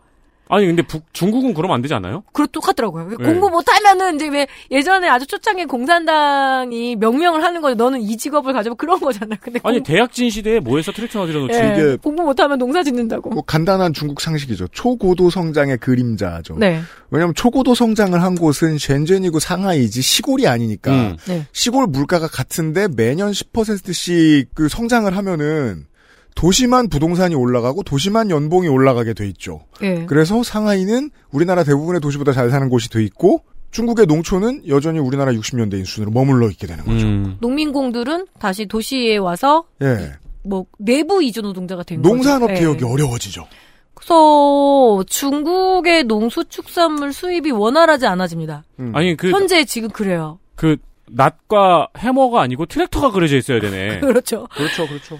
아니 0.51 0.67
근데 0.67 0.83
북, 0.83 1.05
중국은 1.13 1.55
그러면 1.55 1.77
안 1.77 1.83
되지 1.83 1.95
않아요? 1.95 2.23
그렇 2.33 2.47
똑같더라고요. 2.49 3.09
네. 3.19 3.25
공부 3.25 3.49
못하면은 3.49 4.17
이제 4.17 4.29
왜 4.29 4.47
예전에 4.71 5.09
아주 5.09 5.27
초창기 5.27 5.67
공산당이 5.67 6.97
명명을 6.97 7.43
하는 7.43 7.61
거죠. 7.61 7.75
너는 7.77 8.01
이 8.03 8.17
직업을 8.17 8.53
가져봐 8.53 8.75
그런 8.77 8.99
거잖아요. 9.01 9.39
근데 9.41 9.61
아니 9.63 9.79
공- 9.79 9.85
대학진 9.85 10.29
시대에 10.31 10.61
뭐해서 10.61 10.93
트랙터 10.93 11.27
들여놓지? 11.27 11.55
예, 11.59 11.75
이게- 11.79 11.97
공부 12.03 12.23
못하면 12.23 12.59
농사 12.59 12.83
짓는다고. 12.83 13.31
뭐 13.31 13.43
간단한 13.43 13.93
중국 13.93 14.21
상식이죠. 14.21 14.69
초고도 14.69 15.31
성장의 15.31 15.79
그림자죠. 15.79 16.57
네. 16.59 16.81
왜냐하면 17.11 17.35
초고도 17.35 17.75
성장을 17.75 18.21
한 18.23 18.35
곳은 18.35 18.79
셴젠이고 18.79 19.39
상하이지 19.39 20.03
시골이 20.03 20.47
아니니까 20.49 20.93
음. 20.93 21.17
네. 21.27 21.47
시골 21.53 21.87
물가가 21.87 22.27
같은데 22.29 22.89
매년 22.97 23.33
10%씩 23.33 24.49
그 24.55 24.69
성장을 24.69 25.17
하면은 25.17 25.87
도시만 26.35 26.89
부동산이 26.89 27.35
올라가고 27.35 27.83
도시만 27.83 28.31
연봉이 28.31 28.69
올라가게 28.69 29.15
돼 29.15 29.27
있죠. 29.29 29.61
예. 29.83 30.05
그래서 30.07 30.43
상하이는 30.43 31.11
우리나라 31.31 31.65
대부분의 31.65 32.01
도시보다 32.01 32.33
잘 32.33 32.51
사는 32.51 32.69
곳이 32.69 32.91
돼 32.91 33.03
있고 33.05 33.43
중국의 33.71 34.07
농촌은 34.07 34.69
여전히 34.69 34.99
우리나라 34.99 35.33
60년대인 35.33 35.85
수준으로 35.85 36.11
머물러 36.11 36.49
있게 36.51 36.67
되는 36.67 36.85
거죠. 36.85 37.07
음. 37.07 37.37
농민공들은 37.41 38.27
다시 38.39 38.67
도시에 38.67 39.17
와서 39.17 39.65
예. 39.83 40.13
뭐 40.43 40.67
내부 40.79 41.23
이주 41.23 41.43
노동자가 41.43 41.83
된 41.83 42.03
거죠. 42.03 42.15
농산업 42.15 42.51
예. 42.51 42.55
개혁이 42.55 42.85
어려워지죠. 42.85 43.47
그래서 43.95 45.05
중국의 45.07 46.05
농수축산물 46.05 47.13
수입이 47.13 47.51
원활하지 47.51 48.07
않아집니다. 48.07 48.65
아니 48.95 49.17
그 49.17 49.31
현재 49.31 49.65
지금 49.65 49.91
그래요. 49.91 50.39
그 50.57 50.77
낫과 51.11 51.89
해머가 51.99 52.41
아니고 52.41 52.67
트랙터가 52.67 53.11
그려져 53.11 53.37
있어야 53.37 53.61
되네. 53.61 54.01
그렇죠. 54.01 54.47
그렇죠, 54.53 54.87
그렇죠. 54.87 55.19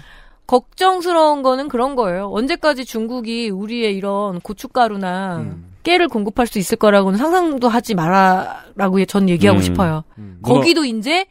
걱정스러운 0.51 1.43
거는 1.43 1.69
그런 1.69 1.95
거예요. 1.95 2.29
언제까지 2.33 2.83
중국이 2.83 3.49
우리의 3.49 3.95
이런 3.95 4.41
고춧가루나 4.41 5.37
음. 5.37 5.65
깨를 5.83 6.09
공급할 6.09 6.45
수 6.45 6.59
있을 6.59 6.77
거라고는 6.77 7.17
상상도 7.17 7.69
하지 7.69 7.95
마라라고 7.95 9.03
전 9.05 9.29
얘기하고 9.29 9.59
음. 9.59 9.63
싶어요. 9.63 10.03
거기도 10.41 10.83
이제 10.83 11.25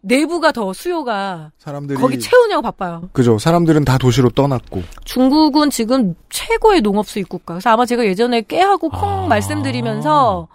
내부가 0.00 0.50
더 0.50 0.72
수요가 0.72 1.52
사람들이 1.58 2.00
거기 2.00 2.18
채우냐고 2.18 2.62
바빠요. 2.62 3.10
그죠. 3.12 3.38
사람들은 3.38 3.84
다 3.84 3.96
도시로 3.96 4.28
떠났고. 4.30 4.82
중국은 5.04 5.70
지금 5.70 6.16
최고의 6.28 6.80
농업 6.80 7.06
수입 7.06 7.28
국가. 7.28 7.54
그래서 7.54 7.70
아마 7.70 7.86
제가 7.86 8.04
예전에 8.04 8.42
깨하고 8.42 8.88
콩 8.88 9.28
말씀드리면서 9.28 10.48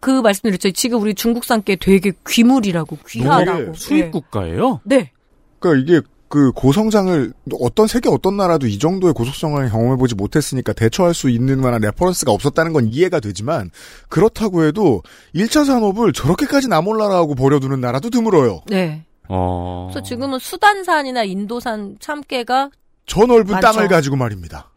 그 0.00 0.22
말씀드렸죠. 0.22 0.70
지금 0.70 1.02
우리 1.02 1.14
중국산 1.14 1.62
깨 1.62 1.76
되게 1.76 2.12
귀물이라고 2.26 2.96
귀하다고. 3.06 3.74
수입 3.74 4.04
네. 4.06 4.10
국가예요? 4.10 4.80
네. 4.84 5.12
그러니까 5.58 5.82
이게 5.82 6.06
그 6.28 6.52
고성장을 6.52 7.32
어떤 7.60 7.86
세계 7.86 8.08
어떤 8.08 8.36
나라도 8.36 8.66
이 8.66 8.78
정도의 8.78 9.14
고속성장을 9.14 9.70
경험해보지 9.70 10.14
못했으니까 10.14 10.72
대처할 10.72 11.14
수 11.14 11.30
있는 11.30 11.60
만한 11.60 11.80
reference가 11.80 12.32
없었다는 12.32 12.72
건 12.72 12.88
이해가 12.88 13.20
되지만 13.20 13.70
그렇다고 14.08 14.64
해도 14.64 15.02
1차 15.34 15.64
산업을 15.64 16.12
저렇게까지 16.12 16.68
나몰라라고 16.68 17.34
버려두는 17.34 17.80
나라도 17.80 18.10
드물어요. 18.10 18.60
네. 18.66 19.04
어. 19.28 19.88
그래서 19.90 20.04
지금은 20.06 20.38
수단산이나 20.38 21.24
인도산 21.24 21.96
참깨가 22.00 22.70
저 23.06 23.24
넓은 23.24 23.52
많죠. 23.52 23.72
땅을 23.72 23.88
가지고 23.88 24.16
말입니다. 24.16 24.70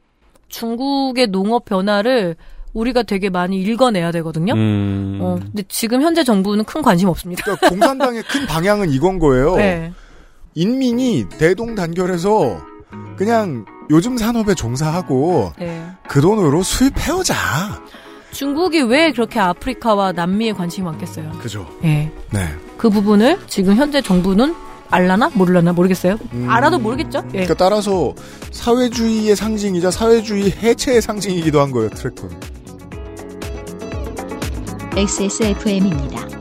중국의 0.48 1.28
농업 1.28 1.66
변화를 1.66 2.36
우리가 2.74 3.04
되게 3.04 3.30
많이 3.30 3.62
읽어내야 3.62 4.12
되거든요. 4.14 4.54
음. 4.54 5.20
어, 5.22 5.38
근데 5.42 5.64
지금 5.68 6.02
현재 6.02 6.24
정부는 6.24 6.64
큰 6.64 6.82
관심 6.82 7.10
없습니다. 7.10 7.44
그러니까 7.44 7.70
공산당의 7.70 8.24
큰 8.24 8.46
방향은 8.48 8.90
이건 8.92 9.20
거예요. 9.20 9.56
네. 9.60 9.92
인민이 10.54 11.28
대동단결해서 11.30 12.62
그냥 13.16 13.66
요즘 13.90 14.18
산업에 14.18 14.54
종사하고 14.54 15.54
네. 15.60 15.86
그 16.08 16.22
돈으로 16.22 16.64
수입해오자. 16.64 17.36
중국이 18.32 18.82
왜 18.82 19.12
그렇게 19.12 19.40
아프리카와 19.40 20.14
남미에 20.14 20.54
관심이 20.54 20.86
많겠어요? 20.86 21.32
그죠. 21.42 21.68
예. 21.84 22.12
네. 22.32 22.48
그 22.78 22.90
부분을 22.90 23.40
지금 23.48 23.76
현재 23.76 24.02
정부는 24.02 24.56
알라나 24.90 25.30
모르려나 25.34 25.74
모르겠어요. 25.74 26.18
알아도 26.48 26.80
모르겠죠. 26.80 27.24
예. 27.28 27.32
그러니까 27.32 27.54
따라서 27.54 28.14
사회주의의 28.52 29.36
상징이자 29.36 29.92
사회주의 29.92 30.52
해체의 30.52 31.02
상징이기도 31.02 31.62
한 31.62 31.72
거예요, 31.72 31.90
트랙터는. 31.90 32.38
XSFM입니다. 34.98 36.41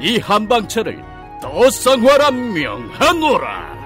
이 0.00 0.18
한방차를 0.18 1.02
더쌍화라 1.42 2.30
명하노라. 2.30 3.78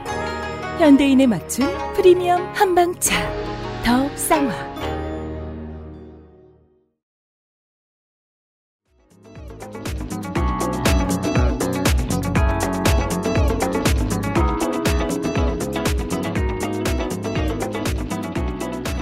현대인에 0.79 1.27
맞춘 1.27 1.67
프리미엄 1.95 2.43
한방차 2.55 3.15
더 3.83 4.09
쌍화. 4.17 4.73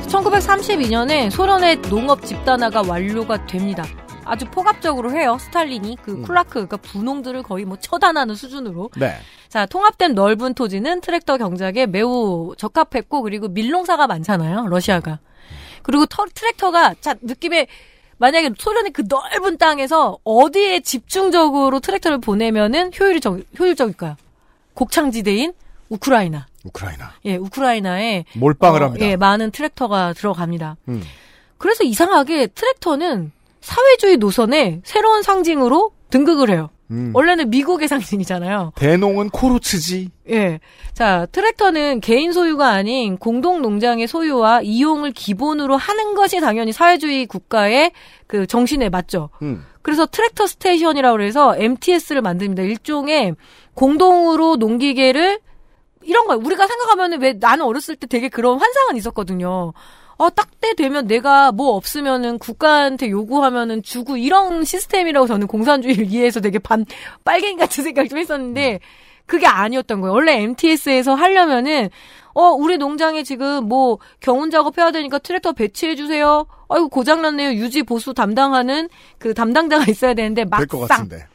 (1932년에) 0.07 1.31
소련의 1.31 1.83
농업 1.83 2.25
집단화가 2.25 2.83
완료가 2.87 3.47
됩니다. 3.47 3.85
아주 4.31 4.47
포갑적으로 4.47 5.11
해요. 5.11 5.37
스탈린이 5.41 5.97
그 6.05 6.23
쿨라크 6.23 6.53
그러니까 6.53 6.77
분홍들을 6.77 7.43
거의 7.43 7.65
뭐 7.65 7.77
처단하는 7.77 8.37
수준으로. 8.37 8.91
네. 8.97 9.17
자, 9.49 9.67
통합된 9.67 10.15
넓은 10.15 10.55
토지는 10.55 11.01
트랙터 11.01 11.37
경작에 11.37 11.87
매우 11.87 12.55
적합했고 12.57 13.23
그리고 13.23 13.49
밀농사가 13.49 14.07
많잖아요. 14.07 14.69
러시아가. 14.69 15.19
그리고 15.83 16.07
터, 16.07 16.27
트랙터가 16.33 16.95
자, 17.01 17.17
느낌에 17.21 17.67
만약에 18.19 18.51
소련의 18.57 18.93
그 18.93 19.03
넓은 19.09 19.59
땅에서 19.59 20.19
어디에 20.23 20.79
집중적으로 20.79 21.81
트랙터를 21.81 22.21
보내면은 22.21 22.93
효율이 23.01 23.21
적, 23.21 23.41
효율적일까요? 23.59 24.15
곡창지대인 24.75 25.55
우크라이나. 25.89 26.47
우크라이나. 26.63 27.15
예, 27.25 27.35
우크라이나에 27.35 28.27
몰빵을 28.37 28.81
어, 28.81 28.87
합니다. 28.87 29.05
예, 29.07 29.17
많은 29.17 29.51
트랙터가 29.51 30.13
들어갑니다. 30.13 30.77
음. 30.87 31.03
그래서 31.59 31.83
이상하게 31.83 32.47
트랙터는 32.47 33.33
사회주의 33.61 34.17
노선의 34.17 34.81
새로운 34.85 35.23
상징으로 35.23 35.93
등극을 36.11 36.51
해요. 36.51 36.71
음. 36.91 37.13
원래는 37.15 37.51
미국의 37.51 37.87
상징이잖아요. 37.87 38.73
대농은 38.75 39.31
콜호즈지. 39.31 40.11
예. 40.31 40.59
자, 40.93 41.27
트랙터는 41.31 42.01
개인 42.01 42.33
소유가 42.33 42.71
아닌 42.71 43.17
공동 43.17 43.63
농장의 43.63 44.09
소유와 44.09 44.63
이용을 44.63 45.13
기본으로 45.13 45.77
하는 45.77 46.15
것이 46.15 46.41
당연히 46.41 46.73
사회주의 46.73 47.27
국가의 47.27 47.93
그 48.27 48.47
정신에 48.47 48.89
맞죠. 48.89 49.31
음. 49.43 49.65
그래서 49.83 50.05
트랙터 50.05 50.47
station이라고 50.47 51.21
해서 51.21 51.55
MTS를 51.57 52.23
만듭니다. 52.23 52.65
일종의 52.65 53.37
공동으로 53.75 54.57
농기계를 54.57 55.39
이런 56.03 56.27
거예요. 56.27 56.41
우리가 56.45 56.67
생각하면은 56.67 57.21
왜 57.23 57.35
나는 57.35 57.65
어렸을 57.65 57.95
때 57.97 58.07
되게 58.07 58.29
그런 58.29 58.59
환상은 58.59 58.97
있었거든요. 58.97 59.73
어, 60.21 60.29
딱때 60.29 60.75
되면 60.75 61.07
내가 61.07 61.51
뭐 61.51 61.77
없으면은 61.77 62.39
국가한테 62.39 63.09
요구하면은 63.09 63.83
주고 63.83 64.19
이런 64.19 64.65
시스템이라고 64.67 65.27
저는 65.27 65.47
공산주의를 65.47 66.05
이해해서 66.13 66.41
되게 66.41 66.59
반, 66.59 66.85
빨갱이 67.25 67.57
같은 67.57 67.83
생각 67.83 68.07
좀 68.07 68.19
했었는데 68.19 68.81
그게 69.25 69.47
아니었던 69.47 70.03
거예요. 70.03 70.13
원래 70.13 70.43
MTS에서 70.43 71.15
하려면은 71.15 71.89
어, 72.35 72.51
우리 72.51 72.77
농장에 72.77 73.23
지금 73.23 73.67
뭐 73.67 73.99
경운 74.21 74.51
작업해야 74.51 74.91
되니까 74.91 75.19
트랙터 75.19 75.53
배치해 75.53 75.97
주세요. 75.97 76.45
아이고 76.69 76.91
고장났네요. 76.91 77.55
유지 77.55 77.83
보수 77.83 78.13
담당하는 78.13 78.91
그 79.19 79.33
담당자가 79.33 79.87
있어야 79.89 80.13
되는데 80.13 80.45
될것 80.45 80.81
막상 80.81 81.09
같은데. 81.09 81.27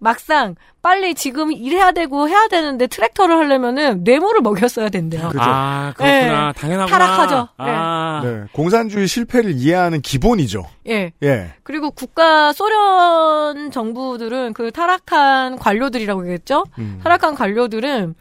막상 0.00 0.56
빨리 0.82 1.14
지금 1.14 1.52
일해야 1.52 1.92
되고 1.92 2.28
해야 2.28 2.48
되는데 2.48 2.86
트랙터를 2.86 3.36
하려면은 3.36 4.02
뇌물을 4.02 4.40
먹였어야 4.40 4.88
된대요. 4.88 5.30
아, 5.36 5.92
그렇구나. 5.96 6.48
예. 6.48 6.60
당연하구나. 6.60 6.86
타락하죠. 6.86 7.48
아. 7.58 8.20
네. 8.24 8.44
공산주의 8.52 9.06
실패를 9.06 9.52
이해하는 9.52 10.00
기본이죠. 10.00 10.64
예. 10.88 11.12
예. 11.22 11.52
그리고 11.62 11.90
국가 11.90 12.52
소련 12.52 13.70
정부들은 13.70 14.54
그 14.54 14.72
타락한 14.72 15.58
관료들이라고 15.58 16.22
그랬죠. 16.22 16.64
음. 16.78 17.00
타락한 17.04 17.34
관료들은 17.34 18.14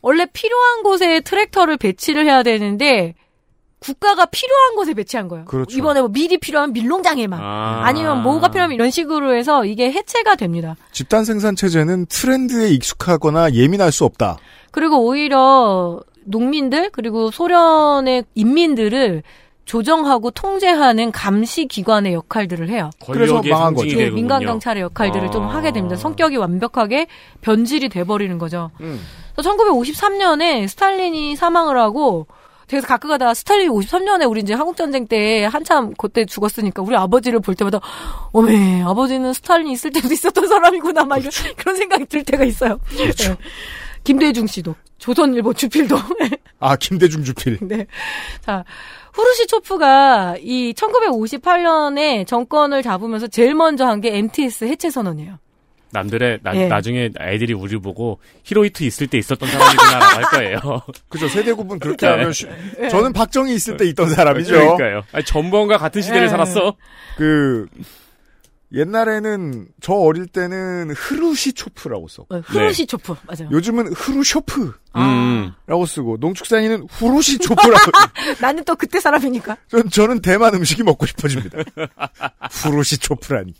원래 0.00 0.26
필요한 0.32 0.84
곳에 0.84 1.20
트랙터를 1.20 1.76
배치를 1.76 2.24
해야 2.24 2.44
되는데 2.44 3.14
국가가 3.80 4.26
필요한 4.26 4.74
곳에 4.74 4.94
배치한 4.94 5.28
거예요. 5.28 5.44
그렇죠. 5.44 5.76
이번에 5.76 6.00
뭐 6.00 6.08
밀이 6.08 6.38
필요하면 6.38 6.72
밀농장에만 6.72 7.40
아. 7.40 7.82
아. 7.84 7.92
니면 7.92 8.22
뭐가 8.22 8.48
필요하면 8.48 8.74
이런 8.74 8.90
식으로 8.90 9.34
해서 9.34 9.64
이게 9.64 9.92
해체가 9.92 10.34
됩니다. 10.34 10.76
집단 10.92 11.24
생산 11.24 11.54
체제는 11.54 12.06
트렌드에 12.06 12.70
익숙하거나 12.70 13.52
예민할 13.52 13.92
수 13.92 14.04
없다. 14.04 14.38
그리고 14.70 15.04
오히려 15.04 16.00
농민들 16.24 16.90
그리고 16.90 17.30
소련의 17.30 18.24
인민들을 18.34 19.22
조정하고 19.64 20.30
통제하는 20.30 21.12
감시 21.12 21.66
기관의 21.66 22.14
역할들을 22.14 22.70
해요. 22.70 22.88
그래서 23.06 23.42
망한 23.42 23.74
거죠. 23.74 23.90
예, 23.90 23.96
되군요. 23.96 24.14
민간 24.14 24.42
경찰의 24.42 24.82
역할들을 24.82 25.30
좀 25.30 25.44
아. 25.44 25.54
하게 25.54 25.72
됩니다. 25.72 25.94
성격이 25.94 26.36
완벽하게 26.36 27.06
변질이 27.42 27.90
돼버리는 27.90 28.38
거죠. 28.38 28.70
음. 28.80 28.98
1953년에 29.36 30.66
스탈린이 30.68 31.36
사망을 31.36 31.78
하고 31.78 32.26
그래서 32.68 32.86
가끔 32.86 33.10
가다가 33.10 33.34
스탈린이 33.34 33.68
53년에 33.70 34.28
우리 34.30 34.40
이제 34.40 34.54
한국전쟁 34.54 35.06
때 35.06 35.44
한참 35.44 35.94
그때 35.94 36.24
죽었으니까 36.24 36.82
우리 36.82 36.94
아버지를 36.96 37.40
볼 37.40 37.54
때마다 37.54 37.80
어메 38.32 38.82
아버지는 38.82 39.32
스탈린이 39.32 39.72
있을 39.72 39.90
때도 39.92 40.12
있었던 40.12 40.46
사람이구나 40.46 41.04
막 41.04 41.16
이런 41.18 41.30
그런 41.56 41.76
생각이 41.76 42.04
들 42.06 42.22
때가 42.24 42.44
있어요. 42.44 42.78
그렇죠. 42.96 43.30
예. 43.32 43.36
김대중 44.04 44.46
씨도 44.46 44.74
조선일보 44.98 45.54
주필도 45.54 45.96
아, 46.60 46.76
김대중 46.76 47.22
주필. 47.24 47.58
네. 47.62 47.86
자, 48.40 48.64
후르시초프가 49.12 50.36
이 50.40 50.72
1958년에 50.74 52.26
정권을 52.26 52.82
잡으면서 52.82 53.26
제일 53.28 53.54
먼저 53.54 53.86
한 53.86 54.00
게 54.00 54.16
MTS 54.16 54.64
해체 54.64 54.90
선언이에요. 54.90 55.38
남들의 55.90 56.40
나, 56.42 56.54
예. 56.54 56.66
나중에 56.68 57.10
애들이 57.20 57.52
우리 57.54 57.76
보고 57.78 58.18
히로이트 58.44 58.84
있을 58.84 59.06
때 59.06 59.18
있었던 59.18 59.48
사람이구나라고 59.48 60.04
할 60.16 60.22
거예요. 60.24 60.82
그죠. 61.08 61.28
세대 61.28 61.52
구분 61.52 61.78
그렇게 61.78 62.06
네. 62.06 62.12
하면 62.12 62.32
쉬- 62.32 62.46
저는 62.90 63.12
박정희 63.12 63.54
있을 63.54 63.76
때 63.76 63.86
있던 63.86 64.10
사람이죠. 64.10 64.52
그러니까요. 64.52 65.02
아니, 65.12 65.24
전범과 65.24 65.78
같은 65.78 66.02
시대를 66.02 66.24
예. 66.24 66.28
살았어. 66.28 66.74
그 67.16 67.66
옛날에는 68.72 69.66
저 69.80 69.94
어릴 69.94 70.26
때는 70.26 70.90
흐루시초프라고 70.94 72.08
써. 72.08 72.26
어, 72.28 72.38
후르시초프 72.44 73.14
맞아요. 73.26 73.50
요즘은 73.50 73.94
흐루쇼프라고 73.94 74.74
음. 74.96 75.52
쓰고 75.86 76.18
농축산인은 76.20 76.86
후루시초프라고. 76.90 77.92
나는 78.40 78.64
또 78.64 78.76
그때 78.76 79.00
사람이니까. 79.00 79.56
전, 79.68 79.88
저는 79.88 80.20
대만 80.20 80.54
음식이 80.54 80.82
먹고 80.82 81.06
싶어집니다. 81.06 81.58
후루시초프라니. 82.50 83.54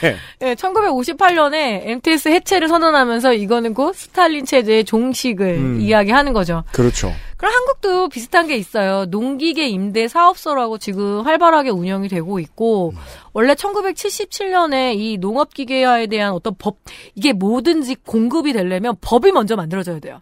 네. 0.00 0.16
네, 0.40 0.54
1958년에 0.56 1.82
MTS 1.86 2.28
해체를 2.28 2.68
선언하면서 2.68 3.34
이거는 3.34 3.74
곧 3.74 3.94
스탈린 3.94 4.44
체제의 4.44 4.84
종식을 4.84 5.46
음. 5.46 5.80
이야기하는 5.80 6.32
거죠. 6.32 6.64
그렇죠. 6.72 7.12
그럼 7.38 7.54
한국도 7.54 8.08
비슷한 8.10 8.46
게 8.48 8.56
있어요. 8.56 9.06
농기계 9.06 9.68
임대 9.68 10.08
사업소라고 10.08 10.76
지금 10.78 11.22
활발하게 11.22 11.70
운영이 11.70 12.08
되고 12.08 12.38
있고 12.40 12.92
원래 13.32 13.54
1977년에 13.54 14.96
이 14.98 15.18
농업기계화에 15.18 16.08
대한 16.08 16.32
어떤 16.32 16.54
법 16.58 16.76
이게 17.14 17.32
뭐든지 17.32 17.96
공급이 18.04 18.52
되려면 18.52 18.96
법이 19.00 19.32
먼저 19.32 19.56
만들어져야 19.56 20.00
돼요. 20.00 20.20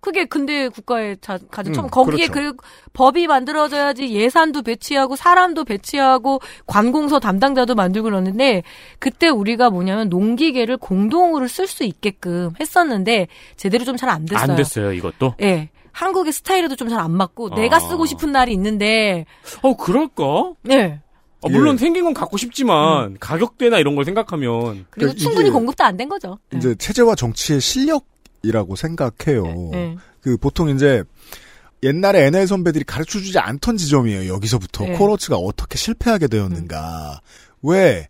그게 0.00 0.26
근대 0.26 0.68
국가의 0.68 1.16
자, 1.22 1.38
가장 1.50 1.72
처음 1.72 1.86
음, 1.86 1.90
거기에 1.90 2.26
그렇죠. 2.28 2.56
그 2.58 2.62
법이 2.92 3.26
만들어져야지 3.26 4.10
예산도 4.12 4.60
배치하고 4.62 5.16
사람도 5.16 5.64
배치하고 5.64 6.40
관공서 6.66 7.18
담당자도 7.20 7.74
만들고 7.74 8.04
그러는데 8.04 8.62
그때 8.98 9.28
우리가 9.28 9.70
뭐냐면 9.70 10.10
농기계를 10.10 10.76
공동으로 10.76 11.48
쓸 11.48 11.66
수 11.66 11.84
있게끔 11.84 12.50
했었는데 12.60 13.28
제대로 13.56 13.84
좀 13.84 13.96
잘 13.96 14.10
안 14.10 14.26
됐어요. 14.26 14.50
안 14.50 14.56
됐어요, 14.56 14.92
이것도? 14.92 15.34
예. 15.40 15.70
한국의 15.94 16.32
스타일에도 16.32 16.76
좀 16.76 16.88
잘 16.88 17.00
안 17.00 17.12
맞고 17.12 17.54
내가 17.54 17.76
아. 17.76 17.80
쓰고 17.80 18.04
싶은 18.06 18.32
날이 18.32 18.52
있는데 18.52 19.24
어, 19.62 19.76
그럴까? 19.76 20.52
네. 20.62 21.00
어, 21.40 21.48
물론 21.48 21.74
예. 21.74 21.78
생긴 21.78 22.04
건 22.04 22.14
갖고 22.14 22.36
싶지만 22.36 23.16
가격대나 23.20 23.78
이런 23.78 23.94
걸 23.96 24.04
생각하면 24.04 24.86
그리고 24.90 25.12
그러니까 25.12 25.18
충분히 25.20 25.50
공급도 25.50 25.84
안 25.84 25.96
된 25.96 26.08
거죠. 26.08 26.38
이제 26.54 26.74
체제와 26.74 27.14
정치의 27.14 27.60
실력이라고 27.60 28.76
생각해요. 28.76 29.44
네. 29.72 29.96
그 30.20 30.36
보통 30.38 30.70
이제 30.70 31.04
옛날에 31.82 32.26
NL 32.26 32.46
선배들이 32.46 32.84
가르쳐 32.84 33.18
주지 33.20 33.38
않던 33.38 33.76
지점이에요. 33.76 34.32
여기서부터 34.32 34.84
네. 34.84 34.92
코러츠가 34.96 35.36
어떻게 35.36 35.76
실패하게 35.76 36.28
되었는가. 36.28 37.20
왜 37.62 38.08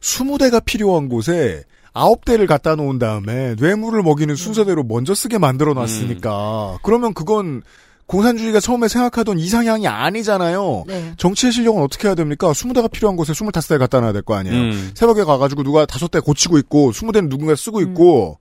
20대가 0.00 0.64
필요한 0.64 1.08
곳에 1.08 1.62
9대를 1.94 2.46
갖다 2.46 2.74
놓은 2.74 2.98
다음에 2.98 3.54
뇌물을 3.58 4.02
먹이는 4.02 4.34
순서대로 4.34 4.82
먼저 4.84 5.14
쓰게 5.14 5.38
만들어 5.38 5.74
놨으니까. 5.74 6.78
그러면 6.82 7.12
그건 7.14 7.62
공산주의가 8.06 8.60
처음에 8.60 8.88
생각하던 8.88 9.38
이상향이 9.38 9.86
아니잖아요. 9.86 10.84
네. 10.86 11.12
정치의 11.16 11.52
실력은 11.52 11.82
어떻게 11.82 12.08
해야 12.08 12.14
됩니까? 12.14 12.50
20대가 12.50 12.90
필요한 12.90 13.16
곳에 13.16 13.32
25대 13.32 13.78
갖다 13.78 14.00
놔야 14.00 14.12
될 14.12 14.22
거 14.22 14.34
아니에요. 14.34 14.54
음. 14.56 14.90
새벽에 14.94 15.24
가가지고 15.24 15.62
누가 15.62 15.86
다섯 15.86 16.10
대 16.10 16.20
고치고 16.20 16.58
있고 16.58 16.92
20대는 16.92 17.28
누군가 17.28 17.54
쓰고 17.54 17.78
음. 17.78 17.82
있고 17.90 18.38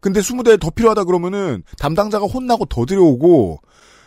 근데 0.00 0.20
20대 0.20 0.60
더 0.60 0.70
필요하다 0.70 1.04
그러면은 1.04 1.62
담당자가 1.78 2.26
혼나고 2.26 2.66
더 2.66 2.84
들여오고 2.84 3.60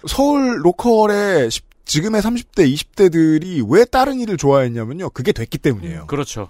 서울 0.07 0.63
local의 0.63 1.49
십- 1.51 1.65
지금의 1.86 2.22
30대, 2.22 2.72
20대들이 2.74 3.65
왜 3.70 3.86
다른 3.86 4.20
일을 4.20 4.36
좋아했냐면요. 4.38 5.09
그게 5.11 5.32
됐기 5.32 5.57
때문이에요. 5.57 6.05
그렇죠. 6.07 6.49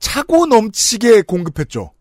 차고 0.00 0.46
넘치게 0.46 1.22
공급했죠. 1.22 1.92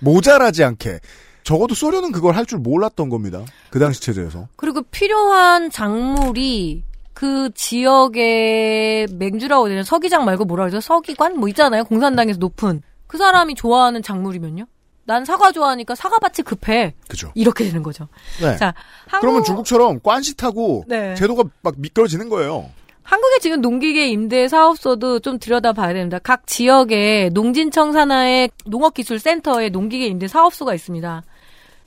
모자라지 0.00 0.64
않게. 0.64 1.00
적어도 1.42 1.74
소련은 1.74 2.12
그걸 2.12 2.34
할 2.36 2.46
줄 2.46 2.58
몰랐던 2.58 3.08
겁니다. 3.10 3.44
그 3.70 3.78
당시 3.78 4.00
체제에서. 4.00 4.48
그리고 4.56 4.82
필요한 4.82 5.70
작물이 5.70 6.84
그 7.12 7.50
지역의 7.54 9.08
맹주라고 9.12 9.68
되나 9.68 9.82
서기장 9.82 10.24
말고 10.24 10.44
뭐라 10.46 10.64
그러죠? 10.64 10.80
서기관 10.80 11.38
뭐 11.38 11.48
있잖아요. 11.48 11.84
공산당에서 11.84 12.38
높은 12.38 12.82
그 13.06 13.18
사람이 13.18 13.54
좋아하는 13.56 14.02
작물이면요. 14.02 14.66
난 15.04 15.24
사과 15.24 15.50
좋아하니까 15.50 15.94
사과밭이 15.96 16.44
급해. 16.44 16.94
그죠. 17.08 17.32
이렇게 17.34 17.64
되는 17.64 17.82
거죠. 17.82 18.06
네. 18.40 18.56
자, 18.56 18.72
한국 19.06 19.20
그러면 19.22 19.44
중국처럼 19.44 19.98
꽌시 20.00 20.36
타고 20.36 20.84
네. 20.86 21.14
제도가 21.16 21.44
막 21.62 21.74
미끄러지는 21.78 22.28
거예요. 22.28 22.70
한국의 23.10 23.40
지금 23.40 23.60
농기계 23.60 24.06
임대 24.06 24.46
사업소도 24.46 25.18
좀 25.18 25.40
들여다봐야 25.40 25.94
됩니다. 25.94 26.20
각 26.22 26.46
지역에 26.46 27.30
농진청 27.32 27.90
산하의 27.90 28.50
농업기술센터에 28.66 29.70
농기계 29.70 30.06
임대 30.06 30.28
사업소가 30.28 30.74
있습니다. 30.74 31.24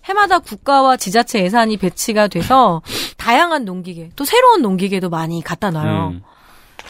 해마다 0.04 0.40
국가와 0.40 0.98
지자체 0.98 1.42
예산이 1.42 1.78
배치가 1.78 2.28
돼서 2.28 2.82
다양한 3.16 3.64
농기계, 3.64 4.10
또 4.18 4.26
새로운 4.26 4.62
농기계도 4.62 5.10
많이 5.10 5.42
갖다 5.42 5.72
놔요. 5.72 6.10
음. 6.10 6.24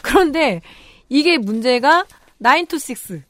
그런데 0.02 0.62
이게 1.08 1.38
문제가 1.38 2.04
9 2.42 2.66
to 2.66 2.76
6. 2.76 3.22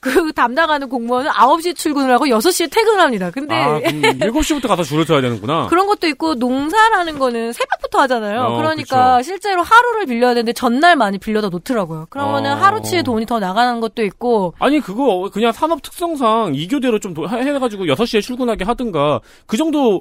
그 0.00 0.32
담당하는 0.32 0.88
공무원은 0.88 1.30
9시 1.30 1.76
출근을 1.76 2.10
하고 2.14 2.24
6시에 2.24 2.72
퇴근을 2.72 3.00
합니다. 3.00 3.30
근데 3.30 3.54
아, 3.54 3.78
그럼 3.78 4.00
7시부터 4.00 4.66
가서 4.66 4.82
줄을 4.82 5.04
서야 5.04 5.20
되는구나. 5.20 5.66
그런 5.70 5.86
것도 5.86 6.06
있고 6.08 6.34
농사라는 6.36 7.18
거는 7.18 7.52
새벽부터 7.52 8.00
하잖아요. 8.00 8.40
어, 8.44 8.56
그러니까 8.56 9.18
그쵸. 9.18 9.26
실제로 9.26 9.62
하루를 9.62 10.06
빌려야 10.06 10.32
되는데 10.32 10.54
전날 10.54 10.96
많이 10.96 11.18
빌려다 11.18 11.50
놓더라고요. 11.50 12.06
그러면은 12.08 12.52
어. 12.52 12.54
하루치의 12.56 13.02
돈이 13.02 13.26
더 13.26 13.38
나가는 13.40 13.78
것도 13.80 14.02
있고 14.04 14.54
아니 14.58 14.80
그거 14.80 15.28
그냥 15.32 15.52
산업 15.52 15.82
특성상 15.82 16.52
이교대로 16.54 16.98
좀 16.98 17.12
도- 17.12 17.28
해- 17.28 17.42
해가지고 17.42 17.84
6시에 17.84 18.22
출근하게 18.22 18.64
하든가 18.64 19.20
그 19.46 19.58
정도 19.58 20.00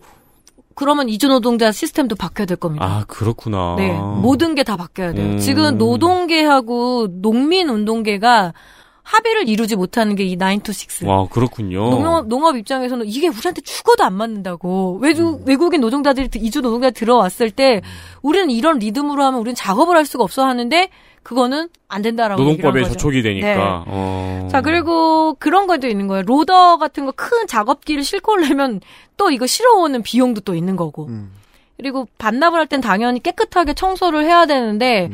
그러면 0.75 1.09
이주 1.09 1.27
노동자 1.27 1.73
시스템도 1.73 2.15
바뀌어야 2.15 2.45
될 2.45 2.55
겁니다. 2.55 2.85
아 2.85 3.03
그렇구나. 3.05 3.75
네, 3.77 3.91
모든 3.99 4.55
게 4.55 4.63
다 4.63 4.77
바뀌어야 4.77 5.11
돼요. 5.11 5.33
음. 5.33 5.37
지금 5.37 5.77
노동계하고 5.77 7.21
농민 7.21 7.67
운동계가 7.67 8.53
합의를 9.09 9.49
이루지 9.49 9.75
못하는 9.75 10.15
게이9 10.15 10.63
to 10.63 10.71
6. 11.03 11.07
와 11.07 11.27
그렇군요. 11.27 11.89
농업, 11.89 12.27
농업 12.27 12.57
입장에서는 12.57 13.07
이게 13.07 13.27
우리한테 13.27 13.61
죽어도 13.61 14.03
안 14.03 14.13
맞는다고. 14.13 14.97
음. 14.97 15.01
외국, 15.01 15.47
외국인 15.47 15.81
노동자들이, 15.81 16.29
이주 16.35 16.61
노동자 16.61 16.91
들어왔을 16.91 17.49
때, 17.49 17.81
우리는 18.21 18.51
이런 18.51 18.77
리듬으로 18.77 19.23
하면 19.23 19.39
우리는 19.39 19.55
작업을 19.55 19.95
할 19.97 20.05
수가 20.05 20.23
없어 20.23 20.45
하는데, 20.45 20.89
그거는 21.23 21.69
안 21.87 22.03
된다라고. 22.03 22.41
노동법에. 22.43 22.83
저촉이 22.83 23.23
되니까. 23.23 23.47
네. 23.47 23.55
어. 23.59 24.47
자, 24.51 24.61
그리고 24.61 25.33
그런 25.39 25.65
것도 25.65 25.87
있는 25.87 26.07
거예요. 26.07 26.21
로더 26.23 26.77
같은 26.77 27.05
거 27.07 27.11
큰 27.15 27.47
작업기를 27.47 28.03
싣고 28.03 28.33
오려면 28.33 28.79
또 29.17 29.31
이거 29.31 29.47
실어오는 29.47 30.03
비용도 30.03 30.41
또 30.41 30.53
있는 30.53 30.75
거고. 30.75 31.09
그리고 31.77 32.07
반납을 32.19 32.59
할 32.59 32.67
땐 32.67 32.79
당연히 32.79 33.21
깨끗하게 33.23 33.73
청소를 33.73 34.23
해야 34.25 34.45
되는데, 34.45 35.09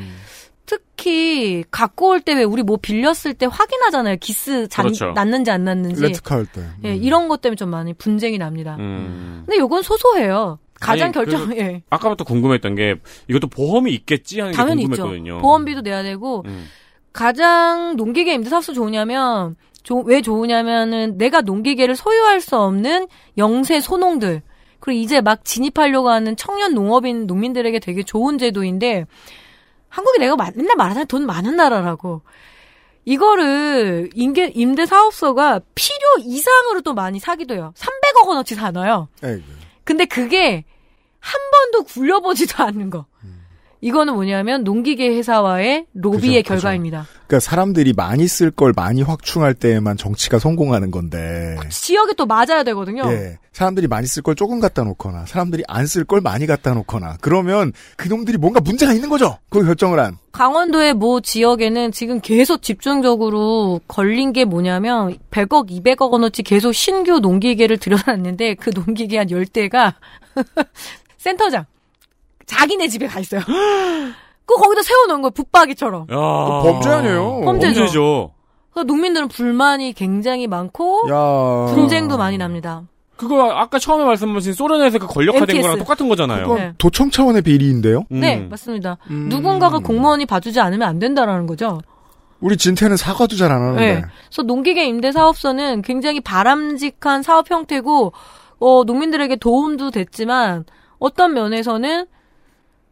특히 0.65 1.63
갖고 1.71 2.09
올 2.09 2.19
때 2.21 2.33
왜 2.35 2.43
우리 2.43 2.63
뭐 2.63 2.77
빌렸을 2.81 3.33
때 3.33 3.45
확인하잖아요. 3.49 4.17
기스 4.19 4.67
잔, 4.67 4.85
그렇죠. 4.85 5.11
났는지 5.13 5.51
안 5.51 5.63
났는지. 5.63 6.01
렌트카 6.01 6.35
할 6.35 6.45
때. 6.45 6.61
예, 6.85 6.95
이런 6.95 7.27
것 7.27 7.41
때문에 7.41 7.55
좀 7.55 7.69
많이 7.69 7.93
분쟁이 7.93 8.37
납니다. 8.37 8.75
음. 8.79 9.43
근데 9.45 9.59
요건 9.59 9.81
소소해요. 9.83 10.59
가장 10.79 11.05
아니, 11.05 11.13
결정, 11.13 11.47
그래서 11.47 11.61
예. 11.61 11.83
아까부터 11.89 12.23
궁금했던 12.25 12.75
게 12.75 12.95
이것도 13.29 13.47
보험이 13.47 13.93
있겠지 13.93 14.39
하는 14.39 14.51
게 14.51 14.57
당연히 14.57 14.81
있죠. 14.83 15.03
궁금했거든요. 15.03 15.39
보험비도 15.41 15.81
내야 15.81 16.03
되고, 16.03 16.43
음. 16.47 16.65
가장 17.13 17.95
농기계 17.95 18.33
임대사업소 18.33 18.73
좋으냐면, 18.73 19.55
조- 19.83 20.01
왜 20.05 20.21
좋으냐면은 20.21 21.17
내가 21.17 21.41
농기계를 21.41 21.95
소유할 21.95 22.41
수 22.41 22.57
없는 22.57 23.07
영세 23.37 23.79
소농들, 23.79 24.41
그리고 24.81 24.99
이제 24.99 25.21
막 25.21 25.45
진입하려고 25.45 26.09
하는 26.09 26.35
청년 26.35 26.73
농업인 26.73 27.25
농민들에게 27.25 27.79
되게 27.79 28.03
좋은 28.03 28.37
제도인데, 28.37 29.05
한국이 29.95 30.19
내가 30.19 30.35
마- 30.35 30.51
맨날 30.53 30.75
말하잖아요. 30.75 31.05
돈 31.05 31.25
많은 31.25 31.55
나라라고. 31.55 32.21
이거를 33.05 34.09
임대, 34.13 34.51
임대 34.53 34.85
사업소가 34.85 35.61
필요 35.73 35.99
이상으로 36.19 36.81
또 36.81 36.93
많이 36.93 37.19
사기도 37.19 37.53
해요. 37.53 37.73
300억 37.77 38.27
원어치 38.27 38.55
사놔요. 38.55 39.07
에이, 39.23 39.41
근데 39.85 40.03
그게 40.05 40.65
한 41.19 41.39
번도 41.51 41.83
굴려보지도 41.83 42.61
않는 42.63 42.89
거. 42.89 43.05
이거는 43.85 44.15
뭐냐면 44.15 44.63
농기계 44.63 45.09
회사와의 45.09 45.85
로비의 45.93 46.41
그죠, 46.41 46.55
그죠. 46.55 46.63
결과입니다. 46.63 47.05
그러니까 47.27 47.39
사람들이 47.39 47.93
많이 47.93 48.27
쓸 48.27 48.49
걸 48.49 48.73
많이 48.75 49.03
확충할 49.03 49.53
때에만 49.53 49.95
정치가 49.95 50.39
성공하는 50.39 50.89
건데. 50.89 51.55
지역에 51.69 52.13
또 52.17 52.25
맞아야 52.25 52.63
되거든요. 52.63 53.03
예. 53.11 53.37
사람들이 53.53 53.85
많이 53.87 54.07
쓸 54.07 54.23
걸 54.23 54.33
조금 54.35 54.59
갖다 54.59 54.83
놓거나 54.83 55.27
사람들이 55.27 55.63
안 55.67 55.85
쓸 55.85 56.03
걸 56.03 56.19
많이 56.21 56.47
갖다 56.47 56.73
놓거나 56.73 57.17
그러면 57.21 57.73
그놈들이 57.95 58.39
뭔가 58.39 58.59
문제가 58.59 58.91
있는 58.91 59.07
거죠. 59.07 59.37
그걸 59.49 59.67
결정을 59.67 59.99
한. 59.99 60.17
강원도의 60.31 60.95
모 60.95 61.21
지역에는 61.21 61.91
지금 61.91 62.19
계속 62.21 62.63
집중적으로 62.63 63.81
걸린 63.87 64.33
게 64.33 64.45
뭐냐면 64.45 65.15
100억, 65.29 65.69
200억 65.69 66.09
원어치 66.11 66.41
계속 66.41 66.73
신규 66.73 67.19
농기계를 67.19 67.77
들여놨는데 67.77 68.55
그 68.55 68.71
농기계 68.73 69.19
한 69.19 69.27
10대가 69.27 69.93
센터장 71.17 71.65
자기네 72.45 72.87
집에 72.87 73.07
가 73.07 73.19
있어요. 73.19 73.41
그 74.45 74.55
거기다 74.55 74.83
세워놓은 74.83 75.21
거예요. 75.21 75.31
붙박이처럼. 75.31 76.07
야. 76.11 76.15
범죄 76.61 76.89
아니에요? 76.89 77.41
범죄죠. 77.45 77.79
범죄죠. 77.81 78.31
그러니까 78.71 78.93
농민들은 78.93 79.27
불만이 79.29 79.93
굉장히 79.93 80.47
많고 80.47 81.03
야. 81.09 81.73
분쟁도 81.73 82.17
많이 82.17 82.37
납니다. 82.37 82.83
그거 83.17 83.49
아까 83.51 83.79
처음에 83.79 84.03
말씀하신 84.03 84.53
소련에서 84.53 84.99
그 84.99 85.07
권력화된 85.07 85.43
MTS. 85.55 85.61
거랑 85.61 85.77
똑같은 85.79 86.09
거잖아요. 86.09 86.43
그건 86.43 86.57
네. 86.57 86.73
도청 86.77 87.09
차원의 87.11 87.43
비리인데요. 87.43 88.03
네, 88.09 88.37
음. 88.39 88.49
맞습니다. 88.49 88.97
음. 89.09 89.27
누군가가 89.29 89.79
공무원이 89.79 90.25
봐주지 90.25 90.59
않으면 90.59 90.87
안 90.87 90.99
된다라는 90.99 91.47
거죠. 91.47 91.79
우리 92.41 92.57
진태는 92.57 92.97
사과도 92.97 93.37
잘 93.37 93.51
안 93.53 93.61
하는데. 93.61 93.81
네. 93.95 94.01
그래서 94.27 94.41
농기계 94.43 94.85
임대 94.85 95.13
사업소는 95.13 95.81
굉장히 95.81 96.19
바람직한 96.19 97.23
사업 97.23 97.49
형태고 97.49 98.11
어, 98.59 98.83
농민들에게 98.85 99.37
도움도 99.37 99.91
됐지만 99.91 100.65
어떤 100.99 101.33
면에서는 101.33 102.05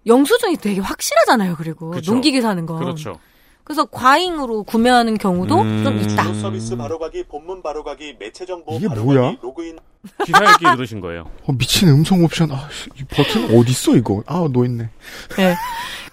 영수증이 0.05 0.57
되게 0.57 0.81
확실하잖아요. 0.81 1.55
그리고 1.57 1.91
그쵸. 1.91 2.11
농기계 2.11 2.41
사는 2.41 2.65
건. 2.65 2.79
그렇죠. 2.79 3.19
그래서 3.63 3.85
과잉으로 3.85 4.63
구매하는 4.63 5.17
경우도 5.17 5.61
음. 5.61 5.83
좀 5.83 5.97
있다. 5.99 6.33
서비스 6.35 6.75
바로 6.75 6.99
가기, 6.99 7.23
본문 7.23 7.61
바로 7.63 7.83
가기, 7.83 8.17
매체 8.19 8.45
정보 8.45 8.75
이게 8.75 8.87
바로가기, 8.87 9.17
뭐야? 9.19 9.35
로그인 9.41 9.79
기사 10.25 10.43
읽기 10.43 10.65
누르신 10.65 10.99
거예요. 10.99 11.29
어, 11.45 11.53
미친 11.53 11.87
음성 11.87 12.23
옵션. 12.25 12.51
아, 12.51 12.67
씨, 12.71 12.89
이 12.99 13.05
버튼 13.05 13.57
어디 13.57 13.71
있어 13.71 13.95
이거? 13.95 14.21
아, 14.25 14.45
놓 14.51 14.65
있네. 14.65 14.89
네. 15.37 15.55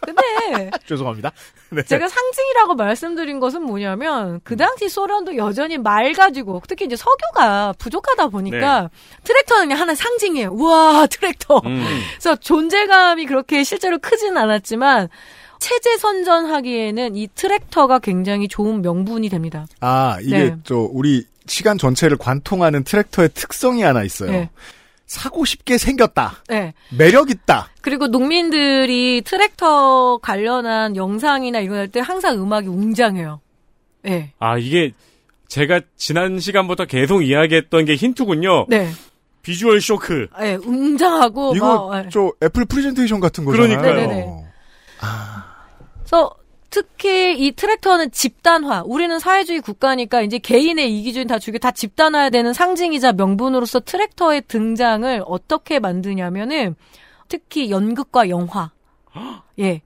근데 0.00 0.22
죄송합니다. 0.86 1.32
네. 1.70 1.82
제가 1.82 2.08
상징이라고 2.08 2.74
말씀드린 2.76 3.40
것은 3.40 3.62
뭐냐면 3.62 4.40
그 4.44 4.56
당시 4.56 4.88
소련도 4.88 5.36
여전히 5.36 5.76
말 5.76 6.12
가지고 6.12 6.62
특히 6.68 6.86
이제 6.86 6.96
석유가 6.96 7.74
부족하다 7.78 8.28
보니까 8.28 8.82
네. 8.82 8.88
트랙터는 9.24 9.68
그냥 9.68 9.80
하나 9.80 9.94
상징이에요. 9.94 10.50
우와 10.52 11.06
트랙터. 11.08 11.62
음. 11.66 11.84
그래서 12.12 12.36
존재감이 12.36 13.26
그렇게 13.26 13.64
실제로 13.64 13.98
크진 13.98 14.36
않았지만 14.36 15.08
체제 15.60 15.96
선전하기에는 15.98 17.14
이 17.14 17.28
트랙터가 17.34 18.00
굉장히 18.00 18.48
좋은 18.48 18.82
명분이 18.82 19.28
됩니다. 19.28 19.66
아, 19.80 20.18
이게 20.20 20.38
네. 20.38 20.56
저 20.64 20.76
우리 20.76 21.24
시간 21.46 21.78
전체를 21.78 22.16
관통하는 22.16 22.82
트랙터의 22.82 23.30
특성이 23.34 23.82
하나 23.82 24.02
있어요. 24.02 24.32
네. 24.32 24.50
사고 25.06 25.44
싶게 25.44 25.76
생겼다. 25.76 26.42
네. 26.48 26.72
매력 26.96 27.30
있다. 27.30 27.68
그리고 27.82 28.06
농민들이 28.06 29.22
트랙터 29.24 30.18
관련한 30.18 30.96
영상이나 30.96 31.60
이거 31.60 31.74
할때 31.74 32.00
항상 32.00 32.40
음악이 32.40 32.68
웅장해요. 32.68 33.40
네. 34.02 34.32
아 34.38 34.56
이게 34.56 34.92
제가 35.48 35.80
지난 35.96 36.38
시간부터 36.38 36.86
계속 36.86 37.22
이야기했던 37.22 37.84
게 37.84 37.96
힌트군요. 37.96 38.66
네. 38.68 38.88
visual 39.42 39.80
shock. 39.80 40.28
네, 40.38 40.54
웅장하고 40.54 41.54
이거 41.56 41.88
막, 41.88 42.02
네. 42.02 42.08
저 42.12 42.32
애플 42.42 42.64
프레젠테이션 42.66 43.20
같은 43.20 43.44
거잖아요. 43.44 43.80
그러니까요. 43.80 44.06
네네네. 44.06 44.44
그래서 46.10 46.34
특히 46.70 47.38
이 47.38 47.52
트랙터는 47.52 48.10
집단화. 48.10 48.82
우리는 48.84 49.18
사회주의 49.20 49.60
국가니까 49.60 50.22
이제 50.22 50.38
개인의 50.38 50.98
이기주의 50.98 51.24
다 51.26 51.38
죽여 51.38 51.58
다 51.58 51.70
집단화해야 51.70 52.30
되는 52.30 52.52
상징이자 52.52 53.12
명분으로서 53.12 53.80
트랙터의 53.80 54.42
등장을 54.48 55.22
어떻게 55.26 55.78
만드냐면은 55.78 56.74
특히 57.28 57.70
연극과 57.70 58.28
영화. 58.28 58.72
예. 59.60 59.82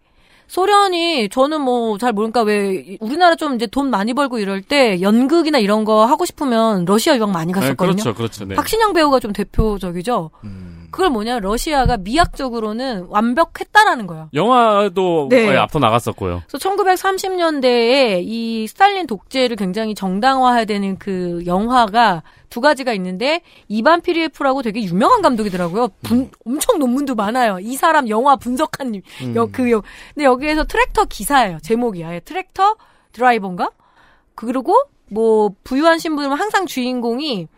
소련이 0.47 1.31
저는 1.31 1.63
뭐 1.63 1.97
잘 1.99 2.13
모르니까 2.13 2.43
왜 2.43 2.97
우리나라 3.01 3.35
좀 3.35 3.55
이제 3.55 3.67
돈 3.67 3.91
많이 3.91 4.13
벌고 4.15 4.39
이럴 4.39 4.63
때 4.63 5.01
연극이나 5.01 5.59
이런 5.59 5.85
거 5.85 6.05
하고 6.05 6.25
싶으면 6.25 6.85
러시아 6.85 7.17
유학 7.17 7.31
많이 7.31 7.53
네, 7.53 7.61
갔었거든요. 7.61 8.03
그렇죠, 8.03 8.15
그렇죠. 8.15 8.45
네. 8.45 8.55
박신영 8.55 8.93
배우가 8.93 9.21
좀 9.21 9.33
대표적이죠. 9.33 10.31
그걸 10.95 11.11
뭐냐 11.11 11.41
러시아가 11.41 11.97
미학적으로는 11.97 13.07
완벽했다라는 13.09 14.07
거예요. 14.07 14.29
영화도 14.33 15.27
네. 15.29 15.45
거의 15.45 15.59
앞서 15.59 15.81
나갔었고요. 15.81 16.43
그래서 16.47 16.71
1930년대에 16.71 18.23
이 18.23 18.69
스탈린 18.69 19.09
독재를 19.09 19.57
굉장히 19.57 19.97
정당화해야 19.97 20.67
되는 20.67 20.97
그 20.97 21.43
영화가 21.47 22.23
두 22.49 22.61
가지가 22.61 22.93
있는데 22.93 23.43
이반 23.67 24.03
피리에프라고 24.03 24.63
되게 24.63 24.85
유명한 24.85 25.21
감독이더라고요. 25.21 25.89
분- 26.05 26.31
엄청 26.47 26.79
논문도 26.79 27.17
많아요. 27.17 27.59
이 27.59 27.75
사람 27.75 28.09
영화 28.09 28.37
분석한 28.37 28.93
님. 28.93 29.03
음. 29.23 29.35
여, 29.35 29.49
그 29.51 29.69
여, 29.73 29.83
근데 30.15 30.25
여기에서 30.27 30.63
트랙터 30.63 31.07
기사예요. 31.07 31.59
제목이 31.61 32.05
아예 32.05 32.21
tractor 32.21 32.77
driver인가? 33.11 33.71
그리고 34.37 34.77
뭐 35.11 35.51
부유한 35.65 35.99
신부는 35.99 36.31
항상 36.35 36.67
주인공이 36.67 37.49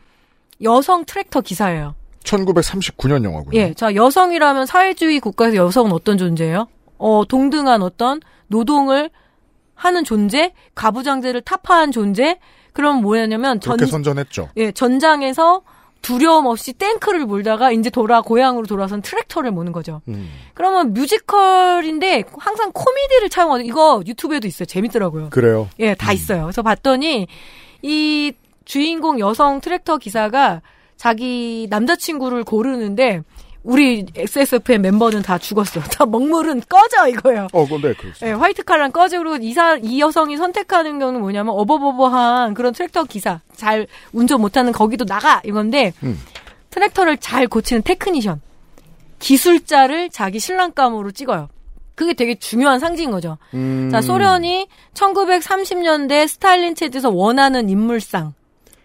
여성 0.62 1.04
트랙터 1.04 1.42
기사예요. 1.42 1.96
1939년 2.26 3.24
영화군요. 3.24 3.58
예, 3.58 3.72
자 3.74 3.94
여성이라면 3.94 4.66
사회주의 4.66 5.20
국가에서 5.20 5.56
여성은 5.56 5.92
어떤 5.92 6.18
존재예요? 6.18 6.68
어, 6.98 7.22
동등한 7.26 7.82
어떤 7.82 8.20
노동을 8.48 9.10
하는 9.74 10.04
존재, 10.04 10.52
가부장제를 10.74 11.42
타파한 11.42 11.92
존재. 11.92 12.38
그럼 12.72 13.00
뭐냐면 13.00 13.60
전 13.60 13.76
그렇게 13.76 13.90
선전했죠. 13.90 14.50
예, 14.56 14.72
전장에서 14.72 15.62
두려움 16.02 16.46
없이 16.46 16.72
탱크를 16.72 17.26
몰다가 17.26 17.72
이제 17.72 17.90
돌아 17.90 18.20
고향으로 18.20 18.66
돌아선 18.66 19.02
트랙터를 19.02 19.50
모는 19.50 19.72
거죠. 19.72 20.02
음. 20.08 20.28
그러면 20.54 20.92
뮤지컬인데 20.92 22.24
항상 22.38 22.70
코미디를 22.72 23.28
차용하는 23.28 23.66
이거 23.66 24.02
유튜브에도 24.06 24.46
있어요. 24.46 24.66
재밌더라고요. 24.66 25.30
그래요. 25.30 25.68
예, 25.80 25.94
다 25.94 26.12
있어요. 26.12 26.42
그래서 26.42 26.62
봤더니 26.62 27.26
이 27.82 28.32
주인공 28.64 29.18
여성 29.18 29.60
트랙터 29.60 29.98
기사가 29.98 30.62
자기 30.96 31.66
남자친구를 31.70 32.44
고르는데 32.44 33.22
우리 33.66 34.06
XSFM 34.14 34.82
멤버는 34.82 35.22
다 35.22 35.38
죽었어. 35.38 35.80
다 35.90 36.06
먹물은 36.06 36.62
꺼져 36.68 37.08
이거예요. 37.08 37.48
어, 37.52 37.66
근데 37.66 37.94
그렇죠. 37.94 38.24
예, 38.24 38.30
화이트 38.30 38.62
칼랑 38.62 38.92
꺼져 38.92 39.18
그리고 39.18 39.36
이사 39.36 39.76
이 39.76 40.00
여성이 40.00 40.36
선택하는 40.36 41.00
경우는 41.00 41.20
뭐냐면 41.20 41.52
어버버버한 41.56 42.54
그런 42.54 42.72
트랙터 42.72 43.04
기사 43.04 43.40
잘 43.56 43.88
운전 44.12 44.40
못하는 44.40 44.70
거기도 44.72 45.04
나가 45.04 45.42
이건데 45.44 45.92
음. 46.04 46.16
트랙터를 46.70 47.16
잘 47.18 47.48
고치는 47.48 47.82
technician 47.82 48.40
기술자를 49.18 50.10
자기 50.10 50.38
신랑감으로 50.38 51.10
찍어요. 51.10 51.48
그게 51.96 52.12
되게 52.12 52.36
중요한 52.36 52.78
상징인 52.78 53.10
거죠. 53.10 53.36
음. 53.54 53.88
자 53.90 54.00
소련이 54.00 54.68
1930년대 54.94 56.28
스탈린 56.28 56.76
체제에서 56.76 57.10
원하는 57.10 57.68
인물상 57.68 58.34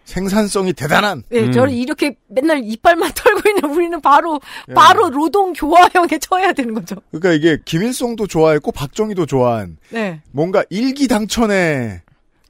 생산성이 0.05 0.73
대단한. 0.73 1.23
예, 1.31 1.41
음. 1.43 1.51
저를 1.51 1.73
이렇게 1.73 2.15
맨날 2.27 2.61
이빨만 2.63 3.11
털고 3.15 3.41
있는 3.49 3.69
우리는 3.69 4.01
바로 4.01 4.39
예. 4.69 4.73
바로 4.73 5.09
노동 5.09 5.53
교화형에 5.53 6.17
처해야 6.19 6.51
되는 6.53 6.73
거죠. 6.73 6.95
그러니까 7.11 7.31
이게 7.33 7.57
김일성도 7.63 8.27
좋아했고 8.27 8.71
박정희도 8.71 9.25
좋아한 9.25 9.77
네. 9.89 10.21
뭔가 10.31 10.63
일기당천의 10.69 12.01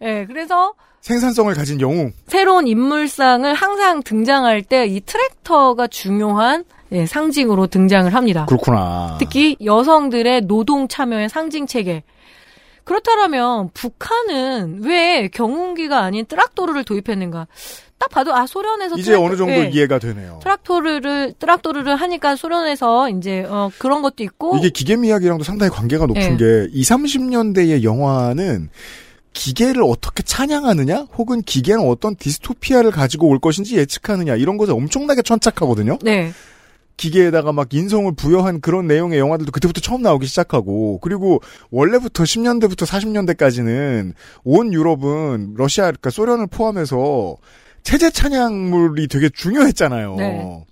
예, 0.03 0.25
그래서 0.25 0.73
생산성을 1.01 1.53
가진 1.55 1.81
영웅. 1.81 2.11
새로운 2.27 2.67
인물상을 2.67 3.51
항상 3.53 4.03
등장할 4.03 4.61
때 4.63 4.85
이 4.87 5.01
트랙터가 5.01 5.87
중요한 5.87 6.63
예, 6.91 7.05
상징으로 7.05 7.67
등장을 7.67 8.13
합니다. 8.13 8.45
그렇구나. 8.47 9.17
특히 9.19 9.55
여성들의 9.63 10.41
노동 10.41 10.87
참여의 10.87 11.29
상징 11.29 11.65
체계. 11.67 12.03
그렇다면 12.83 13.69
북한은 13.73 14.81
왜 14.83 15.27
경운기가 15.27 15.99
아닌 15.99 16.25
트락토르를 16.25 16.83
도입했는가? 16.83 17.47
딱 17.99 18.09
봐도 18.09 18.33
아 18.35 18.47
소련에서 18.47 18.97
이제 18.97 19.11
트랙- 19.13 19.23
어느 19.23 19.35
정도 19.37 19.53
예, 19.53 19.69
이해가 19.69 19.99
되네요. 19.99 20.39
트락토르를 20.41 21.35
트락토르를 21.37 21.95
하니까 21.95 22.35
소련에서 22.35 23.09
이제 23.09 23.45
어 23.47 23.69
그런 23.77 24.01
것도 24.01 24.23
있고 24.23 24.57
이게 24.57 24.69
기계 24.69 24.95
이야기랑도 24.95 25.43
상당히 25.43 25.69
관계가 25.71 26.07
높은 26.07 26.21
예. 26.21 26.37
게 26.37 26.67
2, 26.71 26.81
30년대의 26.81 27.83
영화는 27.83 28.69
기계를 29.33 29.83
어떻게 29.83 30.23
찬양하느냐 30.23 31.05
혹은 31.15 31.41
기계는 31.43 31.87
어떤 31.87 32.15
디스토피아를 32.15 32.91
가지고 32.91 33.27
올 33.27 33.39
것인지 33.39 33.77
예측하느냐 33.77 34.35
이런 34.35 34.57
것에 34.57 34.71
엄청나게 34.71 35.21
천착하거든요. 35.21 35.99
네. 36.01 36.33
기계에다가 37.01 37.51
막 37.51 37.73
인성을 37.73 38.13
부여한 38.13 38.61
그런 38.61 38.85
내용의 38.85 39.17
영화들도 39.17 39.51
그때부터 39.51 39.81
처음 39.81 40.03
나오기 40.03 40.27
시작하고 40.27 40.99
그리고 40.99 41.41
원래부터 41.71 42.23
10년대부터 42.23 42.85
40년대까지는 42.85 44.13
온 44.43 44.71
유럽은 44.71 45.55
러시아 45.57 45.85
그러니까 45.85 46.11
소련을 46.11 46.45
포함해서 46.47 47.37
체제 47.81 48.11
찬양물이 48.11 49.07
되게 49.07 49.29
중요했잖아요. 49.29 50.15
네. 50.15 50.65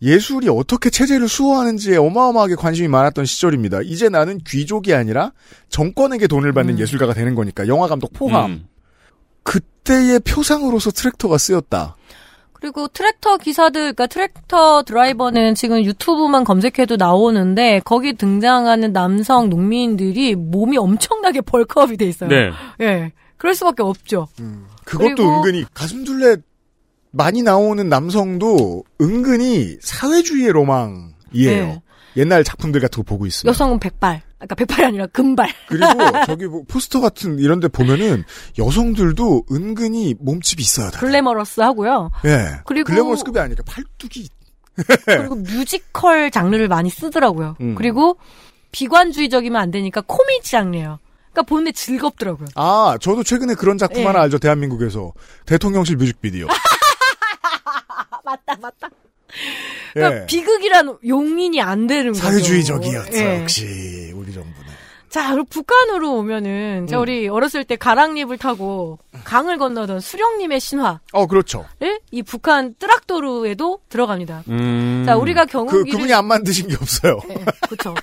예술이 0.00 0.48
어떻게 0.48 0.88
체제를 0.88 1.28
수호하는지에 1.28 1.98
어마어마하게 1.98 2.54
관심이 2.54 2.88
많았던 2.88 3.26
시절입니다. 3.26 3.82
이제 3.82 4.08
나는 4.08 4.38
귀족이 4.46 4.94
아니라 4.94 5.32
정권에게 5.68 6.28
돈을 6.28 6.54
받는 6.54 6.76
음. 6.76 6.78
예술가가 6.78 7.12
되는 7.12 7.34
거니까 7.34 7.68
영화 7.68 7.88
감독 7.88 8.14
포함. 8.14 8.50
음. 8.50 8.68
그때의 9.42 10.20
표상으로서 10.20 10.92
트랙터가 10.92 11.36
쓰였다. 11.36 11.96
그리고 12.60 12.88
트랙터 12.88 13.36
기사들, 13.36 13.80
그러니까 13.94 14.06
tractor 14.08 14.82
driver는 14.82 15.54
지금 15.54 15.84
유튜브만 15.84 16.42
검색해도 16.44 16.96
나오는데 16.96 17.80
거기 17.84 18.14
등장하는 18.14 18.92
남성 18.92 19.48
농민들이 19.48 20.34
몸이 20.34 20.76
엄청나게 20.76 21.42
bulk 21.42 21.73
up이 21.73 21.96
돼 21.96 22.06
있어요. 22.06 22.28
네. 22.28 22.50
예. 22.80 23.12
그럴 23.36 23.54
수밖에 23.54 23.82
없죠. 23.84 24.26
그것도 24.84 25.14
그리고- 25.14 25.36
은근히 25.36 25.64
가슴둘레 25.72 26.36
많이 27.12 27.42
나오는 27.42 27.88
남성도 27.88 28.84
은근히 29.00 29.76
사회주의의 29.80 30.50
로망이에요. 30.52 31.10
네. 31.34 31.82
옛날 32.16 32.42
작품들 32.42 32.80
같은 32.80 33.02
거 33.04 33.08
보고 33.08 33.24
있어요. 33.26 33.48
여성은 33.50 33.78
백발. 33.78 34.22
아까 34.40 34.54
백발이 34.54 34.84
아니라 34.84 35.06
금발. 35.08 35.48
그리고 35.68 35.86
저기 36.26 36.46
뭐 36.46 36.62
포스터 36.68 37.00
같은 37.00 37.38
이런 37.38 37.58
데 37.60 37.68
보면은 37.68 38.24
여성들도 38.58 39.46
은근히 39.50 40.14
몸집이 40.20 40.62
있어야 40.62 40.90
돼. 40.90 40.98
glamorous 40.98 41.60
하고요. 41.60 42.10
예. 42.24 42.60
그리고- 42.64 42.86
글래머스급이 42.86 43.38
아니니까 43.38 43.62
팔뚝이 43.66 44.28
그리고 45.06 45.34
뮤지컬 45.34 46.30
장르를 46.30 46.68
많이 46.68 46.88
쓰더라고요. 46.88 47.56
음. 47.60 47.74
그리고 47.74 48.16
비관주의적이면 48.70 49.60
안 49.60 49.70
되니까 49.72 50.02
코미디 50.06 50.48
장르예요. 50.50 51.00
그러니까 51.32 51.42
보는데 51.48 51.72
즐겁더라고요. 51.72 52.46
아, 52.54 52.96
저도 53.00 53.22
최근에 53.24 53.54
그런 53.54 53.76
작품 53.76 54.02
예. 54.02 54.06
하나 54.06 54.20
알죠. 54.20 54.38
대한민국에서 54.38 55.12
대통령실 55.46 55.96
뮤직비디오. 55.96 56.46
아, 56.48 56.52
맞다, 58.24 58.56
맞다. 58.60 58.88
그러니까 59.94 60.22
예. 60.22 60.26
비극이란 60.26 60.98
용인이 61.06 61.60
안 61.60 61.86
되는 61.86 62.12
거죠. 62.12 62.24
사회주의적이었어. 62.24 63.12
예. 63.14 63.40
역시 63.40 64.12
우리 64.14 64.32
정부는. 64.32 64.68
자, 65.08 65.30
그리고 65.30 65.46
북한으로 65.48 66.16
오면은 66.16 66.86
자 66.86 66.98
음. 66.98 67.02
우리 67.02 67.28
어렸을 67.28 67.64
때 67.64 67.76
가랑잎을 67.76 68.36
타고 68.36 68.98
강을 69.24 69.56
건너던 69.56 70.00
수령님의 70.00 70.60
신화를 70.60 70.98
어, 71.12 71.26
그렇죠. 71.26 71.64
이 72.10 72.22
북한 72.22 72.74
뜨락도르에도 72.78 73.80
들어갑니다. 73.88 74.44
음. 74.48 75.04
자, 75.06 75.16
우리가 75.16 75.46
그 75.46 75.52
경운기를 75.52 75.84
그분이 75.92 76.12
안 76.12 76.26
만드신 76.26 76.68
게 76.68 76.74
없어요. 76.74 77.20
그렇죠. 77.68 77.94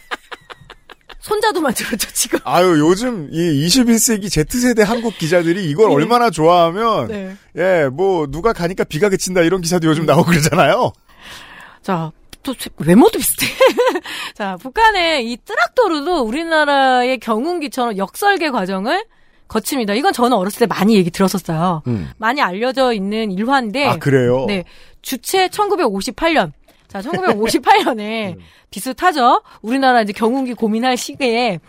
손자도 1.26 1.60
만들었죠 1.60 2.08
지금. 2.14 2.40
아유, 2.46 2.80
요즘 2.80 3.30
이 3.32 3.66
21세기 3.66 4.30
Z세대 4.30 4.84
한국 4.84 5.18
기자들이 5.18 5.68
이걸 5.70 5.90
네. 5.90 5.96
얼마나 5.96 6.30
좋아하면, 6.30 7.08
네. 7.08 7.36
예, 7.58 7.90
뭐, 7.92 8.28
누가 8.28 8.54
가니까 8.54 8.84
비가 8.84 9.10
그친다 9.10 9.42
이런 9.42 9.62
기사도 9.62 9.88
요즘 9.88 10.06
나오고 10.06 10.26
그러잖아요. 10.30 10.94
자, 11.86 12.12
또 12.42 12.56
외모도 12.78 13.20
비슷해. 13.20 13.46
자, 14.34 14.58
북한의 14.60 15.32
이 15.32 15.38
뜨락도르도 15.38 16.22
우리나라의 16.22 17.20
경운기처럼 17.20 17.98
역설계 17.98 18.50
과정을 18.50 19.06
거칩니다. 19.48 19.94
이건 19.94 20.12
저는 20.12 20.36
어렸을 20.36 20.62
때 20.62 20.66
많이 20.66 20.96
얘기 20.96 21.12
들었었어요. 21.12 21.84
음. 21.86 22.10
많이 22.18 22.42
알려져 22.42 22.92
있는 22.92 23.32
일화인데. 23.32 23.86
아, 23.86 23.98
그래요? 23.98 24.46
네. 24.48 24.64
주체 25.04 25.48
1958년. 25.48 26.54
자, 26.88 27.02
1958년에 27.02 28.36
비슷하죠? 28.72 29.44
우리나라 29.62 30.02
이제 30.02 30.12
경운기 30.12 30.56
고민할 30.56 30.98
시기에 30.98 31.60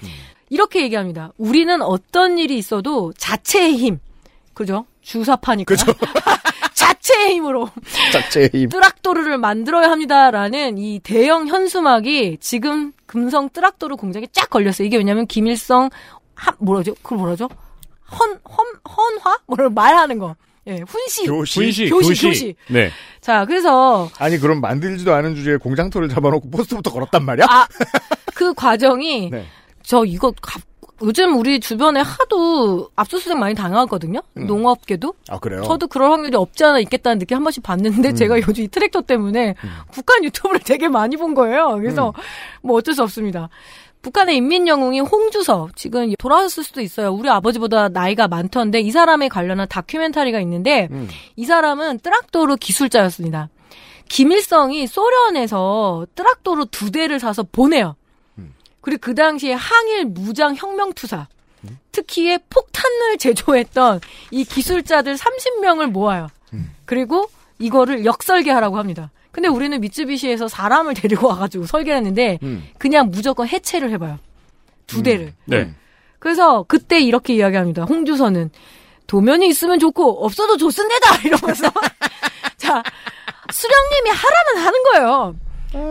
이렇게 0.48 0.80
얘기합니다. 0.80 1.30
우리는 1.36 1.82
어떤 1.82 2.38
일이 2.38 2.56
있어도 2.56 3.12
자체의 3.18 3.76
힘. 3.76 3.98
그죠? 4.54 4.86
주사파니까. 5.06 5.74
자체의 6.74 7.34
힘으로 7.36 7.70
자체의 8.12 8.50
힘. 8.52 8.68
뜨락도르를 8.68 9.38
만들어야 9.38 9.90
합니다라는 9.90 10.78
이 10.78 10.98
대형 10.98 11.46
현수막이 11.46 12.38
지금 12.40 12.92
금성 13.06 13.48
뜨락도르 13.50 13.96
공장에 13.96 14.26
쫙 14.32 14.50
걸렸어요. 14.50 14.86
이게 14.86 14.96
왜냐면 14.96 15.26
김일성 15.26 15.88
한 16.34 16.54
뭐라죠? 16.58 16.94
그걸 17.02 17.18
뭐라죠? 17.18 17.48
헌, 18.10 18.30
헌, 18.44 18.66
헌화? 18.88 19.38
뭐를 19.46 19.70
말하는 19.70 20.18
거. 20.18 20.34
예, 20.66 20.80
훈시. 20.86 21.26
교시. 21.26 21.60
교시, 21.60 21.88
교시, 21.88 22.26
교시. 22.26 22.54
네. 22.68 22.90
자, 23.20 23.44
그래서 23.46 24.10
아니, 24.18 24.36
그럼 24.38 24.60
만들지도 24.60 25.14
않은 25.14 25.36
주제에 25.36 25.56
공장토를 25.56 26.08
잡아놓고 26.08 26.50
포스터부터 26.50 26.90
걸었단 26.92 27.24
말이야? 27.24 27.46
아, 27.48 27.66
그 28.34 28.52
과정이 28.54 29.30
네. 29.30 29.46
저 29.82 30.04
이거 30.04 30.32
가- 30.42 30.60
요즘 31.02 31.36
우리 31.36 31.60
주변에 31.60 32.00
하도 32.00 32.90
압수수색 32.96 33.36
많이 33.38 33.54
당하거든요. 33.54 34.20
음. 34.38 34.46
농업계도. 34.46 35.14
아, 35.28 35.38
그래요? 35.38 35.62
저도 35.62 35.88
그럴 35.88 36.10
확률이 36.10 36.36
없지 36.36 36.64
않아 36.64 36.80
있겠다는 36.80 37.18
느낌 37.18 37.36
한 37.36 37.42
번씩 37.44 37.62
봤는데 37.62 38.10
음. 38.10 38.14
제가 38.14 38.38
요즘 38.38 38.64
이 38.64 38.68
트랙터 38.68 39.02
때문에 39.02 39.54
북한 39.92 40.24
유튜브를 40.24 40.60
되게 40.60 40.88
많이 40.88 41.16
본 41.16 41.34
거예요. 41.34 41.76
그래서 41.76 42.08
음. 42.08 42.22
뭐 42.62 42.76
어쩔 42.76 42.94
수 42.94 43.02
없습니다. 43.02 43.48
북한의 44.02 44.36
인민영웅이 44.36 45.00
홍주서 45.00 45.70
지금 45.74 46.12
돌아왔을 46.18 46.62
수도 46.62 46.80
있어요. 46.80 47.12
우리 47.12 47.28
아버지보다 47.28 47.88
나이가 47.88 48.28
많던데 48.28 48.80
이 48.80 48.90
사람에 48.90 49.28
관련한 49.28 49.66
다큐멘터리가 49.68 50.40
있는데 50.40 50.88
음. 50.92 51.08
이 51.34 51.44
사람은 51.44 51.98
뜨락도르 51.98 52.56
기술자였습니다. 52.56 53.48
김일성이 54.08 54.86
소련에서 54.86 56.06
뜨락도르 56.14 56.66
두 56.70 56.92
대를 56.92 57.18
사서 57.18 57.42
보내요. 57.42 57.96
그리고 58.86 59.00
그 59.00 59.16
당시에 59.16 59.52
항일 59.52 60.04
무장 60.04 60.54
혁명 60.54 60.92
투사 60.92 61.26
특히에 61.90 62.38
폭탄을 62.48 63.18
제조했던 63.18 64.00
이 64.30 64.44
기술자들 64.44 65.16
30명을 65.16 65.90
모아요. 65.90 66.28
그리고 66.84 67.28
이거를 67.58 68.04
역설계하라고 68.04 68.78
합니다. 68.78 69.10
근데 69.32 69.48
우리는 69.48 69.80
미쯔비시에서 69.80 70.46
사람을 70.46 70.94
데리고 70.94 71.26
와가지고 71.26 71.66
설계했는데 71.66 72.38
음. 72.44 72.68
그냥 72.78 73.10
무조건 73.10 73.48
해체를 73.48 73.90
해봐요. 73.90 74.20
두 74.86 75.02
대를. 75.02 75.32
네. 75.46 75.74
그래서 76.20 76.62
그때 76.68 77.00
이렇게 77.00 77.34
이야기합니다. 77.34 77.86
홍주선은 77.86 78.50
도면이 79.08 79.48
있으면 79.48 79.80
좋고 79.80 80.24
없어도 80.24 80.58
좋습니다. 80.58 81.16
이러면서 81.26 81.72
자 82.56 82.84
수령님이 83.50 84.10
하라면 84.10 84.64
하는 84.64 84.82
거예요. 84.84 85.36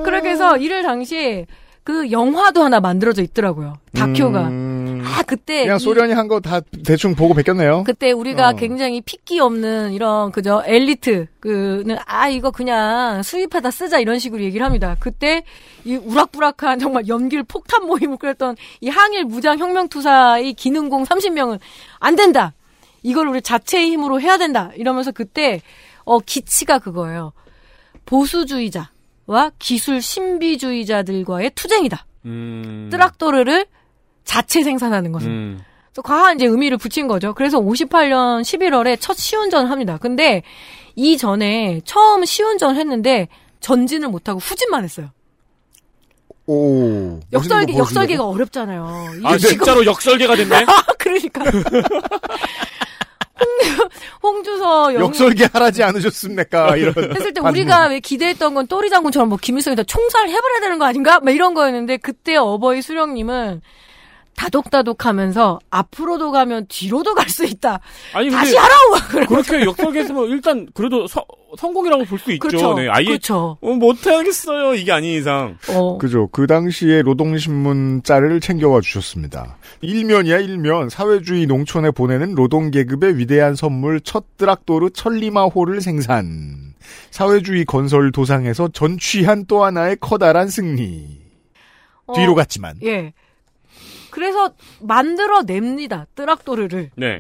그렇게 0.06 0.30
해서 0.30 0.56
이를 0.56 0.82
당시 0.82 1.46
그 1.86 2.10
영화도 2.12 2.64
하나 2.64 2.80
만들어져 2.80 3.22
있더라고요. 3.22 3.78
다큐가. 3.96 4.50
아 4.50 5.22
그때 5.24 5.62
그냥 5.62 5.78
이- 5.78 5.80
소련이 5.80 6.14
한 6.14 6.28
거 6.28 6.40
다 6.40 6.60
대충 6.84 7.14
보고 7.14 7.36
베꼈네요. 7.36 7.84
그때 7.86 8.12
우리가 8.12 8.50
어. 8.50 8.54
굉장히 8.54 9.02
핏기 9.02 9.40
없는 9.40 9.94
이런 9.94 10.32
그저 10.32 10.64
엘리트 10.66 11.28
그는 11.40 11.96
아 12.08 12.28
이거 12.28 12.50
그냥 12.50 13.22
수입하다 13.22 13.70
쓰자 13.70 14.00
이런 14.00 14.18
식으로 14.18 14.42
얘기를 14.42 14.66
합니다. 14.66 14.98
그때 15.00 15.44
이 15.86 15.96
우락부락한 15.96 16.80
정말 16.80 17.08
연길 17.08 17.44
폭탄 17.44 17.86
모임을 17.86 18.18
꾸렸던 18.18 18.56
이 18.82 18.90
항일 18.90 19.26
무장 19.26 19.60
혁명 19.60 19.88
투사의 19.88 20.54
기능공 20.56 21.04
30명은 21.04 21.60
안 22.00 22.16
된다. 22.16 22.54
이걸 23.04 23.28
우리 23.28 23.44
자체의 23.44 23.92
힘으로 23.92 24.20
해야 24.20 24.38
된다. 24.40 24.72
이러면서 24.76 25.12
그때 25.12 25.62
어 26.04 26.18
기치가 26.18 26.80
그거예요. 26.80 27.32
보수주의자 28.08 28.90
와 29.28 29.52
기술 29.60 30.02
신비주의자들과의 30.02 31.52
투쟁이다. 31.56 32.06
음. 32.26 32.90
뜨락도르를 32.92 33.66
자체 34.24 34.64
생산하는 34.64 35.12
것은. 35.12 35.30
음. 35.30 35.62
과한 36.04 36.36
이제 36.36 36.46
의미를 36.46 36.78
붙인 36.78 37.08
거죠. 37.08 37.34
그래서 37.34 37.60
58년 37.60 38.42
11월에 38.42 38.98
첫 39.00 39.18
시운전을 39.18 39.72
합니다. 39.72 39.98
근데 39.98 40.44
이 40.96 41.18
전에 41.18 41.82
처음 41.86 42.26
시운전을 42.26 42.76
했는데 42.76 43.30
전진을 43.62 44.10
못하고 44.10 44.40
후진만 44.40 44.84
했어요. 44.84 45.10
오. 46.48 47.20
역설계, 47.34 47.76
역설계가? 47.78 48.24
어렵잖아요. 48.28 48.86
아, 49.24 49.36
이게 49.36 49.48
진짜로 49.48 49.86
역설계가 49.86 50.36
됐네? 50.36 50.56
아, 50.68 50.84
그러니까. 51.00 51.44
홍, 54.24 54.44
주서 54.44 54.94
역설계 54.94 55.48
하라지 55.52 55.84
않으셨습니까? 55.84 56.76
이런. 56.78 56.94
했을 57.16 57.34
때 57.34 57.42
반문. 57.42 57.52
우리가 57.52 57.88
왜 57.88 58.00
기대했던 58.00 58.54
건 58.54 58.68
또리 58.68 58.90
장군처럼 58.90 59.30
뭐 59.30 59.38
김일성이 59.42 59.76
다 59.76 59.84
총살 59.84 60.30
해버려야 60.30 60.60
되는 60.62 60.80
거 60.80 60.86
아닌가? 60.86 61.20
막 61.20 61.32
이런 61.32 61.54
거였는데 61.54 61.98
그때 61.98 62.36
어버이 62.36 62.82
수령님은 62.82 63.62
다독다독하면서 64.36 65.60
앞으로도 65.70 66.32
가면 66.32 66.66
뒤로도 66.70 67.14
갈 67.16 67.26
수 67.30 67.44
있다. 67.46 67.80
아니, 68.14 68.30
근데 68.30 68.38
다시 68.38 68.56
하라고. 68.56 69.28
그렇게 69.28 69.66
역설계했으면 69.66 70.30
일단 70.30 70.68
그래도 70.74 71.08
서- 71.08 71.26
성공이라고 71.58 72.06
볼 72.06 72.20
수 72.20 72.32
있죠. 72.34 72.48
그렇죠. 72.48 72.74
네, 72.76 72.88
아예 72.90 73.06
그렇죠. 73.06 73.58
어, 73.62 73.74
못하겠어요. 73.74 74.76
이게 74.76 74.92
아닌 74.92 75.18
이상. 75.20 75.58
어. 75.70 75.98
그죠. 75.98 76.28
그 76.32 76.48
당시에 76.48 77.02
노동신문 77.02 78.04
짤을 78.04 78.40
챙겨와 78.40 78.82
주셨습니다. 78.82 79.58
일면이야, 79.82 80.40
일면. 80.40 80.90
사회주의 80.90 81.46
농촌에 81.46 81.92
보내는 81.92 82.36
노동계급의 82.36 83.18
위대한 83.18 83.56
선물 83.56 84.00
첫 84.02 84.38
드락도르 84.38 84.92
천리마호를 84.92 85.82
생산. 85.82 86.74
사회주의 87.12 87.66
건설 87.66 88.12
도상에서 88.12 88.68
전취한 88.70 89.46
또 89.48 89.64
하나의 89.64 89.98
커다란 90.00 90.48
승리. 90.50 91.22
뒤로 92.14 92.34
어, 92.34 92.36
갔지만. 92.36 92.76
예. 92.84 93.14
그래서 94.16 94.50
만들어냅니다. 94.80 96.06
뜨락도르를. 96.16 96.92
네. 96.96 97.20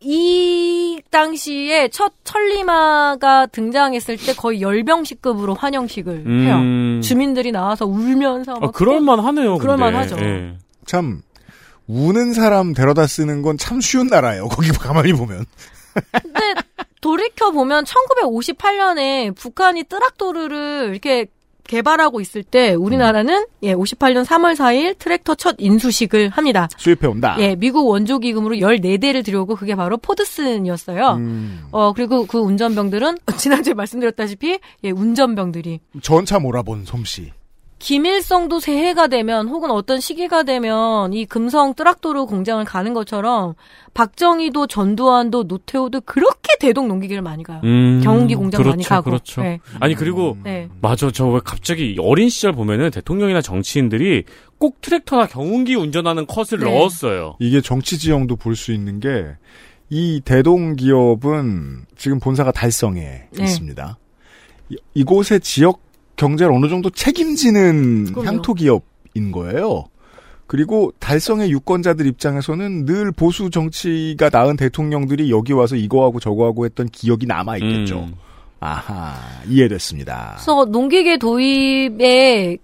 이 0.00 1.02
당시에 1.10 1.88
첫 1.88 2.12
천리마가 2.24 3.46
등장했을 3.46 4.16
때 4.16 4.32
거의 4.34 4.62
열병식급으로 4.62 5.52
환영식을 5.54 6.24
음. 6.26 6.46
해요. 6.46 7.02
주민들이 7.02 7.52
나와서 7.52 7.84
울면서 7.84 8.54
아, 8.54 8.58
막 8.58 8.72
그럴만 8.72 9.20
하네요. 9.20 9.58
그럴만 9.58 9.94
하죠. 9.96 10.16
예. 10.20 10.56
참, 10.86 11.20
우는 11.86 12.32
사람 12.32 12.72
데려다 12.72 13.06
쓰는 13.06 13.42
건 13.42 13.58
참 13.58 13.82
쉬운 13.82 14.06
나라예요. 14.06 14.48
거기 14.48 14.70
가만히 14.70 15.12
보면. 15.12 15.44
근데 16.22 16.54
돌이켜 17.02 17.50
보면 17.50 17.84
1958년에 17.84 19.36
북한이 19.36 19.84
뜨락도르를 19.84 20.88
이렇게 20.90 21.26
개발하고 21.66 22.20
있을 22.20 22.42
때 22.42 22.74
우리나라는 22.74 23.46
예 23.62 23.74
58년 23.74 24.24
3월 24.24 24.54
4일 24.54 24.98
트랙터 24.98 25.34
첫 25.34 25.56
인수식을 25.58 26.30
합니다. 26.30 26.68
수입해 26.76 27.06
온다. 27.06 27.36
예, 27.38 27.54
미국 27.54 27.88
원조 27.88 28.18
기금으로 28.18 28.56
14대를 28.56 29.24
들여오고 29.24 29.56
그게 29.56 29.74
바로 29.74 29.96
포드슨이었어요. 29.96 31.14
음. 31.14 31.66
어, 31.70 31.92
그리고 31.92 32.26
그 32.26 32.38
운전병들은 32.38 33.16
지난주에 33.36 33.74
말씀드렸다시피 33.74 34.58
예, 34.84 34.90
운전병들이 34.90 35.80
전차 36.02 36.38
몰아본 36.38 36.84
솜씨. 36.84 37.32
김일성도 37.88 38.60
새해가 38.60 39.08
되면 39.08 39.46
혹은 39.48 39.70
어떤 39.70 40.00
시기가 40.00 40.42
되면 40.44 41.12
이 41.12 41.26
금성 41.26 41.74
뜨락도르 41.74 42.24
공장을 42.24 42.64
가는 42.64 42.94
것처럼 42.94 43.52
박정희도 43.92 44.68
전두환도 44.68 45.42
노태우도 45.42 46.00
그렇게 46.00 46.56
대동 46.58 46.88
농기계를 46.88 47.20
많이 47.22 47.44
가요. 47.44 47.60
음, 47.62 48.00
경운기 48.02 48.36
공장 48.36 48.62
많이 48.62 48.76
그렇죠, 48.76 48.88
가고. 48.88 49.10
그렇죠. 49.10 49.42
네. 49.42 49.60
아니 49.80 49.94
그리고 49.94 50.38
네. 50.42 50.70
맞아 50.80 51.10
저 51.10 51.26
왜 51.28 51.40
갑자기 51.44 51.94
어린 52.00 52.30
시절 52.30 52.52
보면은 52.52 52.90
대통령이나 52.90 53.42
정치인들이 53.42 54.24
꼭 54.56 54.80
트랙터나 54.80 55.26
경운기 55.26 55.74
운전하는 55.74 56.24
컷을 56.26 56.60
네. 56.60 56.70
넣었어요. 56.74 57.36
이게 57.38 57.60
정치 57.60 57.98
지형도 57.98 58.36
볼 58.36 58.56
수 58.56 58.72
있는 58.72 58.98
게, 58.98 59.26
이 59.90 60.22
대동 60.24 60.76
기업은 60.76 61.84
지금 61.98 62.18
본사가 62.18 62.50
달성에 62.52 63.00
네. 63.30 63.42
있습니다. 63.44 63.98
이, 64.70 64.76
이곳의 64.94 65.40
지역 65.40 65.83
경제를 66.16 66.52
어느 66.52 66.68
정도 66.68 66.90
책임지는 66.90 68.12
그럼요. 68.12 68.26
향토 68.26 68.54
기업인 68.54 69.32
거예요. 69.32 69.84
그리고 70.46 70.92
달성의 70.98 71.50
유권자들 71.50 72.06
입장에서는 72.06 72.84
늘 72.84 73.12
보수 73.12 73.50
정치가 73.50 74.28
나은 74.30 74.56
대통령들이 74.56 75.30
여기 75.30 75.52
와서 75.52 75.74
이거하고 75.74 76.20
저거하고 76.20 76.66
했던 76.66 76.86
기억이 76.88 77.26
남아 77.26 77.56
있겠죠. 77.58 78.00
음. 78.00 78.14
아하, 78.60 79.14
이해됐습니다. 79.48 80.32
그래서 80.36 80.64
농기계 80.66 81.18
도입의 81.18 82.58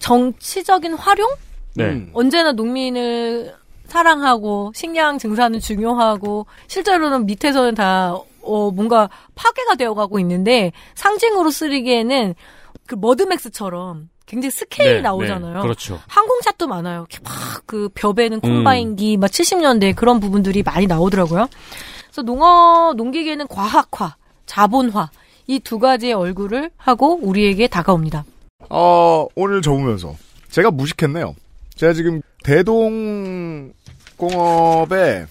정치적인 0.00 0.94
활용? 0.94 1.28
네. 1.74 1.84
음. 1.84 2.10
언제나 2.12 2.52
농민을 2.52 3.52
사랑하고 3.86 4.72
식량 4.74 5.18
증산은 5.18 5.60
중요하고 5.60 6.46
실제로는 6.68 7.26
밑에서는 7.26 7.74
다 7.74 8.14
어, 8.42 8.70
뭔가 8.70 9.08
파괴가 9.34 9.74
되어가고 9.76 10.18
있는데 10.20 10.72
상징으로 10.94 11.50
쓰기에는 11.50 12.34
그 12.86 12.94
머드맥스처럼 12.94 14.08
굉장히 14.26 14.50
스케일이 14.50 14.94
네, 14.96 15.00
나오잖아요. 15.02 15.54
네, 15.54 15.60
그렇죠. 15.60 16.00
항공샷도 16.08 16.66
많아요. 16.66 17.06
막그 17.22 17.90
벼베는 17.94 18.40
콤바인기 18.40 19.16
막 19.18 19.30
70년대 19.30 19.94
그런 19.94 20.20
부분들이 20.20 20.62
많이 20.62 20.86
나오더라고요. 20.86 21.48
그래서 22.06 22.22
농어 22.22 22.94
농기계는 22.96 23.48
과학화, 23.48 24.16
자본화 24.46 25.10
이 25.46 25.60
두 25.60 25.78
가지의 25.78 26.14
얼굴을 26.14 26.70
하고 26.76 27.18
우리에게 27.22 27.68
다가옵니다. 27.68 28.24
어, 28.70 29.26
오늘 29.34 29.60
적으면서 29.60 30.16
제가 30.50 30.70
무식했네요. 30.70 31.34
제가 31.74 31.92
지금 31.92 32.22
대동 32.44 33.72
공업의 34.16 35.26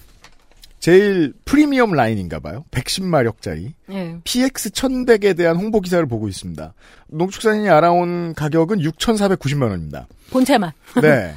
제일 0.84 1.32
프리미엄 1.46 1.92
라인인가 1.92 2.40
봐요. 2.40 2.66
110마력짜리 2.70 3.72
예. 3.90 4.18
PX 4.22 4.68
1100에 4.68 5.34
대한 5.34 5.56
홍보 5.56 5.80
기사를 5.80 6.04
보고 6.04 6.28
있습니다. 6.28 6.74
농축산인이 7.08 7.70
알아온 7.70 8.34
가격은 8.34 8.80
6,490만 8.80 9.70
원입니다. 9.70 10.06
본체만. 10.30 10.72
네. 11.00 11.34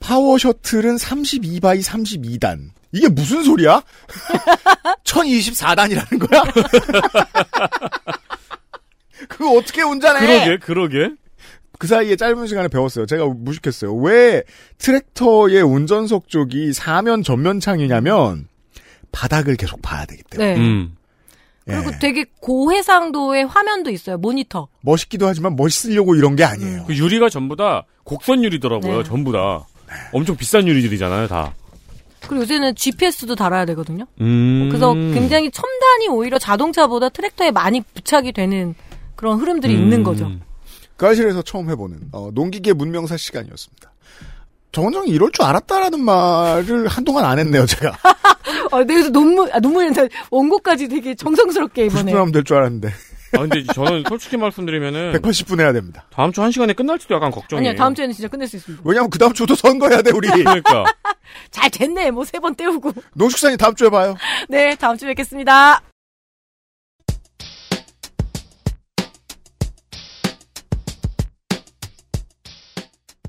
파워 0.00 0.38
셔틀은 0.38 0.96
32 0.96 1.40
by 1.40 1.84
32단. 1.84 2.70
이게 2.90 3.08
무슨 3.08 3.44
소리야? 3.44 3.80
1024단이라는 5.04 6.28
거야? 6.28 6.42
그거 9.28 9.52
어떻게 9.52 9.82
운전해? 9.82 10.18
그러게 10.18 10.58
그러게. 10.58 11.14
그 11.78 11.86
사이에 11.86 12.16
짧은 12.16 12.46
시간에 12.46 12.68
배웠어요. 12.68 13.06
제가 13.06 13.26
무식했어요. 13.26 13.94
왜 13.94 14.42
트랙터의 14.78 15.62
운전석 15.62 16.28
쪽이 16.28 16.72
사면 16.72 17.22
전면 17.22 17.60
창이냐면 17.60 18.48
바닥을 19.12 19.56
계속 19.56 19.80
봐야 19.82 20.04
되기 20.04 20.22
때문에 20.30 20.54
네. 20.54 20.60
음. 20.60 20.96
그리고 21.64 21.90
예. 21.92 21.98
되게 21.98 22.24
고해상도의 22.40 23.46
화면도 23.46 23.90
있어요. 23.90 24.18
모니터. 24.18 24.68
멋있기도 24.82 25.26
하지만 25.26 25.56
멋있으려고 25.56 26.14
이런 26.14 26.36
게 26.36 26.44
아니에요. 26.44 26.84
그 26.86 26.96
유리가 26.96 27.28
전부 27.28 27.56
다 27.56 27.84
곡선 28.04 28.44
유리더라고요. 28.44 28.98
네. 28.98 29.04
전부 29.04 29.32
다. 29.32 29.66
엄청 30.12 30.36
비싼 30.36 30.66
유리들이잖아요, 30.68 31.26
다. 31.26 31.54
그리고 32.20 32.42
요새는 32.42 32.74
GPS도 32.76 33.34
달아야 33.34 33.64
되거든요. 33.66 34.06
음. 34.20 34.68
그래서 34.68 34.94
굉장히 34.94 35.50
첨단이 35.50 36.08
오히려 36.08 36.38
자동차보다 36.38 37.08
트랙터에 37.08 37.50
많이 37.50 37.80
부착이 37.80 38.32
되는 38.32 38.74
그런 39.16 39.38
흐름들이 39.38 39.74
음. 39.74 39.82
있는 39.82 40.02
거죠. 40.04 40.30
가실에서 40.96 41.42
처음 41.42 41.70
해보는 41.70 42.00
어, 42.12 42.30
농기계 42.32 42.72
문명사 42.72 43.16
시간이었습니다. 43.16 43.92
정원정이 44.72 45.08
이럴 45.08 45.30
줄 45.32 45.44
알았다라는 45.44 46.00
말을 46.04 46.86
한동안 46.88 47.24
안 47.24 47.38
했네요, 47.38 47.64
제가. 47.66 47.96
아, 48.70 48.78
네, 48.84 48.84
그래서 48.84 49.08
논문, 49.10 49.50
아, 49.52 49.58
논문이 49.58 49.86
아니라 49.86 50.06
원고까지 50.30 50.88
되게 50.88 51.14
정성스럽게 51.14 51.86
이번에. 51.86 52.12
90분 52.12 52.16
하면 52.16 52.32
될 52.32 52.44
줄 52.44 52.56
알았는데. 52.58 52.88
아, 53.32 53.38
근데 53.38 53.64
저는 53.74 54.04
솔직히 54.08 54.36
말씀드리면은 54.36 55.12
180분 55.12 55.60
해야 55.60 55.72
됩니다. 55.72 56.06
다음 56.12 56.30
주한 56.32 56.50
시간에 56.52 56.72
끝날지도 56.74 57.14
약간 57.14 57.30
걱정이에요. 57.30 57.70
아니요, 57.70 57.78
다음 57.78 57.94
주에는 57.94 58.14
진짜 58.14 58.28
끝낼 58.28 58.46
수 58.48 58.56
있습니다. 58.56 58.82
왜냐면 58.86 59.08
그 59.10 59.18
다음 59.18 59.32
주도 59.32 59.54
선거해야 59.54 60.02
돼 60.02 60.10
우리. 60.12 60.28
그러니까. 60.28 60.84
잘 61.50 61.70
됐네, 61.70 62.10
뭐 62.10 62.24
세 62.24 62.38
번 62.38 62.54
때우고. 62.54 62.92
농축산이 63.14 63.56
다음 63.56 63.74
주에 63.74 63.88
봐요. 63.88 64.14
네, 64.48 64.74
다음 64.76 64.96
주에 64.98 65.08
뵙겠습니다. 65.08 65.80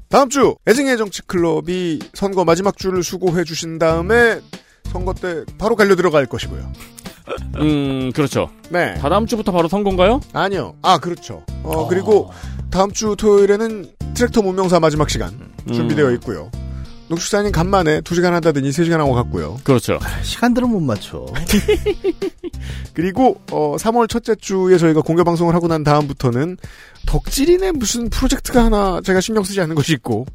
다음 0.09 0.29
주 0.29 0.55
애증의 0.67 0.97
정치 0.97 1.21
클럽이 1.23 1.99
선거 2.13 2.45
마지막 2.45 2.77
주를 2.77 3.03
수고해 3.03 3.43
주신 3.43 3.77
다음에 3.77 4.39
선거 4.85 5.13
때 5.13 5.43
바로 5.57 5.75
갈려 5.75 5.95
들어갈 5.95 6.25
것이고요. 6.25 6.71
음, 7.59 8.11
그렇죠. 8.13 8.49
네. 8.69 8.93
다다음 8.95 9.25
주부터 9.25 9.51
바로 9.51 9.67
선거인가요? 9.67 10.21
아니요. 10.33 10.75
아 10.81 10.97
그렇죠. 10.97 11.45
어 11.63 11.87
그리고 11.87 12.31
다음 12.69 12.91
주 12.91 13.15
토요일에는 13.17 13.91
트랙터 14.13 14.41
문명사 14.41 14.79
마지막 14.79 15.09
시간 15.09 15.53
준비되어 15.67 16.11
있고요. 16.13 16.49
농축산인 17.09 17.51
간만에 17.51 18.01
2시간 18.01 18.31
한다더니 18.31 18.69
3시간 18.69 18.97
하고 18.97 19.13
갔고요. 19.13 19.57
그렇죠. 19.63 19.99
시간들은 20.23 20.69
못 20.69 20.79
맞춰. 20.81 21.25
그리고 22.93 23.39
어 23.51 23.75
3월 23.77 24.09
첫째 24.09 24.35
주에 24.35 24.77
저희가 24.77 25.01
공개 25.01 25.23
방송을 25.23 25.53
하고 25.53 25.67
난 25.67 25.83
다음부터는 25.83 26.57
덕질인의 27.05 27.73
무슨 27.73 28.09
프로젝트가 28.09 28.65
하나 28.65 28.99
제가 29.01 29.21
신경 29.21 29.43
쓰지 29.43 29.61
않는 29.61 29.75
것이 29.75 29.93
있고 29.93 30.25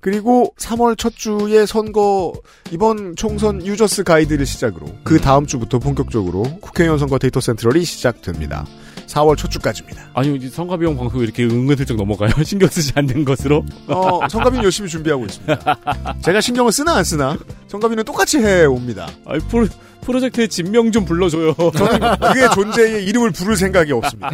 그리고 0.00 0.54
3월 0.58 0.98
첫 0.98 1.14
주에 1.16 1.64
선거 1.64 2.34
이번 2.70 3.16
총선 3.16 3.64
User's 3.64 4.04
Guide를 4.04 4.44
시작으로 4.44 4.86
그 5.02 5.18
다음 5.18 5.46
주부터 5.46 5.78
본격적으로 5.78 6.42
국회의원 6.60 6.98
선거 6.98 7.18
Data 7.18 7.40
Central이 7.40 7.84
시작됩니다. 7.84 8.66
4월 9.06 9.36
첫 9.36 9.50
주까지입니다. 9.50 10.10
아니, 10.14 10.34
이제 10.36 10.48
선거비용 10.48 10.96
방송 10.96 11.20
이렇게 11.20 11.44
은근슬쩍 11.44 11.96
넘어가요? 11.96 12.30
신경 12.44 12.68
쓰지 12.68 12.92
않는 12.94 13.24
것으로? 13.24 13.64
어, 13.86 14.28
성가비는 14.28 14.64
열심히 14.64 14.88
준비하고 14.88 15.24
있습니다. 15.26 15.76
제가 16.22 16.40
신경을 16.40 16.72
쓰나 16.72 16.96
안 16.96 17.04
쓰나 17.04 17.36
성가비는 17.68 18.04
똑같이 18.04 18.38
해 18.38 18.64
옵니다. 18.64 19.08
아이, 19.26 19.38
프로, 19.40 19.66
프로젝트의 20.02 20.48
진명 20.48 20.92
좀 20.92 21.04
불러줘요. 21.04 21.54
저는 21.54 22.00
그의 22.32 22.48
존재의 22.54 23.04
이름을 23.06 23.30
부를 23.32 23.56
생각이 23.56 23.92
없습니다. 23.92 24.30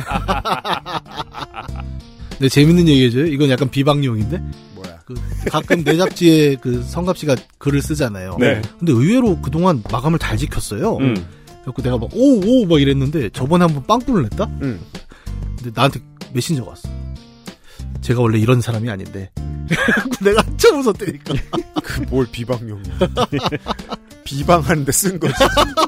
네, 2.38 2.48
재밌는 2.48 2.88
얘기해줘요. 2.88 3.26
이건 3.26 3.50
약간 3.50 3.68
비방용인데? 3.68 4.40
뭐야? 4.74 4.98
그 5.04 5.14
가끔 5.50 5.84
내 5.84 5.96
잡지에 5.96 6.56
그 6.56 6.82
성갑 6.82 7.18
씨가 7.18 7.36
글을 7.58 7.82
쓰잖아요. 7.82 8.36
네. 8.40 8.62
근데 8.78 8.92
의외로 8.92 9.38
그동안 9.40 9.82
마감을 9.90 10.18
잘 10.18 10.36
지켰어요. 10.38 10.96
음. 10.98 11.14
그래서 11.64 11.82
내가 11.82 11.98
막, 11.98 12.10
오, 12.14 12.40
오, 12.40 12.66
막 12.66 12.80
이랬는데 12.80 13.30
저번에 13.30 13.64
한번 13.64 13.84
빵꾸를 13.86 14.22
냈다? 14.24 14.44
음. 14.62 14.80
근데 15.58 15.70
나한테 15.74 16.00
메신저가 16.32 16.70
왔어. 16.70 16.88
제가 18.00 18.20
원래 18.22 18.38
이런 18.38 18.60
사람이 18.60 18.88
아닌데. 18.88 19.30
내가 20.22 20.42
한참 20.42 20.78
웃었다니까. 20.80 21.34
그 21.84 22.02
뭘 22.08 22.26
비방용이야. 22.30 22.98
비방하는데 24.24 24.92
쓴 24.92 25.18
거지. 25.20 25.34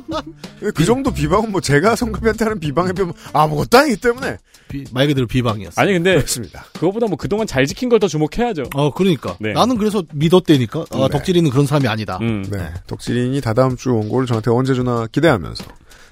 그 0.75 0.85
정도 0.85 1.11
비방은 1.13 1.51
뭐 1.53 1.61
제가 1.61 1.97
성가비한테 1.97 2.45
하는 2.45 2.61
비방에 2.61 2.93
비하면 2.93 3.15
아무것도 3.33 3.79
아니기 3.79 3.97
때문에. 3.97 4.37
비- 4.73 4.85
말 4.93 5.07
그대로 5.07 5.27
비방이었어. 5.27 5.81
아니, 5.81 5.93
근데. 5.93 6.15
그렇습니다. 6.17 6.65
그거보다 6.75 7.07
뭐 7.07 7.17
그동안 7.17 7.47
잘 7.47 7.67
지킨 7.67 7.89
걸 7.89 7.99
더 8.01 8.09
주목해야죠. 8.09 8.65
어, 8.75 8.91
그러니까. 8.93 9.37
네. 9.39 9.53
나는 9.53 9.77
그래서 9.77 10.03
믿었다니까. 10.13 10.87
아, 10.91 10.97
네. 10.97 11.09
덕질이는 11.09 11.51
그런 11.51 11.67
사람이 11.67 11.87
아니다. 11.87 12.19
음. 12.23 12.43
네. 12.51 12.71
덕질인이 12.87 13.41
다다음 13.43 13.77
주 13.77 13.95
원고를 13.95 14.27
저한테 14.27 14.51
언제 14.51 14.75
주나 14.75 15.07
기대하면서 15.13 15.65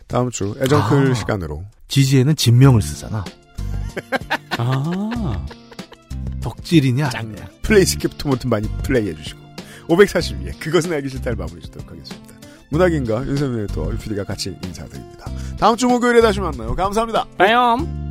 다음 0.07 0.31
주 0.31 0.55
애정클 0.61 1.11
아. 1.11 1.15
시간으로 1.15 1.65
지지에는 1.89 2.37
진명을 2.37 2.83
쓰잖아. 2.83 3.25
아. 4.59 5.47
덕질이냐? 6.43 7.11
아니냐. 7.15 7.49
플레이 7.63 7.85
스킵토먼트 7.85 8.47
많이 8.49 8.69
플레이해 8.83 9.15
주시고 9.15 9.41
542회 9.89 10.59
그것은 10.61 10.93
알기 10.93 11.09
싫다를 11.09 11.37
마무리 11.37 11.61
주도록 11.63 11.91
하겠습니다. 11.91 12.35
문학인가 12.71 13.27
윤세민 13.27 13.65
에디터 13.65 13.91
PD가 14.01 14.25
같이 14.25 14.55
인사드립니다. 14.65 15.31
다음 15.59 15.77
주 15.77 15.89
목요일에 15.89 16.21
다시 16.21 16.41
만나요. 16.41 16.75
감사합니다. 16.77 17.27
빠염. 17.37 18.09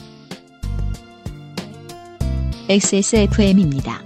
XSFM입니다. 2.70 4.03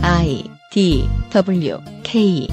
I 0.00 0.44
D 0.72 1.06
W 1.30 1.78
K 2.02 2.48